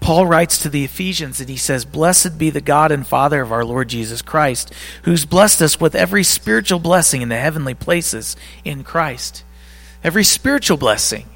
Paul 0.01 0.27
writes 0.27 0.59
to 0.59 0.69
the 0.69 0.85
Ephesians 0.85 1.41
and 1.41 1.49
he 1.49 1.57
says, 1.57 1.85
Blessed 1.85 2.39
be 2.39 2.51
the 2.51 2.61
God 2.61 2.93
and 2.93 3.07
Father 3.07 3.41
of 3.41 3.51
our 3.51 3.65
Lord 3.65 3.89
Jesus 3.89 4.23
Christ, 4.23 4.73
who's 5.05 5.25
blessed 5.25 5.63
us 5.63 5.81
with 5.81 5.95
every 5.95 6.23
spiritual 6.23 6.79
blessing 6.79 7.23
in 7.23 7.31
the 7.31 7.39
heavenly 7.39 7.75
places 7.75 8.37
in 8.65 8.85
Christ. 8.85 9.43
Every 10.03 10.25
spiritual 10.25 10.77
blessing. 10.77 11.27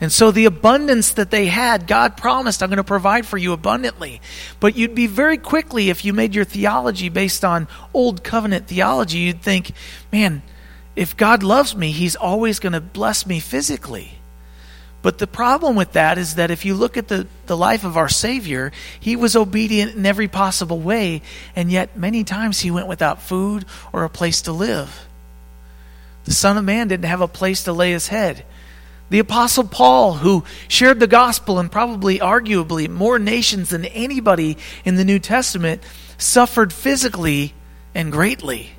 And 0.00 0.12
so 0.12 0.30
the 0.30 0.44
abundance 0.44 1.12
that 1.12 1.30
they 1.30 1.46
had, 1.46 1.86
God 1.86 2.16
promised, 2.16 2.62
I'm 2.62 2.68
going 2.68 2.76
to 2.78 2.84
provide 2.84 3.26
for 3.26 3.38
you 3.38 3.52
abundantly. 3.52 4.20
But 4.60 4.76
you'd 4.76 4.94
be 4.94 5.06
very 5.06 5.38
quickly, 5.38 5.88
if 5.88 6.04
you 6.04 6.12
made 6.12 6.34
your 6.34 6.44
theology 6.44 7.08
based 7.08 7.44
on 7.44 7.68
old 7.92 8.24
covenant 8.24 8.66
theology, 8.66 9.18
you'd 9.18 9.42
think, 9.42 9.72
man, 10.12 10.42
if 10.96 11.16
God 11.16 11.42
loves 11.42 11.74
me, 11.76 11.90
He's 11.90 12.16
always 12.16 12.58
going 12.58 12.72
to 12.72 12.80
bless 12.80 13.24
me 13.26 13.40
physically. 13.40 14.18
But 15.00 15.18
the 15.18 15.26
problem 15.26 15.76
with 15.76 15.92
that 15.92 16.16
is 16.16 16.36
that 16.36 16.50
if 16.50 16.64
you 16.64 16.74
look 16.74 16.96
at 16.96 17.08
the, 17.08 17.26
the 17.46 17.56
life 17.56 17.84
of 17.84 17.96
our 17.96 18.08
Savior, 18.08 18.72
he 18.98 19.16
was 19.16 19.36
obedient 19.36 19.94
in 19.94 20.06
every 20.06 20.28
possible 20.28 20.80
way, 20.80 21.20
and 21.54 21.70
yet 21.70 21.96
many 21.96 22.24
times 22.24 22.60
he 22.60 22.70
went 22.70 22.86
without 22.86 23.20
food 23.20 23.66
or 23.92 24.04
a 24.04 24.08
place 24.08 24.40
to 24.42 24.52
live. 24.52 25.03
The 26.24 26.32
Son 26.32 26.56
of 26.56 26.64
Man 26.64 26.88
didn't 26.88 27.04
have 27.06 27.20
a 27.20 27.28
place 27.28 27.64
to 27.64 27.72
lay 27.72 27.92
his 27.92 28.08
head. 28.08 28.44
The 29.10 29.18
Apostle 29.18 29.64
Paul, 29.64 30.14
who 30.14 30.44
shared 30.66 30.98
the 30.98 31.06
gospel 31.06 31.60
in 31.60 31.68
probably 31.68 32.18
arguably 32.18 32.88
more 32.88 33.18
nations 33.18 33.70
than 33.70 33.84
anybody 33.84 34.56
in 34.84 34.96
the 34.96 35.04
New 35.04 35.18
Testament, 35.18 35.82
suffered 36.18 36.72
physically 36.72 37.54
and 37.94 38.10
greatly. 38.10 38.70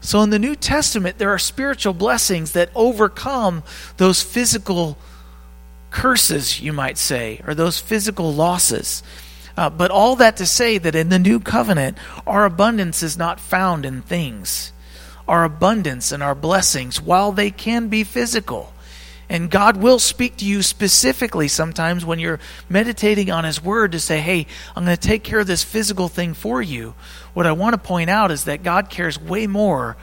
So 0.00 0.20
in 0.20 0.30
the 0.30 0.38
New 0.38 0.54
Testament, 0.54 1.16
there 1.16 1.30
are 1.30 1.38
spiritual 1.38 1.94
blessings 1.94 2.52
that 2.52 2.70
overcome 2.74 3.62
those 3.96 4.22
physical 4.22 4.98
curses, 5.90 6.60
you 6.60 6.74
might 6.74 6.98
say, 6.98 7.40
or 7.46 7.54
those 7.54 7.78
physical 7.78 8.34
losses. 8.34 9.02
Uh, 9.56 9.70
but 9.70 9.90
all 9.90 10.16
that 10.16 10.36
to 10.38 10.46
say 10.46 10.76
that 10.76 10.94
in 10.94 11.08
the 11.08 11.18
new 11.18 11.40
covenant, 11.40 11.96
our 12.26 12.44
abundance 12.44 13.02
is 13.02 13.16
not 13.16 13.40
found 13.40 13.86
in 13.86 14.02
things. 14.02 14.73
Our 15.26 15.44
abundance 15.44 16.12
and 16.12 16.22
our 16.22 16.34
blessings, 16.34 17.00
while 17.00 17.32
they 17.32 17.50
can 17.50 17.88
be 17.88 18.04
physical, 18.04 18.72
and 19.28 19.50
God 19.50 19.78
will 19.78 19.98
speak 19.98 20.36
to 20.38 20.44
you 20.44 20.62
specifically 20.62 21.48
sometimes 21.48 22.04
when 22.04 22.18
you're 22.18 22.40
meditating 22.68 23.30
on 23.30 23.44
His 23.44 23.62
Word 23.62 23.92
to 23.92 24.00
say, 24.00 24.20
hey, 24.20 24.46
I'm 24.76 24.84
going 24.84 24.96
to 24.96 25.08
take 25.08 25.24
care 25.24 25.40
of 25.40 25.46
this 25.46 25.64
physical 25.64 26.08
thing 26.08 26.34
for 26.34 26.60
you. 26.60 26.94
What 27.32 27.46
I 27.46 27.52
want 27.52 27.72
to 27.72 27.78
point 27.78 28.10
out 28.10 28.30
is 28.30 28.44
that 28.44 28.62
God 28.62 28.90
cares 28.90 29.18
way 29.18 29.46
more 29.46 29.96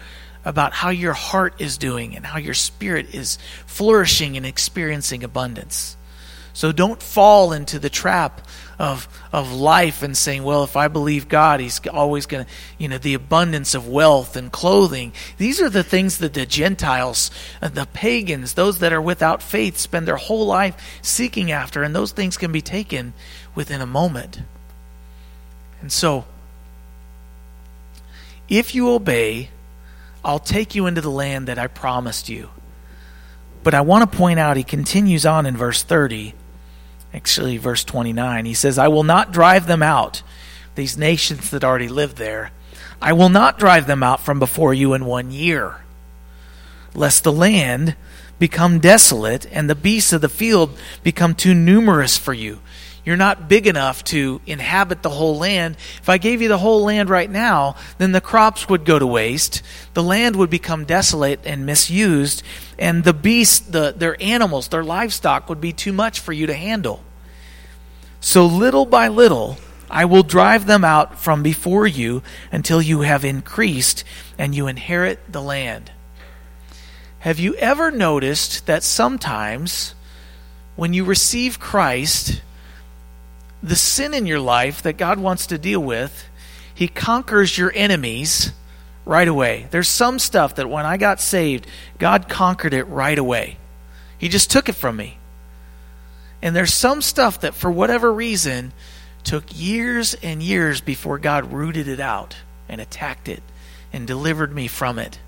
about 0.43 0.74
how 0.74 0.89
your 0.89 1.13
heart 1.13 1.61
is 1.61 1.78
doing 1.78 2.15
and 2.15 2.26
how 2.26 2.39
your 2.39 2.55
spirit 2.55 3.13
is 3.13 3.38
flourishing 3.67 4.38
and 4.38 4.45
experiencing 4.45 5.24
abundance. 5.24 5.97
So 6.54 6.72
don't 6.72 7.02
fall 7.02 7.54
into 7.54 7.80
the 7.80 7.89
trap 7.89 8.41
of 8.78 9.08
of 9.32 9.54
life 9.54 10.02
and 10.04 10.18
saying, 10.18 10.43
well, 10.43 10.64
if 10.64 10.76
I 10.76 10.88
believe 10.88 11.30
God, 11.30 11.60
He's 11.60 11.86
always 11.88 12.26
going 12.26 12.45
to, 12.45 12.52
you 12.78 12.89
know, 12.89 12.97
the 12.97 13.14
abundance 13.14 13.74
of 13.74 13.88
wealth 13.88 14.36
and 14.36 14.52
clothing. 14.52 15.14
These 15.38 15.62
are 15.62 15.70
the 15.70 15.84
things 15.84 16.18
that 16.18 16.34
the 16.34 16.45
Gentiles, 16.45 17.32
uh, 17.62 17.70
the 17.70 17.86
pagans, 17.86 18.56
those 18.56 18.80
that 18.80 18.91
are 18.91 19.02
without 19.02 19.41
faith, 19.41 19.78
spend 19.78 20.08
their 20.08 20.18
whole 20.18 20.45
life 20.45 20.99
seeking 21.02 21.52
after, 21.52 21.84
and 21.84 21.95
those 21.95 22.12
things 22.12 22.38
can 22.38 22.52
be 22.52 22.62
taken 22.62 23.14
within 23.56 23.82
a 23.82 23.86
moment. 23.86 24.41
And 25.80 25.91
so, 25.91 26.26
if 28.49 28.76
you 28.76 28.89
obey, 28.89 29.49
I'll 30.26 30.39
take 30.39 30.76
you 30.76 30.88
into 30.88 31.02
the 31.02 31.10
land 31.10 31.47
that 31.47 31.58
I 31.58 31.68
promised 31.68 32.30
you. 32.30 32.49
But 33.64 33.74
I 33.74 33.82
want 33.82 34.12
to 34.12 34.18
point 34.18 34.39
out, 34.39 34.58
he 34.58 34.64
continues 34.64 35.26
on 35.26 35.45
in 35.45 35.56
verse 35.56 35.84
30 35.84 36.34
actually, 37.14 37.57
verse 37.57 37.84
29. 37.84 38.45
He 38.45 38.53
says, 38.53 38.78
I 38.78 38.88
will 38.88 39.03
not 39.03 39.32
drive 39.32 39.68
them 39.68 39.84
out, 39.84 40.24
these 40.76 40.97
nations 40.97 41.49
that 41.51 41.64
already 41.64 41.88
live 41.88 42.16
there. 42.16 42.51
I 43.01 43.14
will 43.14 43.30
not 43.30 43.57
drive 43.57 43.88
them 43.88 44.03
out 44.03 44.22
from 44.22 44.39
before 44.39 44.74
you 44.74 44.93
in 44.93 45.05
one 45.05 45.32
year, 45.32 45.78
lest 46.93 47.24
the 47.24 47.32
land 47.32 47.95
become 48.38 48.80
desolate 48.80 49.45
and 49.51 49.70
the 49.70 49.76
beasts 49.76 50.14
of 50.14 50.22
the 50.22 50.30
field 50.30 50.78
become 51.03 51.36
too 51.36 51.53
numerous 51.53 52.18
for 52.18 52.34
you. 52.34 52.59
You're 53.04 53.18
not 53.18 53.49
big 53.49 53.66
enough 53.66 54.04
to 54.06 54.41
inhabit 54.45 55.02
the 55.02 55.10
whole 55.10 55.38
land. 55.38 55.76
If 56.02 56.08
I 56.08 56.20
gave 56.20 56.41
you 56.41 56.47
the 56.47 56.60
whole 56.60 56.84
land 56.84 57.10
right 57.10 57.30
now, 57.30 57.76
then 57.97 58.12
the 58.12 58.22
crops 58.22 58.70
would 58.70 58.86
go 58.86 58.99
to 58.99 59.08
waste, 59.08 59.64
the 59.93 60.04
land 60.04 60.36
would 60.36 60.52
become 60.52 60.86
desolate 60.86 61.39
and 61.43 61.66
misused, 61.66 62.43
and 62.78 63.04
the 63.04 63.14
beasts, 63.14 63.60
the, 63.60 63.93
their 63.97 64.22
animals, 64.22 64.68
their 64.68 64.84
livestock 64.84 65.49
would 65.49 65.60
be 65.60 65.74
too 65.74 65.93
much 65.93 66.20
for 66.20 66.32
you 66.32 66.45
to 66.45 66.54
handle. 66.54 67.04
So 68.20 68.45
little 68.45 68.86
by 68.86 69.08
little, 69.08 69.58
I 69.89 70.06
will 70.06 70.24
drive 70.24 70.68
them 70.68 70.86
out 70.86 71.20
from 71.20 71.41
before 71.41 71.88
you 71.88 72.22
until 72.52 72.82
you 72.82 73.02
have 73.02 73.26
increased 73.26 74.04
and 74.38 74.54
you 74.54 74.68
inherit 74.68 75.20
the 75.32 75.41
land. 75.41 75.91
Have 77.20 77.39
you 77.39 77.56
ever 77.56 77.89
noticed 77.89 78.68
that 78.68 78.84
sometimes 78.84 79.95
when 80.76 80.93
you 80.93 81.04
receive 81.04 81.60
Christ, 81.60 82.41
the 83.64 83.76
sin 83.76 84.14
in 84.14 84.26
your 84.26 84.39
life 84.39 84.82
that 84.84 84.97
God 84.97 85.20
wants 85.20 85.47
to 85.47 85.57
deal 85.57 85.82
with, 85.82 86.28
He 86.74 86.88
conquers 86.88 87.57
your 87.57 87.72
enemies 87.76 88.51
right 89.05 89.28
away. 89.28 89.68
There's 89.72 89.88
some 89.88 90.20
stuff 90.20 90.55
that 90.55 90.70
when 90.70 90.86
I 90.86 90.97
got 90.97 91.20
saved, 91.20 91.68
God 91.99 92.30
conquered 92.30 92.74
it 92.74 92.84
right 92.86 93.18
away. 93.18 93.57
He 94.18 94.30
just 94.30 94.51
took 94.51 94.70
it 94.70 94.76
from 94.76 94.95
me. 94.95 95.18
And 96.41 96.55
there's 96.55 96.74
some 96.74 97.01
stuff 97.01 97.41
that, 97.41 97.53
for 97.53 97.72
whatever 97.72 98.12
reason, 98.12 98.74
took 99.24 99.43
years 99.53 100.16
and 100.16 100.41
years 100.41 100.82
before 100.82 101.20
God 101.20 101.53
rooted 101.53 101.88
it 101.88 101.99
out 101.99 102.38
and 102.68 102.82
attacked 102.82 103.28
it 103.28 103.43
and 103.93 104.07
delivered 104.07 104.53
me 104.53 104.68
from 104.68 104.97
it. 104.97 105.20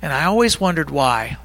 And 0.00 0.12
I 0.12 0.24
always 0.24 0.60
wondered 0.60 0.90
why. 0.90 1.36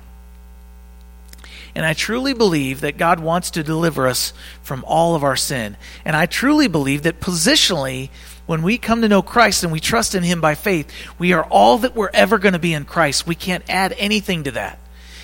And 1.78 1.86
I 1.86 1.94
truly 1.94 2.34
believe 2.34 2.82
that 2.82 2.98
God 2.98 3.20
wants 3.20 3.52
to 3.52 3.62
deliver 3.62 4.08
us 4.08 4.34
from 4.64 4.84
all 4.88 5.14
of 5.14 5.24
our 5.24 5.36
sin. 5.36 5.78
And 6.04 6.16
I 6.16 6.26
truly 6.26 6.68
believe 6.68 7.04
that 7.04 7.20
positionally, 7.20 8.10
when 8.48 8.64
we 8.64 8.80
come 8.80 9.04
to 9.04 9.08
know 9.08 9.22
Christ 9.22 9.62
and 9.64 9.72
we 9.72 9.80
trust 9.80 10.16
in 10.16 10.24
Him 10.24 10.42
by 10.42 10.56
faith, 10.56 10.92
we 11.20 11.34
are 11.34 11.44
all 11.44 11.78
that 11.78 11.96
we're 11.96 12.10
ever 12.16 12.40
going 12.40 12.54
to 12.54 12.60
be 12.60 12.74
in 12.74 12.86
Christ. 12.86 13.28
We 13.28 13.36
can't 13.36 13.64
add 13.70 13.94
anything 14.00 14.46
to 14.46 14.52
that. 14.54 14.80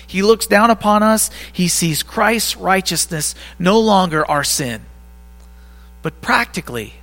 He 0.06 0.22
looks 0.22 0.46
down 0.46 0.70
upon 0.70 1.02
us, 1.02 1.28
He 1.52 1.66
sees 1.66 2.04
Christ's 2.04 2.56
righteousness, 2.56 3.34
no 3.58 3.80
longer 3.80 4.24
our 4.24 4.44
sin. 4.44 4.82
But 6.02 6.20
practically, 6.20 6.94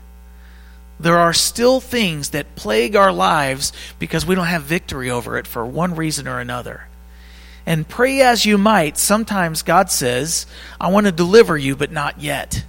there 0.98 1.18
are 1.18 1.34
still 1.34 1.82
things 1.82 2.30
that 2.30 2.56
plague 2.56 2.96
our 2.96 3.12
lives 3.12 3.74
because 4.00 4.26
we 4.26 4.34
don't 4.34 4.46
have 4.46 4.64
victory 4.64 5.10
over 5.10 5.38
it 5.38 5.46
for 5.46 5.66
one 5.66 5.94
reason 5.94 6.26
or 6.26 6.40
another. 6.40 6.88
And 7.72 7.88
pray 7.88 8.20
as 8.20 8.46
you 8.46 8.58
might, 8.58 8.98
sometimes 8.98 9.62
God 9.62 9.90
says, 9.90 10.46
I 10.78 10.90
want 10.92 11.06
to 11.06 11.12
deliver 11.14 11.58
you, 11.58 11.78
but 11.78 11.90
not 11.90 12.20
yet. 12.20 12.66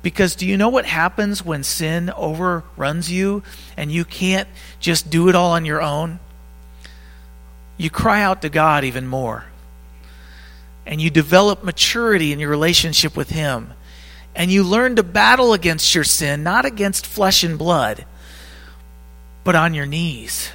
Because 0.00 0.34
do 0.34 0.46
you 0.46 0.56
know 0.56 0.70
what 0.70 0.86
happens 0.86 1.44
when 1.44 1.62
sin 1.62 2.08
overruns 2.08 3.12
you 3.12 3.42
and 3.76 3.92
you 3.92 4.06
can't 4.06 4.48
just 4.80 5.10
do 5.10 5.28
it 5.28 5.34
all 5.34 5.50
on 5.50 5.66
your 5.66 5.82
own? 5.82 6.20
You 7.76 7.90
cry 7.90 8.22
out 8.22 8.40
to 8.40 8.48
God 8.48 8.84
even 8.84 9.06
more. 9.06 9.44
And 10.86 11.02
you 11.02 11.10
develop 11.10 11.62
maturity 11.62 12.32
in 12.32 12.38
your 12.38 12.48
relationship 12.48 13.18
with 13.18 13.28
Him. 13.28 13.74
And 14.34 14.50
you 14.50 14.64
learn 14.64 14.96
to 14.96 15.02
battle 15.02 15.52
against 15.52 15.94
your 15.94 16.02
sin, 16.02 16.42
not 16.42 16.64
against 16.64 17.04
flesh 17.06 17.44
and 17.44 17.58
blood, 17.58 18.06
but 19.44 19.54
on 19.54 19.74
your 19.74 19.84
knees, 19.84 20.50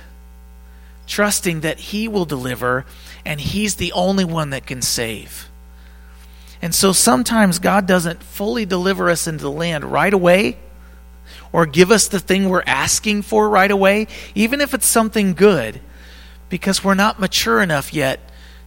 trusting 1.05 1.59
that 1.59 1.77
He 1.77 2.07
will 2.07 2.25
deliver 2.25 2.87
and 3.29 3.39
He's 3.39 3.75
the 3.75 3.91
only 3.91 4.25
one 4.25 4.49
that 4.49 4.65
can 4.65 4.81
save. 4.81 5.51
And 6.63 6.73
so 6.73 6.91
sometimes 6.91 7.59
God 7.59 7.85
doesn't 7.85 8.23
fully 8.23 8.65
deliver 8.65 9.07
us 9.07 9.27
into 9.27 9.43
the 9.43 9.51
land 9.51 9.85
right 9.85 10.11
away 10.11 10.57
or 11.53 11.67
give 11.67 11.91
us 11.91 12.07
the 12.07 12.19
thing 12.19 12.49
we're 12.49 12.63
asking 12.65 13.21
for 13.21 13.47
right 13.47 13.69
away, 13.69 14.07
even 14.33 14.61
if 14.61 14.73
it's 14.73 14.87
something 14.87 15.35
good, 15.35 15.79
because 16.49 16.83
we're 16.83 16.95
not 16.95 17.19
mature 17.19 17.61
enough 17.61 17.93
yet 17.93 18.19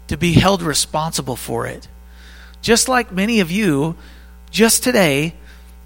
to 0.06 0.16
be 0.16 0.34
held 0.34 0.62
responsible 0.62 1.36
for 1.36 1.66
it. 1.66 1.88
Just 2.60 2.88
like 2.88 3.10
many 3.10 3.40
of 3.40 3.50
you, 3.50 3.96
just 4.52 4.84
today, 4.84 5.34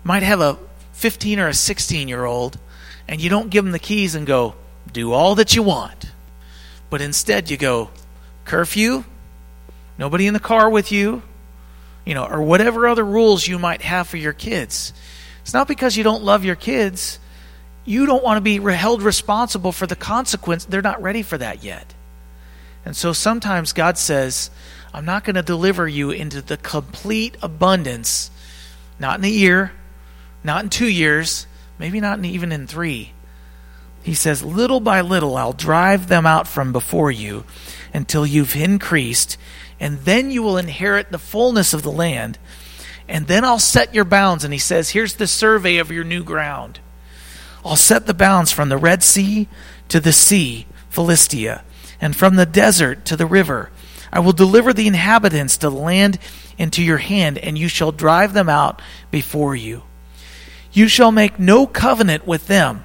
might 0.05 0.23
have 0.23 0.43
a 0.43 0.59
15 0.93 1.41
or 1.41 1.49
a 1.49 1.55
16 1.55 2.09
year 2.09 2.27
old, 2.27 2.59
and 3.09 3.23
you 3.23 3.31
don't 3.31 3.49
give 3.49 3.65
them 3.65 3.73
the 3.73 3.79
keys 3.79 4.15
and 4.15 4.27
go, 4.27 4.55
do 4.93 5.13
all 5.13 5.35
that 5.37 5.57
you 5.57 5.63
want. 5.63 6.13
But 6.91 7.01
instead, 7.01 7.49
you 7.51 7.57
go, 7.57 7.91
curfew, 8.47 9.05
nobody 9.99 10.27
in 10.27 10.35
the 10.35 10.41
car 10.41 10.71
with 10.71 10.91
you, 10.93 11.23
you 12.05 12.15
know, 12.15 12.25
or 12.25 12.43
whatever 12.43 12.87
other 12.87 13.05
rules 13.05 13.47
you 13.47 13.59
might 13.59 13.83
have 13.83 14.09
for 14.09 14.17
your 14.17 14.33
kids. 14.33 14.93
It's 15.43 15.53
not 15.53 15.69
because 15.69 15.97
you 15.97 16.05
don't 16.05 16.23
love 16.23 16.45
your 16.45 16.57
kids. 16.57 17.19
You 17.85 18.07
don't 18.07 18.25
want 18.25 18.39
to 18.39 18.41
be 18.41 18.59
held 18.59 19.03
responsible 19.03 19.73
for 19.73 19.87
the 19.87 19.97
consequence. 19.97 20.65
They're 20.65 20.83
not 20.83 21.03
ready 21.03 21.23
for 21.23 21.37
that 21.39 21.63
yet. 21.63 21.95
And 22.85 22.97
so 22.97 23.13
sometimes 23.13 23.73
God 23.73 23.99
says, 23.99 24.51
I'm 24.95 25.05
not 25.05 25.25
going 25.25 25.37
to 25.37 25.43
deliver 25.43 25.87
you 25.87 26.11
into 26.11 26.41
the 26.41 26.57
complete 26.57 27.37
abundance, 27.43 28.31
not 28.99 29.19
in 29.19 29.25
a 29.25 29.29
year, 29.29 29.73
not 30.43 30.65
in 30.65 30.71
two 30.71 30.89
years, 30.89 31.47
maybe 31.79 32.01
not 32.01 32.25
even 32.25 32.53
in 32.53 32.67
three. 32.67 33.13
He 34.03 34.15
says, 34.15 34.43
Little 34.45 34.79
by 34.79 35.01
little, 35.01 35.37
I'll 35.37 35.53
drive 35.53 36.07
them 36.07 36.27
out 36.27 36.47
from 36.47 36.73
before 36.73 37.11
you 37.11 37.45
until 37.97 38.27
you've 38.27 38.55
increased 38.55 39.37
and 39.79 39.99
then 40.01 40.31
you 40.31 40.43
will 40.43 40.57
inherit 40.57 41.11
the 41.11 41.19
fullness 41.19 41.75
of 41.75 41.83
the 41.83 41.93
land. 41.93 42.39
And 43.09 43.27
then 43.27 43.45
I'll 43.45 43.59
set 43.59 43.95
your 43.95 44.05
bounds. 44.05 44.45
And 44.45 44.53
he 44.53 44.59
says, 44.59 44.91
Here's 44.91 45.15
the 45.15 45.27
survey 45.27 45.79
of 45.79 45.91
your 45.91 46.05
new 46.05 46.25
ground. 46.25 46.81
I'll 47.65 47.77
set 47.77 48.07
the 48.07 48.15
bounds 48.15 48.53
from 48.53 48.69
the 48.69 48.77
Red 48.77 49.03
Sea 49.03 49.49
to 49.89 50.01
the 50.01 50.13
sea, 50.13 50.67
Philistia, 50.89 51.63
and 52.01 52.17
from 52.17 52.37
the 52.37 52.47
desert 52.47 53.05
to 53.07 53.17
the 53.17 53.27
river. 53.27 53.71
I 54.13 54.21
will 54.21 54.33
deliver 54.33 54.73
the 54.73 54.87
inhabitants 54.87 55.59
to 55.59 55.69
the 55.69 55.77
land 55.77 56.19
into 56.59 56.83
your 56.83 56.99
hand, 56.99 57.39
and 57.39 57.59
you 57.59 57.69
shall 57.69 57.93
drive 57.93 58.33
them 58.33 58.49
out 58.49 58.81
before 59.11 59.55
you. 59.55 59.83
You 60.73 60.89
shall 60.89 61.13
make 61.13 61.39
no 61.39 61.67
covenant 61.67 62.27
with 62.27 62.47
them, 62.47 62.85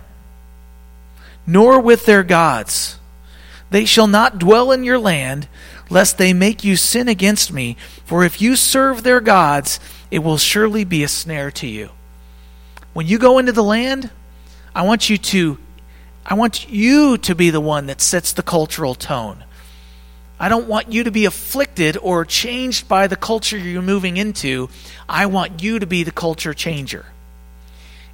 nor 1.46 1.80
with 1.80 2.06
their 2.06 2.24
gods. 2.24 2.98
They 3.72 3.86
shall 3.86 4.08
not 4.08 4.38
dwell 4.38 4.72
in 4.72 4.84
your 4.84 5.00
land, 5.00 5.48
lest 5.90 6.18
they 6.18 6.34
make 6.34 6.64
you 6.64 6.76
sin 6.76 7.08
against 7.08 7.52
me. 7.52 7.78
For 8.06 8.24
if 8.24 8.42
you 8.42 8.56
serve 8.56 9.02
their 9.02 9.22
gods, 9.22 9.80
it 10.12 10.20
will 10.20 10.38
surely 10.38 10.84
be 10.84 11.04
a 11.04 11.08
snare 11.08 11.52
to 11.52 11.68
you. 11.68 11.90
When 12.94 13.08
you 13.08 13.18
go 13.18 13.40
into 13.40 13.54
the 13.54 13.64
land, 13.64 14.12
I 14.76 14.84
want 14.84 15.10
you 15.10 15.18
to 15.18 15.58
I 16.24 16.36
want 16.36 16.70
you 16.70 17.18
to 17.18 17.34
be 17.34 17.50
the 17.50 17.60
one 17.60 17.88
that 17.88 18.00
sets 18.00 18.32
the 18.32 18.44
cultural 18.44 18.94
tone. 18.94 19.44
I 20.40 20.50
don't 20.50 20.68
want 20.68 20.92
you 20.92 21.04
to 21.06 21.12
be 21.12 21.26
afflicted 21.26 21.98
or 21.98 22.26
changed 22.26 22.88
by 22.88 23.08
the 23.08 23.16
culture 23.16 23.58
you're 23.58 23.82
moving 23.82 24.18
into. 24.18 24.70
I 25.10 25.26
want 25.26 25.64
you 25.64 25.80
to 25.80 25.88
be 25.88 26.04
the 26.04 26.12
culture 26.12 26.54
changer. 26.54 27.06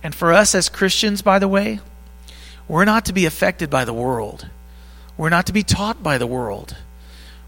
And 0.01 0.15
for 0.15 0.31
us 0.31 0.55
as 0.55 0.69
Christians, 0.69 1.21
by 1.21 1.39
the 1.39 1.47
way, 1.49 1.79
we're 2.67 2.85
not 2.85 3.05
to 3.05 3.13
be 3.13 3.25
affected 3.25 3.69
by 3.69 3.83
the 3.83 3.93
world. 3.93 4.47
We're 5.17 5.29
not 5.29 5.47
to 5.47 5.53
be 5.53 5.63
taught 5.63 6.01
by 6.01 6.17
the 6.17 6.27
world. 6.27 6.75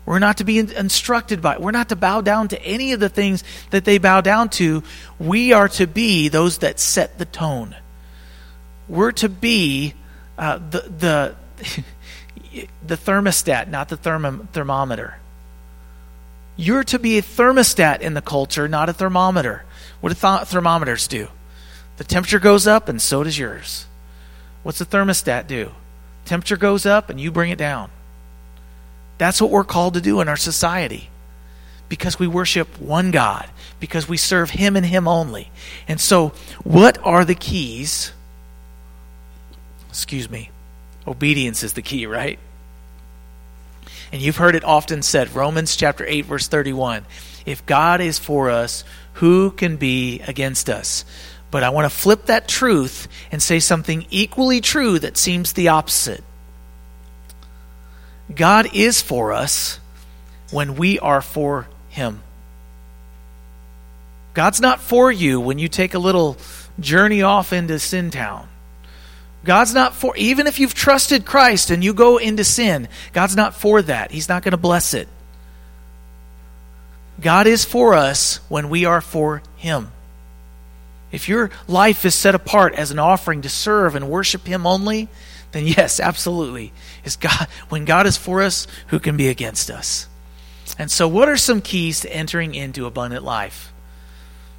We're 0.06 0.20
not 0.20 0.38
to 0.38 0.44
be 0.44 0.58
instructed 0.58 1.40
by. 1.40 1.60
We're 1.60 1.70
not 1.70 1.90
to 1.90 1.96
bow 1.96 2.22
down 2.22 2.48
to 2.48 2.62
any 2.64 2.94
of 2.94 3.00
the 3.00 3.10
things 3.10 3.44
that 3.70 3.86
they 3.86 4.00
bow 4.00 4.22
down 4.22 4.50
to. 4.50 4.82
We 5.20 5.54
are 5.54 5.68
to 5.70 5.86
be 5.86 6.30
those 6.30 6.58
that 6.60 6.80
set 6.80 7.20
the 7.20 7.26
tone. 7.26 7.76
We're 8.88 9.12
to 9.12 9.30
be 9.30 9.94
uh, 10.36 10.58
the 10.58 10.80
the 10.80 11.36
the 12.88 12.98
thermostat, 12.98 13.68
not 13.68 13.90
the 13.90 13.98
therm- 13.98 14.50
thermometer. 14.50 15.18
You're 16.56 16.84
to 16.86 16.98
be 16.98 17.20
a 17.20 17.22
thermostat 17.22 18.02
in 18.02 18.16
the 18.16 18.22
culture, 18.22 18.68
not 18.68 18.90
a 18.90 18.94
thermometer. 18.94 19.64
What 20.02 20.10
do 20.10 20.20
th- 20.20 20.48
thermometers 20.48 21.08
do? 21.08 21.28
The 21.98 22.04
temperature 22.04 22.40
goes 22.40 22.66
up, 22.66 22.90
and 22.90 23.00
so 23.00 23.24
does 23.24 23.38
yours. 23.38 23.86
What's 24.64 24.82
a 24.82 24.86
thermostat 24.86 25.46
do? 25.46 25.72
Temperature 26.30 26.58
goes 26.58 26.86
up, 26.86 27.10
and 27.10 27.20
you 27.20 27.32
bring 27.32 27.50
it 27.50 27.58
down. 27.58 27.90
That's 29.18 29.42
what 29.42 29.50
we're 29.50 29.64
called 29.64 29.96
to 29.96 30.02
do 30.02 30.22
in 30.22 30.30
our 30.30 30.38
society 30.38 31.10
because 31.90 32.20
we 32.20 32.28
worship 32.28 32.80
one 32.80 33.10
God, 33.10 33.50
because 33.80 34.08
we 34.08 34.16
serve 34.16 34.52
Him 34.52 34.76
and 34.76 34.86
Him 34.86 35.08
only. 35.08 35.50
And 35.88 36.00
so, 36.00 36.34
what 36.64 37.00
are 37.04 37.26
the 37.26 37.34
keys? 37.34 38.12
Excuse 39.90 40.30
me. 40.30 40.52
Obedience 41.08 41.64
is 41.64 41.74
the 41.74 41.82
key, 41.82 42.06
right? 42.06 42.38
And 44.12 44.22
you've 44.22 44.38
heard 44.38 44.54
it 44.54 44.64
often 44.64 45.02
said, 45.02 45.34
Romans 45.34 45.76
chapter 45.76 46.06
8, 46.06 46.28
verse 46.28 46.48
31. 46.48 47.08
If 47.48 47.66
God 47.66 48.02
is 48.02 48.20
for 48.20 48.52
us, 48.52 48.84
who 49.14 49.50
can 49.50 49.78
be 49.78 50.20
against 50.28 50.70
us? 50.70 51.06
But 51.52 51.64
I 51.64 51.70
want 51.70 51.86
to 51.86 51.98
flip 51.98 52.26
that 52.26 52.48
truth 52.48 53.08
and 53.32 53.42
say 53.42 53.60
something 53.60 54.06
equally 54.10 54.62
true 54.62 55.00
that 55.00 55.18
seems 55.18 55.54
the 55.54 55.70
opposite. 55.70 56.24
God 58.34 58.68
is 58.74 59.02
for 59.02 59.34
us 59.34 59.80
when 60.52 60.76
we 60.76 61.00
are 61.00 61.22
for 61.22 61.68
Him. 61.90 62.22
God's 64.34 64.62
not 64.62 64.80
for 64.80 65.12
you 65.12 65.40
when 65.40 65.58
you 65.58 65.68
take 65.68 65.96
a 65.96 66.00
little 66.00 66.38
journey 66.80 67.24
off 67.24 67.52
into 67.52 67.80
sin 67.80 68.12
town. 68.12 68.48
God's 69.44 69.74
not 69.74 69.96
for, 69.96 70.16
even 70.18 70.48
if 70.48 70.60
you've 70.60 70.74
trusted 70.74 71.26
Christ 71.26 71.72
and 71.72 71.84
you 71.84 71.94
go 71.94 72.18
into 72.18 72.44
sin, 72.44 72.90
God's 73.14 73.36
not 73.36 73.56
for 73.56 73.82
that. 73.82 74.12
He's 74.12 74.30
not 74.30 74.44
going 74.44 74.52
to 74.52 74.58
bless 74.58 74.94
it. 74.94 75.08
God 77.20 77.48
is 77.48 77.66
for 77.66 77.96
us 77.96 78.38
when 78.50 78.70
we 78.70 78.86
are 78.86 79.02
for 79.02 79.42
Him. 79.58 79.92
If 81.12 81.28
your 81.28 81.50
life 81.68 82.06
is 82.06 82.16
set 82.16 82.36
apart 82.36 82.76
as 82.76 82.92
an 82.92 83.00
offering 83.00 83.42
to 83.42 83.50
serve 83.50 83.96
and 83.96 84.10
worship 84.10 84.46
Him 84.46 84.68
only, 84.68 85.08
then 85.52 85.66
yes, 85.66 86.00
absolutely. 86.00 86.72
Is 87.04 87.16
God 87.16 87.48
when 87.70 87.86
God 87.86 88.06
is 88.06 88.18
for 88.18 88.42
us, 88.42 88.68
who 88.88 89.00
can 89.00 89.18
be 89.18 89.28
against 89.28 89.72
us? 89.72 90.08
And 90.78 90.92
so 90.92 91.08
what 91.08 91.28
are 91.28 91.38
some 91.38 91.62
keys 91.62 92.02
to 92.02 92.14
entering 92.14 92.54
into 92.56 92.86
abundant 92.86 93.24
life? 93.24 93.74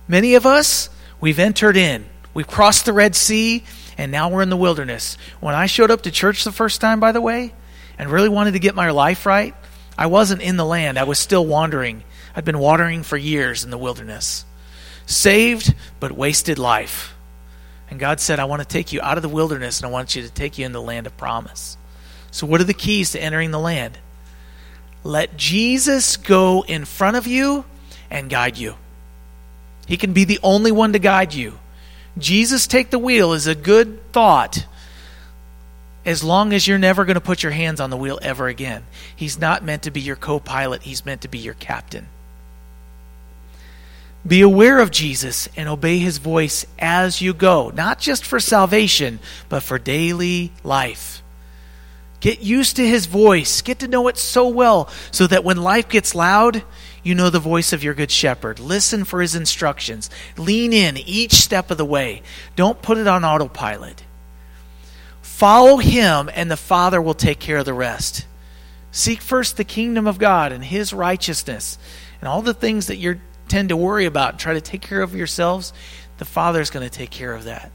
Many 0.08 0.34
of 0.34 0.44
us, 0.44 0.90
we've 1.20 1.38
entered 1.38 1.76
in. 1.76 2.06
We've 2.34 2.46
crossed 2.46 2.84
the 2.84 2.92
Red 2.92 3.14
Sea 3.14 3.64
and 3.96 4.10
now 4.10 4.30
we're 4.30 4.42
in 4.42 4.50
the 4.50 4.56
wilderness. 4.56 5.18
When 5.40 5.54
I 5.54 5.66
showed 5.66 5.90
up 5.90 6.02
to 6.02 6.10
church 6.10 6.44
the 6.44 6.52
first 6.52 6.80
time, 6.80 7.00
by 7.00 7.12
the 7.12 7.20
way, 7.20 7.52
and 7.98 8.10
really 8.10 8.28
wanted 8.28 8.52
to 8.52 8.58
get 8.58 8.74
my 8.74 8.90
life 8.90 9.26
right, 9.26 9.54
I 9.96 10.06
wasn't 10.06 10.42
in 10.42 10.56
the 10.56 10.64
land. 10.64 10.98
I 10.98 11.04
was 11.04 11.18
still 11.18 11.44
wandering. 11.44 12.02
I'd 12.34 12.44
been 12.44 12.58
wandering 12.58 13.02
for 13.02 13.16
years 13.16 13.62
in 13.62 13.70
the 13.70 13.78
wilderness. 13.78 14.44
Saved, 15.10 15.74
but 15.98 16.12
wasted 16.12 16.56
life. 16.56 17.14
And 17.90 17.98
God 17.98 18.20
said, 18.20 18.38
I 18.38 18.44
want 18.44 18.62
to 18.62 18.68
take 18.68 18.92
you 18.92 19.00
out 19.02 19.18
of 19.18 19.22
the 19.22 19.28
wilderness 19.28 19.80
and 19.80 19.88
I 19.88 19.90
want 19.90 20.14
you 20.14 20.22
to 20.22 20.30
take 20.30 20.56
you 20.56 20.64
in 20.64 20.70
the 20.70 20.80
land 20.80 21.08
of 21.08 21.16
promise. 21.16 21.76
So, 22.30 22.46
what 22.46 22.60
are 22.60 22.64
the 22.64 22.74
keys 22.74 23.10
to 23.12 23.20
entering 23.20 23.50
the 23.50 23.58
land? 23.58 23.98
Let 25.02 25.36
Jesus 25.36 26.16
go 26.16 26.64
in 26.64 26.84
front 26.84 27.16
of 27.16 27.26
you 27.26 27.64
and 28.08 28.30
guide 28.30 28.56
you. 28.56 28.76
He 29.88 29.96
can 29.96 30.12
be 30.12 30.22
the 30.22 30.38
only 30.44 30.70
one 30.70 30.92
to 30.92 31.00
guide 31.00 31.34
you. 31.34 31.58
Jesus 32.16 32.68
take 32.68 32.90
the 32.90 32.98
wheel 32.98 33.32
is 33.32 33.48
a 33.48 33.56
good 33.56 34.12
thought 34.12 34.64
as 36.04 36.22
long 36.22 36.52
as 36.52 36.68
you're 36.68 36.78
never 36.78 37.04
going 37.04 37.16
to 37.16 37.20
put 37.20 37.42
your 37.42 37.52
hands 37.52 37.80
on 37.80 37.90
the 37.90 37.96
wheel 37.96 38.20
ever 38.22 38.46
again. 38.46 38.84
He's 39.16 39.40
not 39.40 39.64
meant 39.64 39.82
to 39.82 39.90
be 39.90 40.00
your 40.00 40.14
co 40.14 40.38
pilot, 40.38 40.82
he's 40.82 41.04
meant 41.04 41.22
to 41.22 41.28
be 41.28 41.38
your 41.38 41.54
captain. 41.54 42.06
Be 44.26 44.42
aware 44.42 44.80
of 44.80 44.90
Jesus 44.90 45.48
and 45.56 45.68
obey 45.68 45.98
his 45.98 46.18
voice 46.18 46.66
as 46.78 47.22
you 47.22 47.32
go, 47.32 47.70
not 47.70 47.98
just 47.98 48.24
for 48.24 48.38
salvation, 48.38 49.18
but 49.48 49.62
for 49.62 49.78
daily 49.78 50.52
life. 50.62 51.22
Get 52.20 52.42
used 52.42 52.76
to 52.76 52.86
his 52.86 53.06
voice. 53.06 53.62
Get 53.62 53.78
to 53.78 53.88
know 53.88 54.08
it 54.08 54.18
so 54.18 54.46
well 54.48 54.90
so 55.10 55.26
that 55.26 55.42
when 55.42 55.56
life 55.56 55.88
gets 55.88 56.14
loud, 56.14 56.62
you 57.02 57.14
know 57.14 57.30
the 57.30 57.38
voice 57.38 57.72
of 57.72 57.82
your 57.82 57.94
good 57.94 58.10
shepherd. 58.10 58.58
Listen 58.58 59.04
for 59.04 59.22
his 59.22 59.34
instructions. 59.34 60.10
Lean 60.36 60.74
in 60.74 60.98
each 60.98 61.32
step 61.32 61.70
of 61.70 61.78
the 61.78 61.84
way. 61.84 62.20
Don't 62.56 62.82
put 62.82 62.98
it 62.98 63.06
on 63.06 63.24
autopilot. 63.24 64.04
Follow 65.22 65.78
him, 65.78 66.28
and 66.34 66.50
the 66.50 66.58
Father 66.58 67.00
will 67.00 67.14
take 67.14 67.38
care 67.38 67.56
of 67.56 67.64
the 67.64 67.72
rest. 67.72 68.26
Seek 68.92 69.22
first 69.22 69.56
the 69.56 69.64
kingdom 69.64 70.06
of 70.06 70.18
God 70.18 70.52
and 70.52 70.62
his 70.62 70.92
righteousness, 70.92 71.78
and 72.20 72.28
all 72.28 72.42
the 72.42 72.52
things 72.52 72.88
that 72.88 72.98
you 72.98 73.20
tend 73.50 73.68
to 73.68 73.76
worry 73.76 74.06
about 74.06 74.38
try 74.38 74.54
to 74.54 74.60
take 74.60 74.80
care 74.80 75.02
of 75.02 75.14
yourselves, 75.14 75.72
the 76.18 76.24
Father 76.24 76.60
is 76.60 76.70
going 76.70 76.88
to 76.88 76.94
take 76.94 77.10
care 77.10 77.34
of 77.34 77.44
that. 77.44 77.70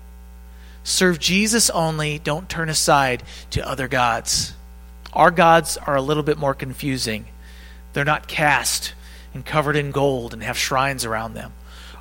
Serve 0.83 1.19
Jesus 1.19 1.69
only. 1.69 2.19
Don't 2.19 2.49
turn 2.49 2.69
aside 2.69 3.23
to 3.51 3.67
other 3.67 3.87
gods. 3.87 4.53
Our 5.13 5.31
gods 5.31 5.77
are 5.77 5.95
a 5.95 6.01
little 6.01 6.23
bit 6.23 6.37
more 6.37 6.53
confusing. 6.53 7.25
They're 7.93 8.05
not 8.05 8.27
cast 8.27 8.93
and 9.33 9.45
covered 9.45 9.75
in 9.75 9.91
gold 9.91 10.33
and 10.33 10.43
have 10.43 10.57
shrines 10.57 11.05
around 11.05 11.33
them. 11.33 11.53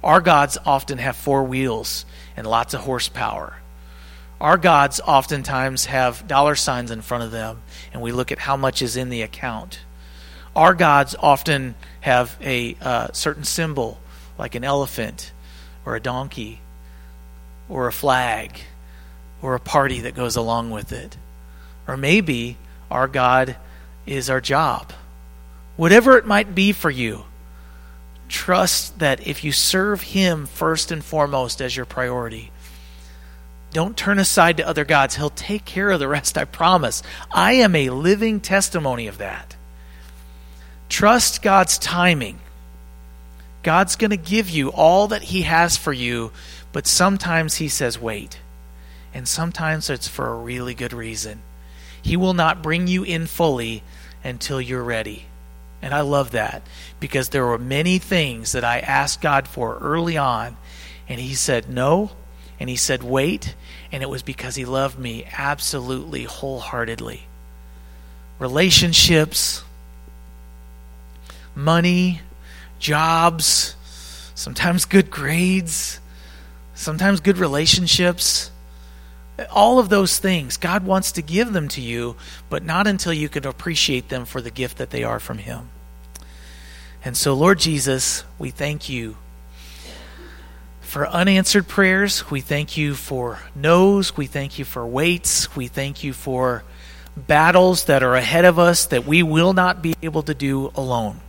Our 0.03 0.21
gods 0.21 0.59
often 0.67 0.99
have 0.99 1.17
four 1.17 1.45
wheels 1.45 2.05
and 2.37 2.47
lots 2.47 2.75
of 2.75 2.81
horsepower. 2.81 3.57
Our 4.41 4.59
gods 4.59 5.01
oftentimes 5.01 5.87
have 5.87 6.29
dollar 6.29 6.55
signs 6.55 6.91
in 6.91 7.01
front 7.01 7.25
of 7.25 7.31
them, 7.31 7.63
and 7.93 8.03
we 8.03 8.13
look 8.13 8.31
at 8.31 8.41
how 8.41 8.57
much 8.57 8.83
is 8.83 8.97
in 8.97 9.09
the 9.09 9.23
account. 9.23 9.81
Our 10.57 10.75
gods 10.75 11.17
often 11.19 11.75
have 12.01 12.37
a 12.41 12.77
uh, 12.81 13.09
certain 13.13 13.45
symbol, 13.45 13.99
like 14.39 14.55
an 14.55 14.65
elephant 14.65 15.33
or 15.85 15.97
a 15.97 16.01
donkey 16.01 16.61
or 17.69 17.89
a 17.89 17.93
flag 17.93 18.61
or 19.43 19.55
a 19.55 19.61
party 19.61 20.01
that 20.01 20.15
goes 20.15 20.37
along 20.37 20.71
with 20.71 20.93
it. 20.93 21.17
Or 21.89 21.97
maybe 21.97 22.57
our 22.91 23.09
God 23.09 23.57
is 24.07 24.31
our 24.31 24.41
job. 24.41 24.93
Whatever 25.77 26.17
it 26.17 26.27
might 26.27 26.55
be 26.55 26.73
for 26.73 26.91
you, 26.91 27.25
trust 28.29 28.99
that 29.01 29.27
if 29.27 29.45
you 29.45 29.51
serve 29.53 30.03
Him 30.03 30.47
first 30.47 30.93
and 30.93 31.05
foremost 31.05 31.61
as 31.61 31.77
your 31.77 31.87
priority, 31.87 32.53
don't 33.73 33.97
turn 33.97 34.21
aside 34.21 34.59
to 34.59 34.69
other 34.69 34.85
gods. 34.85 35.17
He'll 35.17 35.31
take 35.31 35.65
care 35.65 35.91
of 35.91 35.99
the 35.99 36.07
rest, 36.07 36.39
I 36.39 36.45
promise. 36.45 37.03
I 37.33 37.55
am 37.55 37.75
a 37.75 37.91
living 37.91 38.41
testimony 38.41 39.09
of 39.09 39.19
that. 39.19 39.54
Trust 40.89 41.43
God's 41.43 41.79
timing. 41.79 42.41
God's 43.63 43.97
going 43.97 44.11
to 44.11 44.17
give 44.17 44.51
you 44.51 44.71
all 44.71 45.09
that 45.09 45.23
He 45.23 45.43
has 45.43 45.77
for 45.77 45.93
you, 45.93 46.33
but 46.73 46.87
sometimes 46.87 47.57
He 47.57 47.69
says, 47.69 47.99
wait. 47.99 48.39
And 49.13 49.27
sometimes 49.27 49.89
it's 49.89 50.09
for 50.09 50.29
a 50.29 50.37
really 50.37 50.75
good 50.75 50.93
reason. 50.93 51.43
He 52.03 52.17
will 52.17 52.35
not 52.35 52.63
bring 52.63 52.87
you 52.87 53.03
in 53.03 53.27
fully 53.27 53.83
until 54.23 54.61
you're 54.61 54.83
ready. 54.83 55.25
And 55.81 55.95
I 55.95 56.01
love 56.01 56.33
that 56.33 56.63
because 57.01 57.29
there 57.29 57.47
were 57.47 57.59
many 57.59 57.99
things 57.99 58.53
that 58.53 58.65
I 58.65 58.79
asked 58.81 59.21
God 59.21 59.47
for 59.47 59.79
early 59.79 60.17
on, 60.17 60.57
and 61.09 61.21
He 61.21 61.35
said 61.35 61.69
no, 61.69 62.11
and 62.59 62.69
He 62.69 62.77
said 62.77 63.03
wait, 63.03 63.55
and 63.93 64.03
it 64.03 64.09
was 64.09 64.23
because 64.23 64.55
He 64.55 64.65
loved 64.65 64.99
me 64.99 65.27
absolutely 65.37 66.25
wholeheartedly. 66.25 67.27
Relationships, 68.39 69.63
money, 71.55 72.21
jobs, 72.79 73.77
sometimes 74.35 74.85
good 74.85 75.11
grades, 75.11 76.01
sometimes 76.75 77.21
good 77.21 77.39
relationships. 77.39 78.51
All 79.51 79.79
of 79.79 79.89
those 79.89 80.19
things, 80.19 80.57
God 80.57 80.85
wants 80.85 81.13
to 81.13 81.23
give 81.23 81.53
them 81.53 81.69
to 81.69 81.81
you, 81.81 82.17
but 82.49 82.63
not 82.63 82.87
until 82.87 83.13
you 83.13 83.29
can 83.29 83.47
appreciate 83.47 84.09
them 84.09 84.25
for 84.25 84.41
the 84.41 84.51
gift 84.51 84.79
that 84.79 84.91
they 84.91 85.03
are 85.03 85.19
from 85.19 85.39
Him. 85.39 85.71
And 87.05 87.17
so, 87.17 87.35
Lord 87.35 87.59
Jesus, 87.59 88.25
we 88.39 88.51
thank 88.51 88.89
you 88.89 89.17
for 90.81 91.09
unanswered 91.09 91.67
prayers. 91.67 92.31
We 92.31 92.41
thank 92.41 92.77
you 92.77 92.95
for 92.95 93.41
no's. 93.55 94.17
We 94.17 94.27
thank 94.27 94.61
you 94.61 94.65
for 94.65 94.87
waits. 94.87 95.57
We 95.57 95.67
thank 95.67 96.05
you 96.05 96.13
for 96.13 96.63
battles 97.17 97.87
that 97.87 98.03
are 98.03 98.15
ahead 98.15 98.45
of 98.45 98.59
us 98.59 98.87
that 98.87 99.05
we 99.05 99.23
will 99.23 99.53
not 99.53 99.83
be 99.83 99.95
able 100.03 100.23
to 100.23 100.35
do 100.35 100.71
alone. 100.77 101.21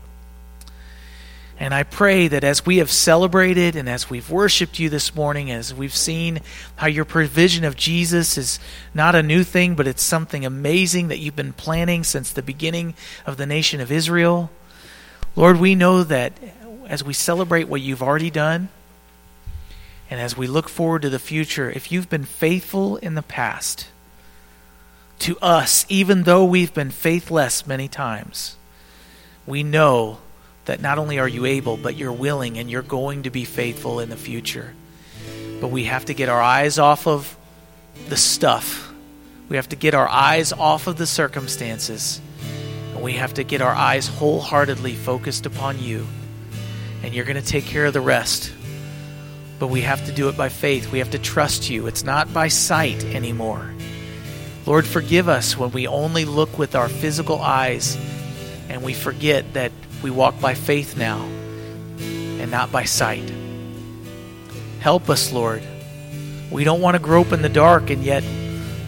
And 1.58 1.74
I 1.74 1.84
pray 1.84 2.28
that 2.28 2.44
as 2.44 2.66
we 2.66 2.78
have 2.78 2.92
celebrated 2.92 3.78
and 3.78 3.88
as 3.88 4.10
we've 4.10 4.30
worshiped 4.30 4.78
you 4.78 4.90
this 4.90 5.16
morning, 5.16 5.50
as 5.52 5.74
we've 5.74 5.96
seen 5.96 6.42
how 6.76 6.88
your 6.88 7.06
provision 7.06 7.64
of 7.64 7.78
Jesus 7.78 8.38
is 8.38 8.60
not 8.94 9.16
a 9.16 9.24
new 9.24 9.44
thing, 9.44 9.76
but 9.76 9.88
it's 9.88 10.04
something 10.04 10.46
amazing 10.46 11.08
that 11.08 11.20
you've 11.20 11.36
been 11.36 11.54
planning 11.54 12.04
since 12.04 12.32
the 12.32 12.42
beginning 12.42 12.94
of 13.26 13.38
the 13.38 13.46
nation 13.46 13.80
of 13.80 13.90
Israel. 13.92 14.50
Lord, 15.38 15.58
we 15.58 15.76
know 15.76 16.04
that 16.04 16.34
as 16.88 17.04
we 17.04 17.14
celebrate 17.14 17.70
what 17.70 17.82
you've 17.82 18.04
already 18.04 18.30
done, 18.30 18.68
and 20.10 20.20
as 20.20 20.38
we 20.38 20.48
look 20.48 20.68
forward 20.68 21.04
to 21.04 21.10
the 21.10 21.20
future, 21.20 21.72
if 21.72 21.92
you've 21.92 22.10
been 22.10 22.26
faithful 22.26 22.98
in 22.98 23.16
the 23.16 23.24
past 23.24 23.88
to 25.20 25.38
us, 25.40 25.86
even 25.88 26.24
though 26.24 26.44
we've 26.44 26.74
been 26.74 26.92
faithless 26.92 27.66
many 27.66 27.88
times, 27.88 28.58
we 29.48 29.64
know 29.64 30.20
that 30.66 30.82
not 30.82 30.98
only 30.98 31.20
are 31.20 31.28
you 31.28 31.46
able, 31.46 31.78
but 31.78 31.96
you're 31.96 32.12
willing 32.12 32.58
and 32.58 32.70
you're 32.70 32.82
going 32.82 33.24
to 33.24 33.30
be 33.30 33.46
faithful 33.46 34.00
in 34.00 34.10
the 34.10 34.18
future. 34.18 34.74
But 35.62 35.70
we 35.70 35.86
have 35.86 36.06
to 36.06 36.14
get 36.14 36.30
our 36.30 36.42
eyes 36.42 36.80
off 36.80 37.08
of 37.08 37.36
the 38.10 38.18
stuff. 38.18 38.92
We 39.48 39.58
have 39.58 39.70
to 39.70 39.76
get 39.76 39.94
our 39.94 40.08
eyes 40.08 40.52
off 40.52 40.88
of 40.88 40.98
the 40.98 41.06
circumstances 41.06 42.20
and 42.94 43.04
we 43.04 43.14
have 43.14 43.36
to 43.36 43.44
get 43.44 43.62
our 43.62 43.74
eyes 43.74 44.08
wholeheartedly 44.08 44.96
focused 44.96 45.46
upon 45.46 45.80
you. 45.80 46.08
And 47.04 47.14
you're 47.14 47.26
going 47.26 47.42
to 47.42 47.48
take 47.48 47.66
care 47.66 47.86
of 47.86 47.94
the 47.94 48.02
rest. 48.02 48.52
But 49.60 49.68
we 49.68 49.82
have 49.82 50.06
to 50.06 50.12
do 50.12 50.30
it 50.30 50.38
by 50.38 50.50
faith. 50.50 50.92
We 50.92 51.00
have 51.00 51.12
to 51.12 51.20
trust 51.20 51.70
you. 51.70 51.88
It's 51.88 52.04
not 52.04 52.34
by 52.34 52.48
sight 52.48 53.04
anymore. 53.04 53.70
Lord, 54.66 54.88
forgive 54.88 55.30
us 55.30 55.58
when 55.58 55.72
we 55.72 55.88
only 55.88 56.26
look 56.26 56.58
with 56.58 56.74
our 56.74 56.90
physical 56.90 57.40
eyes 57.40 57.98
and 58.70 58.82
we 58.82 58.94
forget 58.94 59.54
that 59.54 59.72
we 60.06 60.12
walk 60.12 60.40
by 60.40 60.54
faith 60.54 60.96
now 60.96 61.20
and 61.98 62.52
not 62.52 62.72
by 62.72 62.84
sight. 62.84 63.28
Help 64.80 65.10
us, 65.10 65.34
Lord. 65.34 65.64
We 66.52 66.64
don't 66.64 66.80
want 66.80 66.94
to 66.94 67.02
grope 67.02 67.32
in 67.32 67.42
the 67.42 67.50
dark, 67.50 67.90
and 67.90 68.04
yet 68.04 68.22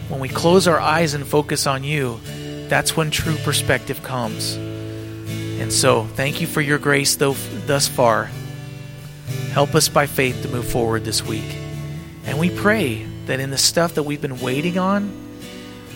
when 0.08 0.20
we 0.20 0.28
close 0.28 0.68
our 0.68 0.78
eyes 0.78 1.14
and 1.14 1.26
focus 1.26 1.66
on 1.66 1.82
you, 1.82 2.20
that's 2.68 2.96
when 2.96 3.10
true 3.10 3.34
perspective 3.38 4.00
comes. 4.04 4.54
And 4.54 5.72
so, 5.72 6.04
thank 6.04 6.40
you 6.40 6.46
for 6.46 6.60
your 6.60 6.78
grace 6.78 7.16
though, 7.16 7.34
thus 7.66 7.88
far. 7.88 8.30
Help 9.50 9.74
us 9.74 9.88
by 9.88 10.06
faith 10.06 10.40
to 10.42 10.48
move 10.48 10.70
forward 10.70 11.04
this 11.04 11.26
week. 11.26 11.52
And 12.26 12.38
we 12.38 12.48
pray 12.48 13.02
that 13.26 13.40
in 13.40 13.50
the 13.50 13.58
stuff 13.58 13.94
that 13.94 14.04
we've 14.04 14.22
been 14.22 14.38
waiting 14.38 14.78
on, 14.78 15.10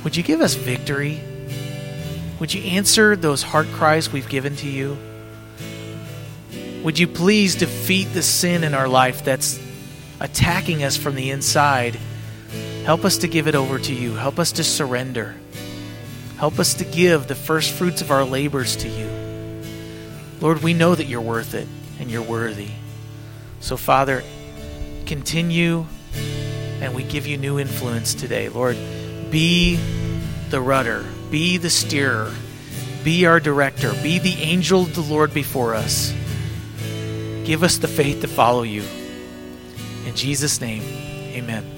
would 0.03 0.17
you 0.17 0.25
give 0.25 0.41
us 0.41 0.55
victory? 0.55 1.21
Would 2.41 2.53
you 2.53 2.63
answer 2.65 3.15
those 3.15 3.45
heart 3.45 3.69
cries 3.69 4.13
we've 4.13 4.29
given 4.29 4.57
to 4.57 4.69
you? 4.69 4.99
Would 6.85 6.99
you 6.99 7.07
please 7.07 7.55
defeat 7.55 8.13
the 8.13 8.23
sin 8.23 8.65
in 8.65 8.75
our 8.75 8.89
life 8.89 9.25
that's 9.25 9.61
attacking 10.19 10.83
us 10.83 10.97
from 10.97 11.15
the 11.15 11.31
inside? 11.31 11.97
Help 12.85 13.05
us 13.05 13.19
to 13.19 13.29
give 13.29 13.47
it 13.47 13.55
over 13.55 13.79
to 13.79 13.95
you. 13.95 14.15
Help 14.15 14.41
us 14.41 14.53
to 14.53 14.65
surrender. 14.65 15.37
Help 16.39 16.59
us 16.59 16.75
to 16.75 16.85
give 16.85 17.29
the 17.29 17.37
first 17.37 17.71
fruits 17.71 18.01
of 18.01 18.11
our 18.11 18.25
labors 18.25 18.75
to 18.77 18.89
you. 18.89 19.09
Lord, 20.41 20.65
we 20.65 20.75
know 20.75 20.93
that 20.93 21.05
you're 21.05 21.21
worth 21.21 21.55
it 21.55 21.69
and 22.01 22.11
you're 22.11 22.21
worthy. 22.21 22.71
So, 23.61 23.77
Father, 23.77 24.25
continue 25.07 25.87
and 26.81 26.97
we 26.97 27.05
give 27.05 27.29
you 27.29 27.37
new 27.37 27.61
influence 27.61 28.13
today. 28.13 28.49
Lord, 28.49 28.77
be 29.31 29.77
the 30.51 30.61
rudder, 30.61 31.05
be 31.31 31.59
the 31.59 31.71
steerer, 31.71 32.33
be 33.05 33.25
our 33.25 33.39
director, 33.39 33.93
be 34.03 34.19
the 34.19 34.35
angel 34.43 34.83
of 34.83 34.97
the 34.97 35.01
Lord 35.01 35.33
before 35.33 35.77
us. 35.77 36.13
Give 37.45 37.63
us 37.63 37.79
the 37.79 37.89
faith 37.89 38.21
to 38.21 38.29
follow 38.29 38.63
you. 38.63 38.85
In 40.07 40.15
Jesus' 40.15 40.61
name, 40.61 40.83
amen. 41.35 41.72